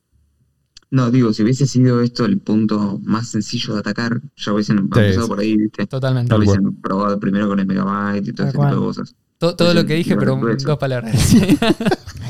No, 0.96 1.12
digo, 1.12 1.34
si 1.34 1.44
hubiese 1.44 1.68
sido 1.68 2.02
esto 2.02 2.24
el 2.24 2.40
punto 2.40 3.00
más 3.04 3.28
sencillo 3.28 3.74
de 3.74 3.80
atacar, 3.82 4.22
ya 4.38 4.54
hubiesen 4.54 4.78
empezado 4.78 5.24
sí. 5.24 5.28
por 5.28 5.40
ahí, 5.40 5.58
¿viste? 5.58 5.86
totalmente. 5.88 6.30
Cual. 6.30 6.40
hubiesen 6.40 6.76
probado 6.82 7.20
primero 7.20 7.50
con 7.50 7.60
el 7.60 7.66
megabyte 7.66 8.28
y 8.30 8.32
todo 8.32 8.48
ese 8.48 8.58
tipo 8.58 8.66
de 8.70 8.76
cosas. 8.78 9.14
To- 9.40 9.56
Todo, 9.58 9.74
lo 9.74 9.86
que 9.86 9.96
dije, 9.96 10.16
pero 10.16 10.40
dos 10.64 10.78
palabras. 10.78 11.14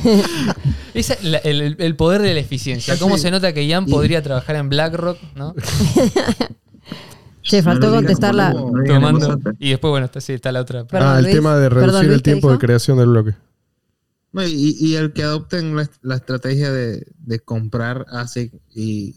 Esa- 0.95 1.17
la- 1.21 1.37
el, 1.39 1.75
el 1.77 1.95
poder 1.95 2.21
de 2.23 2.33
la 2.33 2.39
eficiencia. 2.39 2.97
¿Cómo 2.97 3.17
Sí. 3.17 3.23
se 3.23 3.31
nota 3.31 3.53
que 3.53 3.67
Ian 3.67 3.85
Y- 3.87 3.91
podría 3.91 4.23
trabajar 4.23 4.55
en 4.55 4.69
BlackRock, 4.69 5.19
¿no? 5.35 5.53
Che, 7.43 7.61
faltó 7.61 7.81
No 7.87 7.91
lo 7.95 8.01
digan, 8.01 8.05
contestar 8.05 8.33
la. 8.33 8.51
boludo, 8.53 8.71
no 8.71 8.81
digan 8.81 8.95
en 8.95 9.01
voz 9.03 9.11
Tomando. 9.21 9.31
alta. 9.49 9.51
Y 9.59 9.69
después, 9.69 9.91
bueno, 9.91 10.05
está, 10.07 10.19
sí, 10.19 10.33
está 10.33 10.51
la 10.51 10.61
otra. 10.61 10.85
Perdón, 10.85 11.09
ah, 11.09 11.17
el 11.19 11.25
Luis. 11.25 11.35
tema 11.35 11.55
de 11.55 11.69
Perdón, 11.69 11.85
reducir 11.89 12.05
Luis, 12.07 12.15
el 12.15 12.21
¿qué 12.23 12.31
tiempo 12.31 12.51
de 12.51 12.57
creación 12.57 12.97
del 12.97 13.07
bloque. 13.09 13.35
No, 14.35 14.45
y, 14.45 14.75
y 14.77 14.95
el 14.95 15.13
que 15.13 15.23
adopten 15.23 15.77
la, 15.77 15.89
la 16.01 16.15
estrategia 16.15 16.69
de, 16.69 17.05
comprar 17.45 18.05
ASIC 18.09 18.51
y 18.69 19.15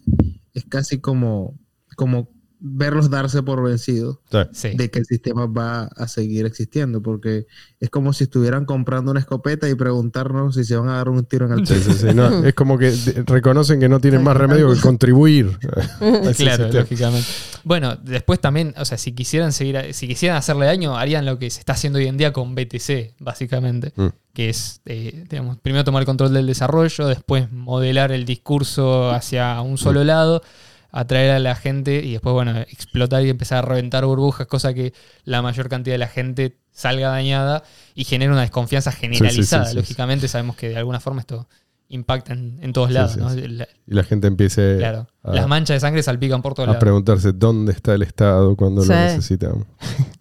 es 0.55 0.65
casi 0.67 1.01
como, 1.01 1.59
como 1.97 2.31
verlos 2.61 3.09
darse 3.11 3.43
por 3.43 3.63
vencidos 3.63 4.19
Sí. 4.53 4.71
de 4.75 4.91
que 4.91 4.99
el 4.99 5.07
sistema 5.07 5.47
va 5.47 5.85
a 5.85 6.09
seguir 6.09 6.45
existiendo, 6.47 7.01
porque 7.03 7.47
es 7.79 7.89
como 7.91 8.13
si 8.13 8.25
estuvieran 8.25 8.65
comprando 8.65 9.11
una 9.13 9.21
escopeta 9.21 9.69
y 9.69 9.75
preguntarnos 9.77 10.57
si 10.57 10.65
se 10.65 10.77
van 10.77 10.89
a 10.89 10.95
dar 10.97 11.09
un 11.09 11.25
tiro 11.25 11.47
en 11.47 11.53
el 11.53 11.61
pecho. 11.61 11.75
sí, 11.81 11.93
sí. 11.93 12.07
No, 12.15 12.45
es 12.45 12.55
como 12.55 12.77
que 12.79 12.93
reconocen 13.27 13.79
que 13.81 13.89
no 13.89 14.01
tienen 14.01 14.23
más 14.25 14.37
remedio 14.37 14.73
que 14.75 14.81
contribuir. 14.81 15.59
Claro, 16.01 16.33
sistema. 16.35 16.69
lógicamente. 16.81 17.29
Bueno, 17.65 17.97
después 17.97 18.41
también, 18.41 18.75
o 18.79 18.85
sea, 18.85 18.99
si 18.99 19.13
quisieran 19.13 19.53
seguir, 19.53 19.77
a- 19.77 19.93
si 19.93 20.07
quisieran 20.09 20.37
hacerle 20.39 20.67
daño, 20.67 20.97
harían 20.97 21.25
lo 21.27 21.39
que 21.39 21.51
se 21.51 21.61
está 21.61 21.73
haciendo 21.75 21.99
hoy 21.99 22.07
en 22.07 22.17
día 22.17 22.33
con 22.33 22.55
BTC, 22.55 23.15
básicamente. 23.19 23.93
Mm. 23.97 24.07
Que 24.33 24.51
es, 24.51 24.81
eh, 24.87 25.25
digamos, 25.29 25.59
primero 25.59 25.85
tomar 25.85 26.03
el 26.03 26.07
control 26.07 26.33
del 26.33 26.47
desarrollo, 26.47 27.07
después 27.09 27.51
modelar 27.51 28.13
el 28.13 28.25
discurso 28.25 29.11
hacia 29.11 29.61
un 29.63 29.79
solo 29.79 30.05
lado, 30.05 30.43
atraer 30.91 31.31
a 31.33 31.39
la 31.39 31.55
gente 31.55 32.03
y 32.05 32.13
después, 32.13 32.33
bueno, 32.33 32.59
explotar 32.59 33.25
y 33.25 33.31
empezar 33.31 33.59
a 33.59 33.63
reventar 33.63 34.05
burbujas, 34.07 34.47
cosa 34.47 34.73
que 34.75 34.93
la 35.25 35.43
mayor 35.43 35.69
cantidad 35.69 35.95
de 35.95 35.99
la 35.99 36.09
gente 36.09 36.59
salga 36.73 37.09
dañada 37.09 37.63
y 37.95 38.05
genere 38.05 38.33
una 38.33 38.41
desconfianza 38.43 38.93
generalizada. 38.93 39.65
sí, 39.67 39.71
sí, 39.73 39.77
Lógicamente 39.77 40.29
sabemos 40.29 40.57
que 40.57 40.69
de 40.71 40.77
alguna 40.79 41.01
forma 41.01 41.21
esto 41.21 41.49
impacta 41.91 42.33
en, 42.35 42.59
en 42.63 42.73
todos 42.73 42.91
lados. 42.91 43.13
sí, 43.13 43.19
¿no? 43.21 43.31
sí. 43.31 43.47
La- 43.49 43.67
Y 43.87 43.95
la 43.95 44.05
gente 44.05 44.27
empiece 44.27 44.77
claro. 44.79 45.09
a, 45.23 45.33
Las 45.35 45.49
manchas 45.49 45.77
de 45.77 45.81
sangre 45.81 46.03
salpican 46.03 46.43
por 46.43 46.55
todos 46.55 46.69
a 46.69 46.73
lados. 46.73 46.81
preguntarse 46.81 47.33
dónde 47.33 47.73
está 47.73 47.95
el 47.95 48.03
Estado 48.03 48.55
cuando 48.57 48.83
Sí. 48.83 48.89
lo 48.89 48.95
necesitamos. 48.95 49.67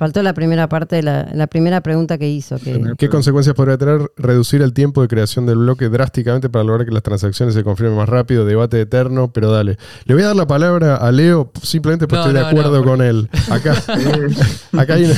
Faltó 0.00 0.22
la 0.22 0.32
primera 0.32 0.66
parte, 0.66 0.96
de 0.96 1.02
la, 1.02 1.28
la 1.34 1.46
primera 1.46 1.82
pregunta 1.82 2.16
que 2.16 2.26
hizo. 2.26 2.56
Que, 2.58 2.94
¿Qué 2.96 3.10
consecuencias 3.10 3.54
podría 3.54 3.76
tener 3.76 4.10
reducir 4.16 4.62
el 4.62 4.72
tiempo 4.72 5.02
de 5.02 5.08
creación 5.08 5.44
del 5.44 5.58
bloque 5.58 5.90
drásticamente 5.90 6.48
para 6.48 6.64
lograr 6.64 6.86
que 6.86 6.90
las 6.90 7.02
transacciones 7.02 7.54
se 7.54 7.62
confirmen 7.62 7.98
más 7.98 8.08
rápido? 8.08 8.46
Debate 8.46 8.80
eterno, 8.80 9.30
pero 9.30 9.52
dale. 9.52 9.76
Le 10.06 10.14
voy 10.14 10.22
a 10.22 10.28
dar 10.28 10.36
la 10.36 10.46
palabra 10.46 10.96
a 10.96 11.12
Leo 11.12 11.52
simplemente 11.62 12.08
porque 12.08 12.16
No, 12.22 12.28
estoy 12.28 12.42
de 12.42 12.48
acuerdo 12.48 12.78
no, 12.78 12.82
con 12.90 13.02
él. 13.02 13.28
Acá, 13.50 13.74
acá 14.72 14.94
hay, 14.94 15.04
una, 15.04 15.14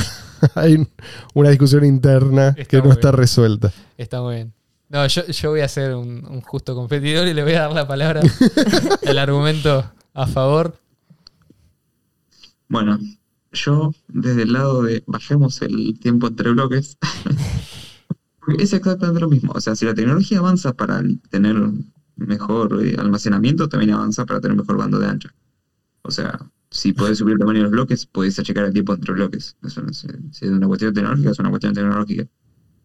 hay 0.56 0.88
una 1.34 1.50
discusión 1.50 1.84
interna 1.84 2.48
Está 2.48 2.64
que 2.64 2.82
no 2.82 2.90
está 2.90 3.10
bien. 3.12 3.20
resuelta. 3.20 3.72
Está 3.96 4.20
muy 4.20 4.34
bien. 4.34 4.52
No, 4.88 5.06
yo, 5.06 5.24
yo 5.26 5.50
voy 5.50 5.60
a 5.60 5.68
ser 5.68 5.94
un, 5.94 6.26
un 6.28 6.40
justo 6.40 6.74
competidor 6.74 7.28
y 7.28 7.34
le 7.34 7.44
voy 7.44 7.52
a 7.52 7.60
dar 7.60 7.72
la 7.72 7.86
palabra, 7.86 8.20
el 9.02 9.18
argumento 9.18 9.92
a 10.12 10.26
favor. 10.26 10.74
Bueno, 12.66 12.98
yo 13.52 13.94
desde 14.08 14.42
el 14.42 14.52
lado 14.52 14.82
de 14.82 15.02
bajemos 15.06 15.62
el 15.62 15.98
tiempo 16.00 16.28
entre 16.28 16.52
bloques, 16.52 16.98
es 18.58 18.72
exactamente 18.72 19.20
lo 19.20 19.28
mismo. 19.28 19.52
O 19.54 19.60
sea, 19.60 19.76
si 19.76 19.84
la 19.84 19.94
tecnología 19.94 20.38
avanza 20.38 20.72
para 20.74 21.02
tener 21.30 21.56
mejor 22.16 22.84
eh, 22.84 22.96
almacenamiento, 22.98 23.68
también 23.68 23.92
avanza 23.92 24.26
para 24.26 24.40
tener 24.40 24.56
mejor 24.56 24.76
bando 24.76 24.98
de 24.98 25.06
ancha. 25.06 25.34
O 26.02 26.10
sea, 26.10 26.38
si 26.70 26.92
podés 26.92 27.18
subir 27.18 27.34
el 27.34 27.38
tamaño 27.38 27.58
de 27.58 27.64
los 27.64 27.72
bloques, 27.72 28.06
podés 28.06 28.38
achicar 28.38 28.64
el 28.64 28.72
tiempo 28.72 28.94
entre 28.94 29.14
bloques. 29.14 29.56
Eso 29.62 29.82
no 29.82 29.92
si 29.92 30.08
es 30.08 30.42
una 30.50 30.66
cuestión 30.66 30.94
tecnológica, 30.94 31.30
es 31.30 31.38
una 31.38 31.50
cuestión 31.50 31.74
tecnológica. 31.74 32.26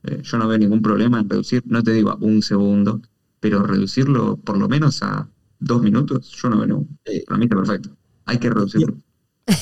Eh, 0.04 0.22
yo 0.22 0.38
no 0.38 0.48
veo 0.48 0.58
ningún 0.58 0.82
problema 0.82 1.20
en 1.20 1.30
reducir, 1.30 1.64
no 1.66 1.82
te 1.84 1.92
digo 1.92 2.12
a 2.12 2.16
un 2.16 2.42
segundo, 2.42 3.02
pero 3.40 3.64
reducirlo 3.64 4.38
por 4.38 4.58
lo 4.58 4.68
menos 4.68 5.02
a 5.04 5.30
dos 5.60 5.82
minutos, 5.82 6.32
yo 6.32 6.50
no 6.50 6.58
veo 6.58 6.68
ningún. 6.68 7.00
Eh, 7.06 7.24
Para 7.26 7.38
mí 7.38 7.46
está 7.46 7.56
perfecto. 7.56 7.90
Hay 8.26 8.38
que 8.40 8.50
reducirlo. 8.50 8.98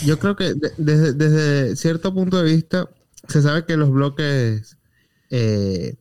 Yo 0.05 0.17
creo 0.19 0.35
que 0.35 0.53
de- 0.53 0.73
desde, 0.77 1.13
desde 1.13 1.75
cierto 1.75 2.13
punto 2.13 2.37
de 2.41 2.51
vista, 2.55 2.89
se 3.27 3.41
sabe 3.41 3.65
que 3.65 3.77
los 3.77 3.91
bloques, 3.91 4.77
eh, 5.29 5.95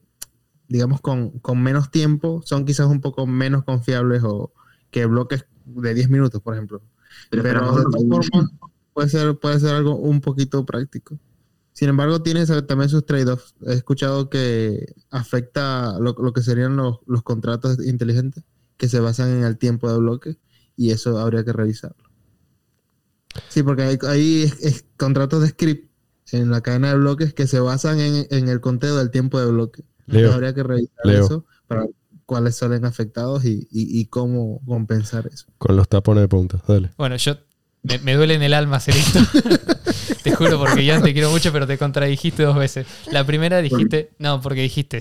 digamos, 0.68 1.01
con, 1.01 1.39
con 1.41 1.62
menos 1.62 1.91
tiempo, 1.91 2.43
son 2.45 2.64
quizás 2.64 2.87
un 2.87 3.01
poco 3.01 3.26
menos 3.26 3.64
confiables 3.64 4.22
o 4.24 4.53
que 4.91 5.07
bloques 5.07 5.45
de 5.66 5.95
10 5.95 6.09
minutos, 6.11 6.41
por 6.43 6.55
ejemplo. 6.55 6.82
Pero, 7.43 7.61
de 7.76 7.85
todas 7.85 8.03
formas, 8.32 8.51
puede 8.93 9.09
ser, 9.09 9.39
puede 9.39 9.61
ser 9.61 9.74
algo 9.74 9.97
un 9.97 10.20
poquito 10.20 10.64
práctico. 10.64 11.18
Sin 11.72 11.89
embargo, 11.89 12.22
tiene 12.22 12.47
también 12.62 12.89
sus 12.89 13.05
trade-offs. 13.05 13.55
He 13.66 13.74
escuchado 13.74 14.30
que 14.30 14.95
afecta 15.11 15.99
lo, 15.99 16.14
lo 16.18 16.32
que 16.32 16.43
serían 16.43 16.76
los, 16.76 16.99
los 17.07 17.22
contratos 17.22 17.85
inteligentes 17.85 18.45
que 18.76 18.89
se 18.89 19.01
basan 19.01 19.30
en 19.30 19.45
el 19.45 19.59
tiempo 19.59 19.91
de 19.91 19.99
bloque 19.99 20.39
y 20.76 20.91
eso 20.93 21.18
habría 21.18 21.45
que 21.45 21.53
revisarlo. 21.53 22.03
Sí, 23.49 23.62
porque 23.62 23.82
hay, 23.82 23.99
hay 24.09 24.43
es- 24.45 24.61
es 24.62 24.85
contratos 24.97 25.43
de 25.43 25.49
script 25.49 25.91
en 26.32 26.51
la 26.51 26.61
cadena 26.61 26.89
de 26.91 26.97
bloques 26.97 27.35
que 27.35 27.47
se 27.47 27.61
basan 27.61 28.01
en, 28.01 28.26
en 28.30 28.49
el 28.49 28.61
conteo 28.61 28.97
del 28.97 29.11
tiempo 29.11 29.39
de 29.41 29.47
bloque. 29.51 29.85
Leo, 30.07 30.18
Entonces 30.20 30.35
habría 30.35 30.55
que 30.55 30.62
revisar 30.62 31.07
Leo. 31.07 31.24
eso 31.24 31.45
para 31.66 31.87
cuáles 32.26 32.57
salen 32.57 32.85
afectados 32.85 33.45
y, 33.45 33.68
y- 33.70 34.01
y 34.01 34.07
cómo 34.07 34.61
compensar 34.66 35.26
eso. 35.32 35.47
con 35.59 35.76
los 35.76 35.89
tapones 35.89 36.22
de 36.22 36.28
punta. 36.28 36.62
Dale. 36.66 36.91
Bueno, 36.97 37.16
yo 37.16 37.37
me, 37.85 37.99
me 38.01 38.14
duele 38.14 38.35
en 38.35 38.43
el 38.43 38.53
alma 38.55 38.76
hacer 38.76 38.97
esto. 38.97 39.20
te 40.22 40.35
juro, 40.35 40.59
porque 40.59 40.85
ya 40.85 41.01
te 41.01 41.12
quiero 41.12 41.30
mucho, 41.30 41.53
pero 41.53 41.66
te 41.66 41.78
contradijiste 41.78 42.43
dos 42.43 42.57
veces. 42.57 42.87
La 43.12 43.24
primera 43.24 43.61
dijiste, 43.62 44.11
no, 44.18 44.41
porque 44.41 44.62
dijiste, 44.62 45.01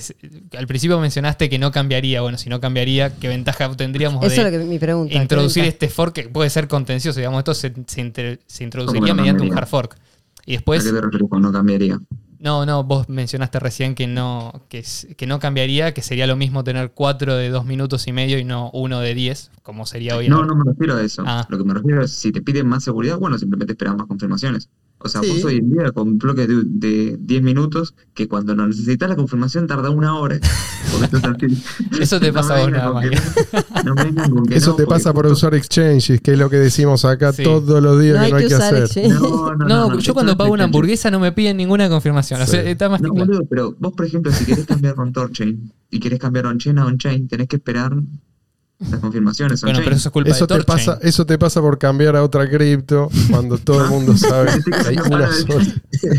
al 0.58 0.68
principio 0.68 1.00
mencionaste 1.00 1.50
que 1.50 1.58
no 1.60 1.72
cambiaría. 1.72 2.22
Bueno, 2.22 2.38
si 2.38 2.50
no 2.50 2.60
cambiaría, 2.60 3.16
¿qué 3.16 3.28
ventaja 3.30 3.70
tendríamos 3.76 4.24
eso 4.24 4.42
de 4.42 4.48
es 4.48 4.54
lo 4.54 4.60
que 4.60 4.66
mi 4.66 4.80
pregunta. 4.80 5.14
introducir 5.16 5.64
¿qué 5.64 5.70
este 5.70 5.90
fork 5.90 6.14
que 6.14 6.30
puede 6.30 6.50
ser 6.50 6.68
contencioso? 6.68 7.20
Digamos, 7.20 7.40
esto 7.40 7.54
se, 7.54 7.74
se 7.88 8.02
inter- 8.02 8.40
se 8.46 8.64
introduciría 8.64 9.02
¿Cómo 9.02 9.14
no 9.16 9.22
mediante 9.22 9.44
un 9.44 9.58
hard 9.58 9.68
fork. 9.68 9.98
Y 10.46 10.54
¿A 10.54 10.58
después, 10.58 10.84
qué 10.84 10.92
te 10.92 11.02
refieres 11.02 11.30
con 11.30 11.42
no 11.42 11.52
cambiaría? 11.52 11.98
No, 12.44 12.66
no, 12.66 12.84
vos 12.84 13.08
mencionaste 13.10 13.60
recién 13.60 13.96
que 13.96 14.06
no, 14.06 14.66
que, 14.70 14.84
no 15.28 15.40
cambiaría, 15.40 15.94
que 15.94 16.02
sería 16.02 16.28
lo 16.28 16.36
mismo 16.36 16.64
tener 16.64 16.92
cuatro 16.92 17.36
de 17.36 17.50
dos 17.50 17.66
minutos 17.66 18.06
y 18.08 18.12
medio 18.12 18.38
y 18.38 18.44
no 18.44 18.70
uno 18.74 19.00
de 19.00 19.14
diez, 19.16 19.50
como 19.64 19.86
sería 19.86 20.18
hoy 20.18 20.26
en 20.26 20.32
No, 20.32 20.38
día. 20.40 20.48
no 20.48 20.56
me 20.56 20.64
refiero 20.66 20.96
a 20.96 21.02
eso. 21.04 21.24
Ah. 21.26 21.46
Lo 21.50 21.58
que 21.58 21.64
me 21.64 21.74
refiero 21.74 22.04
es 22.04 22.12
si 22.16 22.32
te 22.34 22.42
piden 22.42 22.68
más 22.68 22.84
seguridad, 22.84 23.18
bueno, 23.18 23.38
simplemente 23.38 23.74
esperas 23.74 23.96
más 23.96 24.08
confirmaciones. 24.08 24.70
O 25.06 25.10
sea, 25.10 25.22
Sí. 25.22 25.30
vos 25.30 25.44
hoy 25.46 25.58
en 25.58 25.70
día 25.70 25.92
con 25.92 26.18
bloques 26.18 26.48
de, 26.48 26.64
de 26.66 27.18
10 27.20 27.44
minutos, 27.44 27.94
que 28.14 28.28
cuando 28.30 28.56
no 28.56 28.66
necesitas 28.68 29.10
la 29.10 29.16
confirmación 29.16 29.68
tarda 29.68 29.90
una 29.90 30.16
hora. 30.18 30.40
Eso 32.00 32.20
te 32.20 32.32
pasa 32.32 32.56
a 32.58 32.62
vos 32.62 32.72
nada 32.72 32.94
más. 32.94 33.06
Eso 34.52 34.76
te 34.76 34.86
pasa 34.86 35.14
por 35.14 35.26
justo- 35.28 35.48
usar 35.48 35.56
exchanges, 35.56 36.22
que 36.22 36.34
es 36.34 36.40
lo 36.40 36.50
que 36.50 36.58
decimos 36.58 37.06
acá 37.06 37.34
Sí. 37.34 37.44
todos 37.44 37.82
los 37.82 38.00
días 38.02 38.18
No 38.18 38.24
que 38.26 38.32
no 38.32 38.38
hay 38.38 38.48
que 38.48 38.56
usar 38.56 38.76
hacer. 38.76 39.10
No, 39.10 39.56
no, 39.56 39.66
No, 39.68 39.90
no, 39.90 40.00
yo 40.00 40.14
cuando 40.14 40.38
pago 40.38 40.54
una 40.54 40.66
hamburguesa 40.66 41.12
no 41.12 41.20
me 41.20 41.32
piden 41.32 41.58
ninguna 41.58 41.90
confirmación. 41.90 42.42
O 42.42 42.46
sea, 42.48 42.64
Sí. 42.64 42.70
está 42.70 42.90
más 42.90 43.02
que 43.02 43.08
No, 43.08 43.14
claro. 43.14 43.28
boludo, 43.28 43.48
pero 43.50 43.76
vos, 43.80 43.94
por 43.94 44.06
ejemplo, 44.06 44.32
si 44.32 44.46
querés 44.46 44.66
cambiar 44.66 44.96
con 44.96 45.12
Torchain 45.12 45.72
y 45.90 46.00
querés 46.00 46.20
cambiar 46.20 46.46
on-chain 46.48 46.78
a 46.80 46.86
on-chain, 46.86 47.28
tenés 47.28 47.48
que 47.48 47.58
esperar 47.58 47.94
las 48.90 49.00
confirmaciones 49.00 49.62
Bueno, 49.62 49.80
pero 49.84 49.96
eso 49.96 50.10
es 50.10 50.14
culpa 50.14 50.30
Eso 50.32 50.48
de 50.48 50.60
te, 50.60 50.64
pasa, 50.64 51.00
eso 51.02 51.26
te 51.26 51.38
pasa 51.38 51.62
por 51.62 51.78
cambiar 51.78 52.16
a 52.16 52.24
otra 52.24 52.50
cripto 52.50 53.10
cuando 53.30 53.58
todo 53.58 53.84
el 53.84 53.90
mundo 53.90 54.18
sabe 54.18 54.52
que 54.64 54.88
hay 54.88 54.98
una 54.98 55.32
sola. 55.32 55.66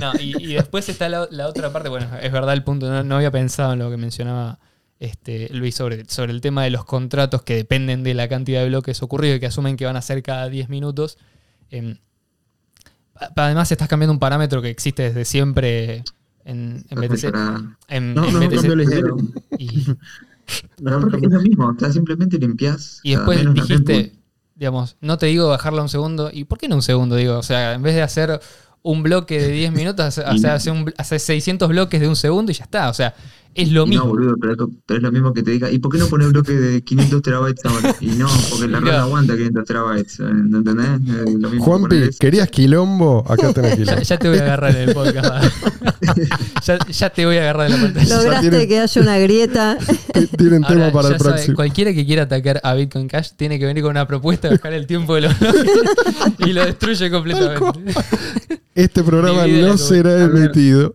No, 0.01 0.12
y, 0.21 0.37
y 0.43 0.55
después 0.55 0.89
está 0.89 1.09
la, 1.09 1.29
la 1.31 1.49
otra 1.49 1.73
parte, 1.73 1.89
bueno, 1.89 2.07
es 2.21 2.33
verdad 2.33 2.55
el 2.55 2.65
punto, 2.65 2.91
no, 2.91 3.03
no 3.03 3.17
había 3.17 3.31
pensado 3.31 3.73
en 3.73 3.79
lo 3.79 3.91
que 3.91 3.97
mencionaba 3.97 4.59
este, 5.01 5.49
Luis 5.53 5.75
sobre, 5.75 6.05
sobre 6.07 6.33
el 6.33 6.41
tema 6.41 6.65
de 6.65 6.71
los 6.71 6.85
contratos 6.85 7.43
que 7.43 7.57
dependen 7.57 8.03
de 8.03 8.15
la 8.15 8.29
cantidad 8.29 8.62
de 8.62 8.69
bloques 8.69 9.03
ocurridos 9.03 9.37
y 9.37 9.41
que 9.41 9.47
asumen 9.47 9.77
que 9.77 9.85
van 9.85 9.97
a 9.97 10.03
ser 10.03 10.23
cada 10.23 10.49
10 10.49 10.69
minutos. 10.69 11.19
Em, 11.71 11.99
además 13.37 13.71
estás 13.71 13.89
cambiando 13.89 14.12
un 14.12 14.19
parámetro 14.19 14.62
que 14.62 14.71
existe 14.71 15.03
desde 15.03 15.25
siempre 15.25 16.05
en, 16.45 16.85
BTC. 16.91 17.25
En, 17.89 18.15
No, 18.15 18.27
en 18.27 18.33
no 18.33 18.41
BTC. 18.41 19.59
Y, 19.59 19.87
No, 20.80 21.01
porque 21.01 21.26
es 21.26 21.32
lo 21.32 21.40
mismo, 21.40 21.66
o 21.68 21.78
sea, 21.78 21.92
simplemente 21.92 22.38
limpias. 22.38 23.01
y 23.03 23.12
después 23.16 23.38
menos 23.38 23.55
dijiste, 23.55 24.12
digamos, 24.55 24.97
no 25.01 25.18
te 25.18 25.26
digo 25.26 25.49
bajarla 25.49 25.82
un 25.82 25.88
segundo. 25.88 26.30
¿Y 26.32 26.45
por 26.45 26.59
qué 26.59 26.68
no 26.68 26.76
un 26.76 26.82
segundo? 26.82 27.16
Digo, 27.16 27.38
o 27.38 27.42
sea, 27.42 27.74
en 27.74 27.82
vez 27.82 27.95
de 27.95 28.03
hacer 28.03 28.40
un 28.82 29.03
bloque 29.03 29.40
de 29.40 29.49
10 29.49 29.72
minutos, 29.80 30.05
hace- 30.05 30.22
o 30.22 30.38
sea, 30.38 30.55
hace, 30.55 30.70
un, 30.70 30.92
hace 30.99 31.18
600 31.18 31.68
bloques 31.68 32.01
de 32.01 32.09
un 32.09 32.16
segundo 32.16 32.53
y 32.53 32.55
ya 32.55 32.64
está. 32.64 32.88
O 32.90 32.95
sea, 32.95 33.14
es 33.55 33.70
lo 33.72 33.86
mismo. 33.86 34.05
No, 34.05 34.11
boludo, 34.11 34.34
pero, 34.40 34.52
es- 34.52 34.59
pero 34.86 34.96
es 34.98 35.02
lo 35.02 35.12
mismo 35.12 35.32
que 35.32 35.42
te 35.42 35.50
diga, 35.52 35.70
¿y 35.70 35.78
por 35.78 35.92
qué 35.92 35.98
no 35.98 36.07
pones 36.07 36.30
bloque 36.32 36.52
de 36.52 36.82
500 36.82 37.22
terabytes 37.22 37.64
ahora? 37.64 37.94
Y 38.00 38.07
no, 38.09 38.28
porque 38.50 38.68
la 38.68 38.80
no 38.80 38.90
aguanta 38.92 39.34
500 39.34 39.64
terabytes, 39.64 40.20
¿eh? 40.20 40.24
¿no 40.24 40.59
entendés? 40.59 40.86
Es 41.26 41.34
lo 41.34 41.50
mismo 41.50 41.64
Juanpi. 41.64 42.11
¿querías 42.18 42.48
quilombo? 42.50 43.24
Acá 43.28 43.52
tenés 43.52 43.74
quilombo. 43.76 44.02
ya 44.02 44.16
te 44.18 44.28
voy 44.28 44.38
a 44.38 44.42
agarrar 44.42 44.76
en 44.76 44.88
el 44.88 44.94
podcast. 44.94 45.55
ya, 46.64 46.78
ya 46.86 47.11
te 47.11 47.26
voy 47.26 47.36
a 47.36 47.40
agarrar 47.40 47.70
de 47.70 47.76
la 47.76 47.82
pantalla. 47.82 48.16
Lograste 48.16 48.50
tienen- 48.50 48.68
que 48.68 48.80
haya 48.80 49.00
una 49.02 49.18
grieta. 49.18 49.78
Tienen 50.36 50.64
Ahora, 50.64 50.74
tema 50.76 50.92
para 50.92 51.09
el 51.09 51.18
sabe, 51.18 51.30
próximo. 51.30 51.57
cualquiera 51.57 51.92
que 51.92 52.05
quiera 52.07 52.22
atacar 52.24 52.61
a 52.62 52.74
Bitcoin 52.74 53.09
Cash 53.09 53.30
tiene 53.36 53.59
que 53.59 53.66
venir 53.66 53.82
con 53.82 53.90
una 53.92 54.07
propuesta 54.07 54.48
de 54.48 54.57
bajar 54.57 54.72
el 54.74 54.86
tiempo 54.86 55.14
de 55.14 55.22
los 55.22 55.38
bloques 55.38 55.64
y 56.38 56.52
lo 56.52 56.64
destruye 56.64 57.11
completamente. 57.11 57.92
Este 58.74 59.02
programa 59.05 59.46
no 59.46 59.78
será 59.78 60.24
emitido. 60.24 60.94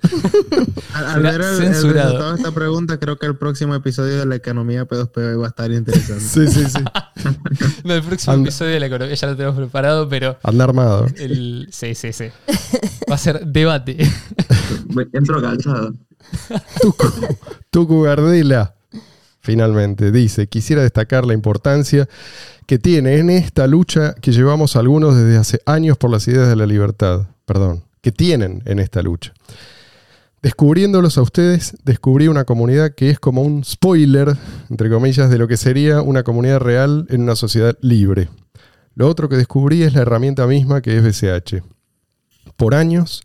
Será 1.13 1.55
censurado. 1.55 2.37
Esta 2.49 2.59
pregunta, 2.59 2.97
creo 2.99 3.17
que 3.17 3.25
el 3.27 3.35
próximo 3.37 3.75
episodio 3.75 4.17
de 4.17 4.25
la 4.25 4.35
economía 4.35 4.87
P2P 4.87 5.39
va 5.39 5.45
a 5.45 5.49
estar 5.49 5.71
interesante. 5.71 6.23
Sí, 6.23 6.47
sí, 6.47 6.65
sí. 6.65 6.83
No, 7.83 7.93
el 7.93 8.01
próximo 8.03 8.33
Anda. 8.33 8.49
episodio 8.49 8.73
de 8.73 8.79
la 8.79 8.85
economía 8.87 9.15
ya 9.15 9.27
lo 9.27 9.35
tenemos 9.35 9.55
preparado, 9.57 10.07
pero 10.09 10.37
Anda 10.43 10.63
armado. 10.63 11.07
el, 11.17 11.67
sí, 11.71 11.93
sí, 11.95 12.13
sí. 12.13 12.25
Va 13.09 13.15
a 13.15 13.17
ser 13.17 13.45
debate. 13.45 13.97
Entro 15.13 15.41
calzado. 15.41 15.93
Tucu, 16.81 17.05
Tucu 17.69 18.01
Gardela, 18.03 18.75
finalmente, 19.41 20.11
dice, 20.11 20.47
quisiera 20.47 20.81
destacar 20.81 21.25
la 21.25 21.33
importancia 21.33 22.07
que 22.65 22.79
tiene 22.79 23.17
en 23.17 23.29
esta 23.29 23.67
lucha 23.67 24.13
que 24.15 24.31
llevamos 24.31 24.75
algunos 24.75 25.15
desde 25.15 25.37
hace 25.37 25.61
años 25.65 25.97
por 25.97 26.09
las 26.11 26.27
ideas 26.27 26.47
de 26.47 26.55
la 26.55 26.65
libertad, 26.65 27.27
perdón, 27.45 27.83
que 28.01 28.11
tienen 28.11 28.61
en 28.65 28.79
esta 28.79 29.01
lucha. 29.01 29.33
Descubriéndolos 30.41 31.17
a 31.17 31.21
ustedes, 31.21 31.75
descubrí 31.83 32.29
una 32.29 32.45
comunidad 32.45 32.95
que 32.95 33.09
es 33.09 33.19
como 33.19 33.41
un 33.41 33.65
spoiler, 33.65 34.37
entre 34.69 34.89
comillas, 34.89 35.29
de 35.29 35.37
lo 35.37 35.47
que 35.49 35.57
sería 35.57 36.01
una 36.01 36.23
comunidad 36.23 36.59
real 36.59 37.07
en 37.09 37.21
una 37.23 37.35
sociedad 37.35 37.77
libre. 37.81 38.29
Lo 38.95 39.07
otro 39.07 39.27
que 39.27 39.35
descubrí 39.35 39.83
es 39.83 39.93
la 39.93 40.01
herramienta 40.01 40.47
misma 40.47 40.81
que 40.81 40.97
es 40.97 41.03
BCH. 41.03 41.61
Por 42.55 42.73
años, 42.73 43.21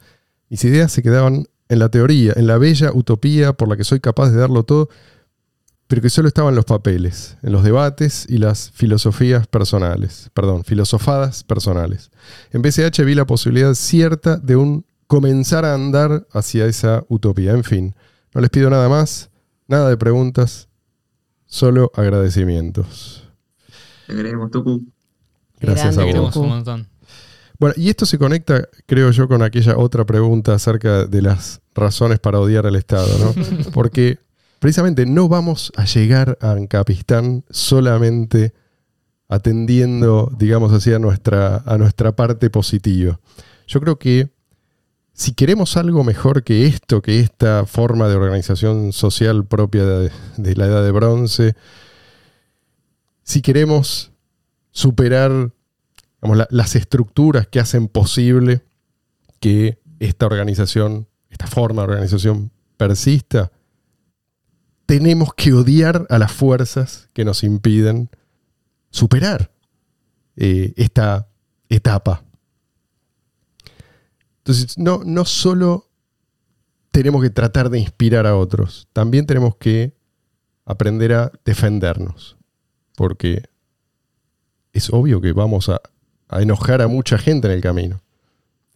mis 0.49 0.65
ideas 0.65 0.91
se 0.91 1.03
quedaban 1.03 1.47
en 1.69 1.79
la 1.79 1.89
teoría, 1.89 2.33
en 2.37 2.47
la 2.47 2.59
bella 2.59 2.91
utopía 2.93 3.53
por 3.53 3.69
la 3.69 3.77
que 3.77 3.85
soy 3.85 4.01
capaz 4.01 4.31
de 4.31 4.39
darlo 4.39 4.65
todo, 4.65 4.89
pero 5.87 6.03
que 6.03 6.11
solo 6.11 6.29
estaba 6.29 6.49
en 6.49 6.57
los 6.57 6.65
papeles, 6.65 7.37
en 7.43 7.53
los 7.53 7.63
debates 7.63 8.27
y 8.29 8.39
las 8.39 8.71
filosofías 8.73 9.47
personales, 9.47 10.31
perdón, 10.35 10.65
filosofadas 10.65 11.45
personales. 11.45 12.11
En 12.53 12.63
BCH 12.63 13.05
vi 13.05 13.15
la 13.15 13.27
posibilidad 13.27 13.75
cierta 13.75 14.37
de 14.37 14.57
un 14.57 14.85
comenzar 15.07 15.65
a 15.65 15.75
andar 15.75 16.27
hacia 16.33 16.67
esa 16.67 17.05
utopía. 17.09 17.53
En 17.53 17.65
fin, 17.65 17.95
no 18.35 18.41
les 18.41 18.51
pido 18.51 18.71
nada 18.71 18.89
más, 18.89 19.31
nada 19.69 19.89
de 19.89 19.97
preguntas, 19.97 20.69
solo 21.47 21.91
agradecimientos. 21.95 23.29
Te 24.07 24.15
queremos, 24.15 24.51
Tucu. 24.51 24.85
Gracias 25.61 25.97
Grande, 25.97 26.03
a 26.03 26.07
Queremos 26.07 26.35
vos. 26.35 26.43
un 26.43 26.49
montón. 26.49 26.89
Bueno, 27.59 27.75
y 27.79 27.89
esto 27.89 28.05
se 28.05 28.19
conecta, 28.19 28.69
creo 28.87 29.11
yo, 29.11 29.29
con 29.29 29.43
aquella 29.43 29.79
otra 29.79 30.05
pregunta 30.05 30.55
acerca 30.55 31.07
de 31.07 31.23
las 31.23 31.61
razones 31.75 32.19
para 32.19 32.41
odiar 32.41 32.67
al 32.67 32.77
Estado, 32.77 33.09
¿no? 33.19 33.71
Porque 33.73 34.19
precisamente 34.59 35.07
no 35.07 35.29
vamos 35.29 35.73
a 35.77 35.85
llegar 35.85 36.37
a 36.41 36.53
Ancapistán 36.53 37.45
solamente 37.51 38.53
atendiendo, 39.29 40.31
digamos 40.37 40.73
así, 40.73 40.93
a 40.93 40.99
nuestra, 40.99 41.63
a 41.65 41.79
nuestra 41.79 42.15
parte 42.17 42.51
positiva. 42.51 43.21
Yo 43.67 43.81
creo 43.81 43.99
que 43.99 44.31
si 45.15 45.33
queremos 45.33 45.77
algo 45.77 46.03
mejor 46.03 46.43
que 46.43 46.67
esto, 46.67 47.01
que 47.01 47.21
esta 47.21 47.67
forma 47.67 48.09
de 48.09 48.17
organización 48.17 48.93
social 48.93 49.47
propia 49.47 49.85
de, 49.85 50.11
la 50.57 50.67
edad 50.67 50.83
de 50.85 50.91
bronce, 50.91 51.55
si 53.23 53.41
queremos 53.41 54.11
superar 54.73 55.53
digamos, 56.21 56.37
la- 56.39 56.49
las 56.51 56.75
estructuras 56.75 57.47
que 57.47 57.61
hacen 57.61 57.87
posible 57.87 58.65
que 59.39 59.79
esta 60.01 60.27
organización, 60.27 61.07
esta 61.31 61.47
forma 61.47 61.83
de 61.83 61.89
organización 61.89 62.51
persista, 62.77 63.53
tenemos 64.87 65.33
que 65.35 65.53
odiar 65.53 66.07
a 66.11 66.19
las 66.19 66.33
fuerzas 66.33 67.09
que 67.13 67.25
nos 67.25 67.45
impiden 67.45 68.11
superar 68.91 69.53
eh, 70.37 70.73
esta 70.77 71.29
etapa. 71.69 72.25
Entonces, 74.45 74.77
no, 74.77 75.01
no 75.07 75.25
solo 75.25 75.89
tenemos 76.91 77.23
que 77.23 77.31
tratar 77.31 77.71
de 77.71 77.79
inspirar 77.79 78.27
a 78.27 78.37
otros, 78.37 78.89
también 78.93 79.25
tenemos 79.25 79.57
que 79.57 79.95
aprender 80.67 81.15
a 81.15 81.33
defendernos, 81.47 82.37
porque 82.95 83.49
es 84.75 84.91
obvio 84.93 85.23
que 85.23 85.33
vamos 85.33 85.71
a, 85.71 85.81
a 86.29 86.43
enojar 86.43 86.83
a 86.83 86.89
mucha 86.89 87.17
gente 87.17 87.49
en 87.49 87.55
el 87.55 87.63
camino. 87.63 88.03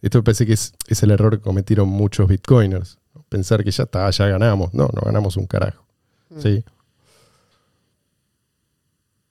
Esto 0.01 0.23
parece 0.23 0.47
que 0.47 0.53
es, 0.53 0.73
es 0.87 1.03
el 1.03 1.11
error 1.11 1.37
que 1.37 1.43
cometieron 1.43 1.87
muchos 1.87 2.27
bitcoiners. 2.27 2.97
¿no? 3.13 3.23
Pensar 3.29 3.63
que 3.63 3.69
ya 3.69 3.83
está, 3.83 4.09
ya 4.09 4.27
ganamos. 4.27 4.73
No, 4.73 4.89
no 4.93 5.01
ganamos 5.03 5.37
un 5.37 5.45
carajo. 5.45 5.85
¿Sí? 6.37 6.63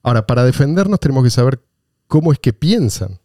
Ahora, 0.03 0.27
para 0.27 0.45
defendernos 0.45 1.01
tenemos 1.01 1.25
que 1.25 1.31
saber 1.31 1.61
cómo 2.07 2.33
es 2.33 2.39
que 2.39 2.53
piensan 2.53 3.19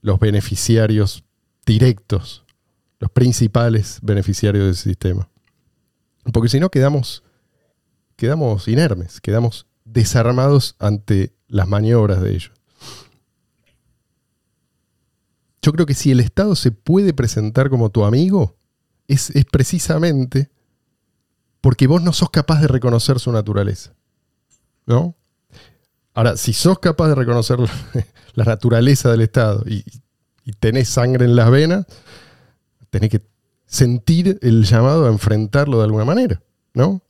los 0.00 0.18
beneficiarios 0.18 1.24
directos, 1.70 2.44
los 2.98 3.10
principales 3.12 4.00
beneficiarios 4.02 4.64
del 4.64 4.74
sistema. 4.74 5.28
Porque 6.32 6.48
si 6.48 6.58
no 6.58 6.68
quedamos, 6.68 7.22
quedamos 8.16 8.66
inermes, 8.66 9.20
quedamos 9.20 9.68
desarmados 9.84 10.74
ante 10.80 11.32
las 11.46 11.68
maniobras 11.68 12.20
de 12.20 12.30
ellos. 12.30 12.52
Yo 15.62 15.72
creo 15.72 15.86
que 15.86 15.94
si 15.94 16.10
el 16.10 16.18
Estado 16.18 16.56
se 16.56 16.72
puede 16.72 17.14
presentar 17.14 17.70
como 17.70 17.90
tu 17.90 18.04
amigo, 18.04 18.56
es, 19.06 19.30
es 19.30 19.44
precisamente 19.44 20.50
porque 21.60 21.86
vos 21.86 22.02
no 22.02 22.12
sos 22.12 22.30
capaz 22.30 22.60
de 22.60 22.66
reconocer 22.66 23.20
su 23.20 23.30
naturaleza. 23.30 23.94
¿No? 24.86 25.14
Ahora, 26.14 26.36
si 26.36 26.52
sos 26.52 26.80
capaz 26.80 27.10
de 27.10 27.14
reconocer 27.14 27.58
la, 28.34 28.44
naturaleza 28.44 29.10
del 29.12 29.20
Estado 29.20 29.62
y, 29.68 29.84
y 30.50 30.52
tenés 30.52 30.88
sangre 30.88 31.24
en 31.24 31.36
las 31.36 31.48
venas, 31.50 31.86
tenés 32.90 33.10
que 33.10 33.22
sentir 33.66 34.38
el 34.42 34.64
llamado 34.64 35.06
a 35.06 35.08
enfrentarlo 35.08 35.78
de 35.78 35.84
alguna 35.84 36.04
manera, 36.04 36.42
¿no? 36.74 37.02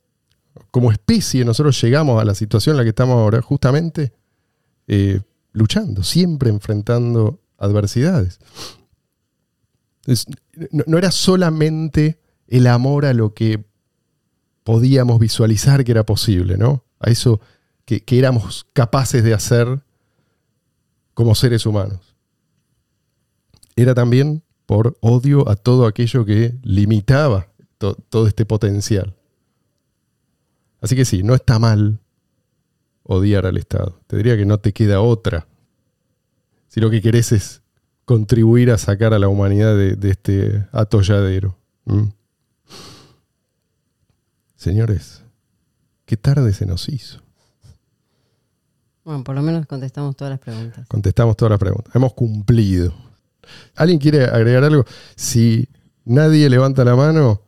Como 0.69 0.91
especie, 0.91 1.43
nosotros 1.43 1.81
llegamos 1.81 2.21
a 2.21 2.25
la 2.25 2.35
situación 2.35 2.73
en 2.73 2.77
la 2.77 2.83
que 2.83 2.89
estamos 2.89 3.15
ahora 3.15 3.41
justamente 3.41 4.13
eh, 4.87 5.21
luchando, 5.53 6.03
siempre 6.03 6.51
enfrentando 6.51 7.41
adversidades. 7.57 8.39
No, 10.71 10.97
era 10.97 11.09
solamente 11.09 12.19
el 12.47 12.67
amor 12.67 13.05
a 13.05 13.13
lo 13.13 13.33
que 13.33 13.65
podíamos 14.63 15.19
visualizar 15.19 15.83
que 15.83 15.91
era 15.91 16.05
posible, 16.05 16.57
¿no? 16.57 16.83
A 16.99 17.09
eso 17.09 17.41
que 17.85 18.03
éramos 18.19 18.67
capaces 18.71 19.23
de 19.23 19.33
hacer 19.33 19.81
como 21.13 21.35
seres 21.35 21.65
humanos. 21.65 22.10
Era 23.81 23.93
también 23.93 24.43
por 24.65 24.97
odio 25.01 25.49
a 25.49 25.55
todo 25.55 25.85
aquello 25.85 26.23
que 26.25 26.55
limitaba 26.63 27.47
to- 27.77 27.95
todo 28.09 28.27
este 28.27 28.45
potencial. 28.45 29.15
Así 30.81 30.95
que 30.95 31.05
sí, 31.05 31.23
no 31.23 31.35
está 31.35 31.59
mal 31.59 31.99
odiar 33.03 33.45
al 33.45 33.57
Estado. 33.57 33.99
Te 34.07 34.17
diría 34.17 34.37
que 34.37 34.45
no 34.45 34.59
te 34.59 34.73
queda 34.73 35.01
otra. 35.01 35.47
Si 36.67 36.79
lo 36.79 36.89
que 36.89 37.01
querés 37.01 37.31
es 37.31 37.61
contribuir 38.05 38.71
a 38.71 38.77
sacar 38.77 39.13
a 39.13 39.19
la 39.19 39.27
humanidad 39.27 39.75
de, 39.75 39.95
de 39.95 40.09
este 40.09 40.67
atolladero. 40.71 41.57
¿Mm? 41.85 42.07
Señores, 44.55 45.23
qué 46.05 46.17
tarde 46.17 46.53
se 46.53 46.65
nos 46.65 46.87
hizo. 46.89 47.21
Bueno, 49.03 49.23
por 49.23 49.35
lo 49.35 49.41
menos 49.41 49.65
contestamos 49.65 50.15
todas 50.15 50.31
las 50.31 50.39
preguntas. 50.39 50.87
Contestamos 50.87 51.35
todas 51.35 51.49
las 51.51 51.59
preguntas. 51.59 51.95
Hemos 51.95 52.13
cumplido. 52.13 52.93
¿Alguien 53.75 53.99
quiere 53.99 54.25
agregar 54.25 54.63
algo? 54.63 54.85
Si 55.15 55.67
nadie 56.05 56.49
levanta 56.49 56.83
la 56.83 56.95
mano, 56.95 57.41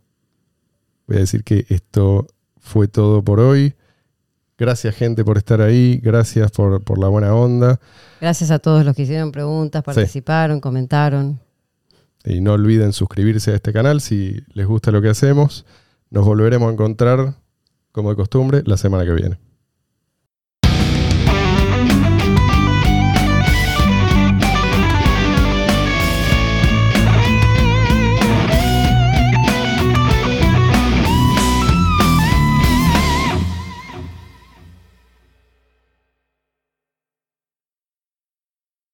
voy 1.07 1.17
a 1.17 1.19
decir 1.21 1.43
que 1.43 1.65
esto 1.69 2.27
fue 2.59 2.87
todo 2.87 3.23
por 3.23 3.39
hoy. 3.39 3.75
Gracias 4.57 4.95
gente 4.95 5.25
por 5.25 5.37
estar 5.37 5.61
ahí, 5.61 5.99
gracias 6.01 6.51
por, 6.51 6.83
por 6.83 6.99
la 6.99 7.07
buena 7.07 7.33
onda. 7.35 7.79
Gracias 8.21 8.51
a 8.51 8.59
todos 8.59 8.85
los 8.85 8.95
que 8.95 9.01
hicieron 9.01 9.31
preguntas, 9.31 9.83
participaron, 9.83 10.59
comentaron. 10.59 11.39
Y 12.23 12.39
no 12.39 12.53
olviden 12.53 12.93
suscribirse 12.93 13.51
a 13.51 13.55
este 13.55 13.73
canal 13.73 13.99
si 13.99 14.43
les 14.53 14.65
gusta 14.65 14.91
lo 14.91 15.01
que 15.01 15.09
hacemos. 15.09 15.65
Nos 16.09 16.23
volveremos 16.23 16.69
a 16.69 16.73
encontrar, 16.73 17.35
como 17.91 18.11
de 18.11 18.15
costumbre, 18.15 18.63
la 18.65 18.77
semana 18.77 19.03
que 19.03 19.11
viene. 19.11 19.39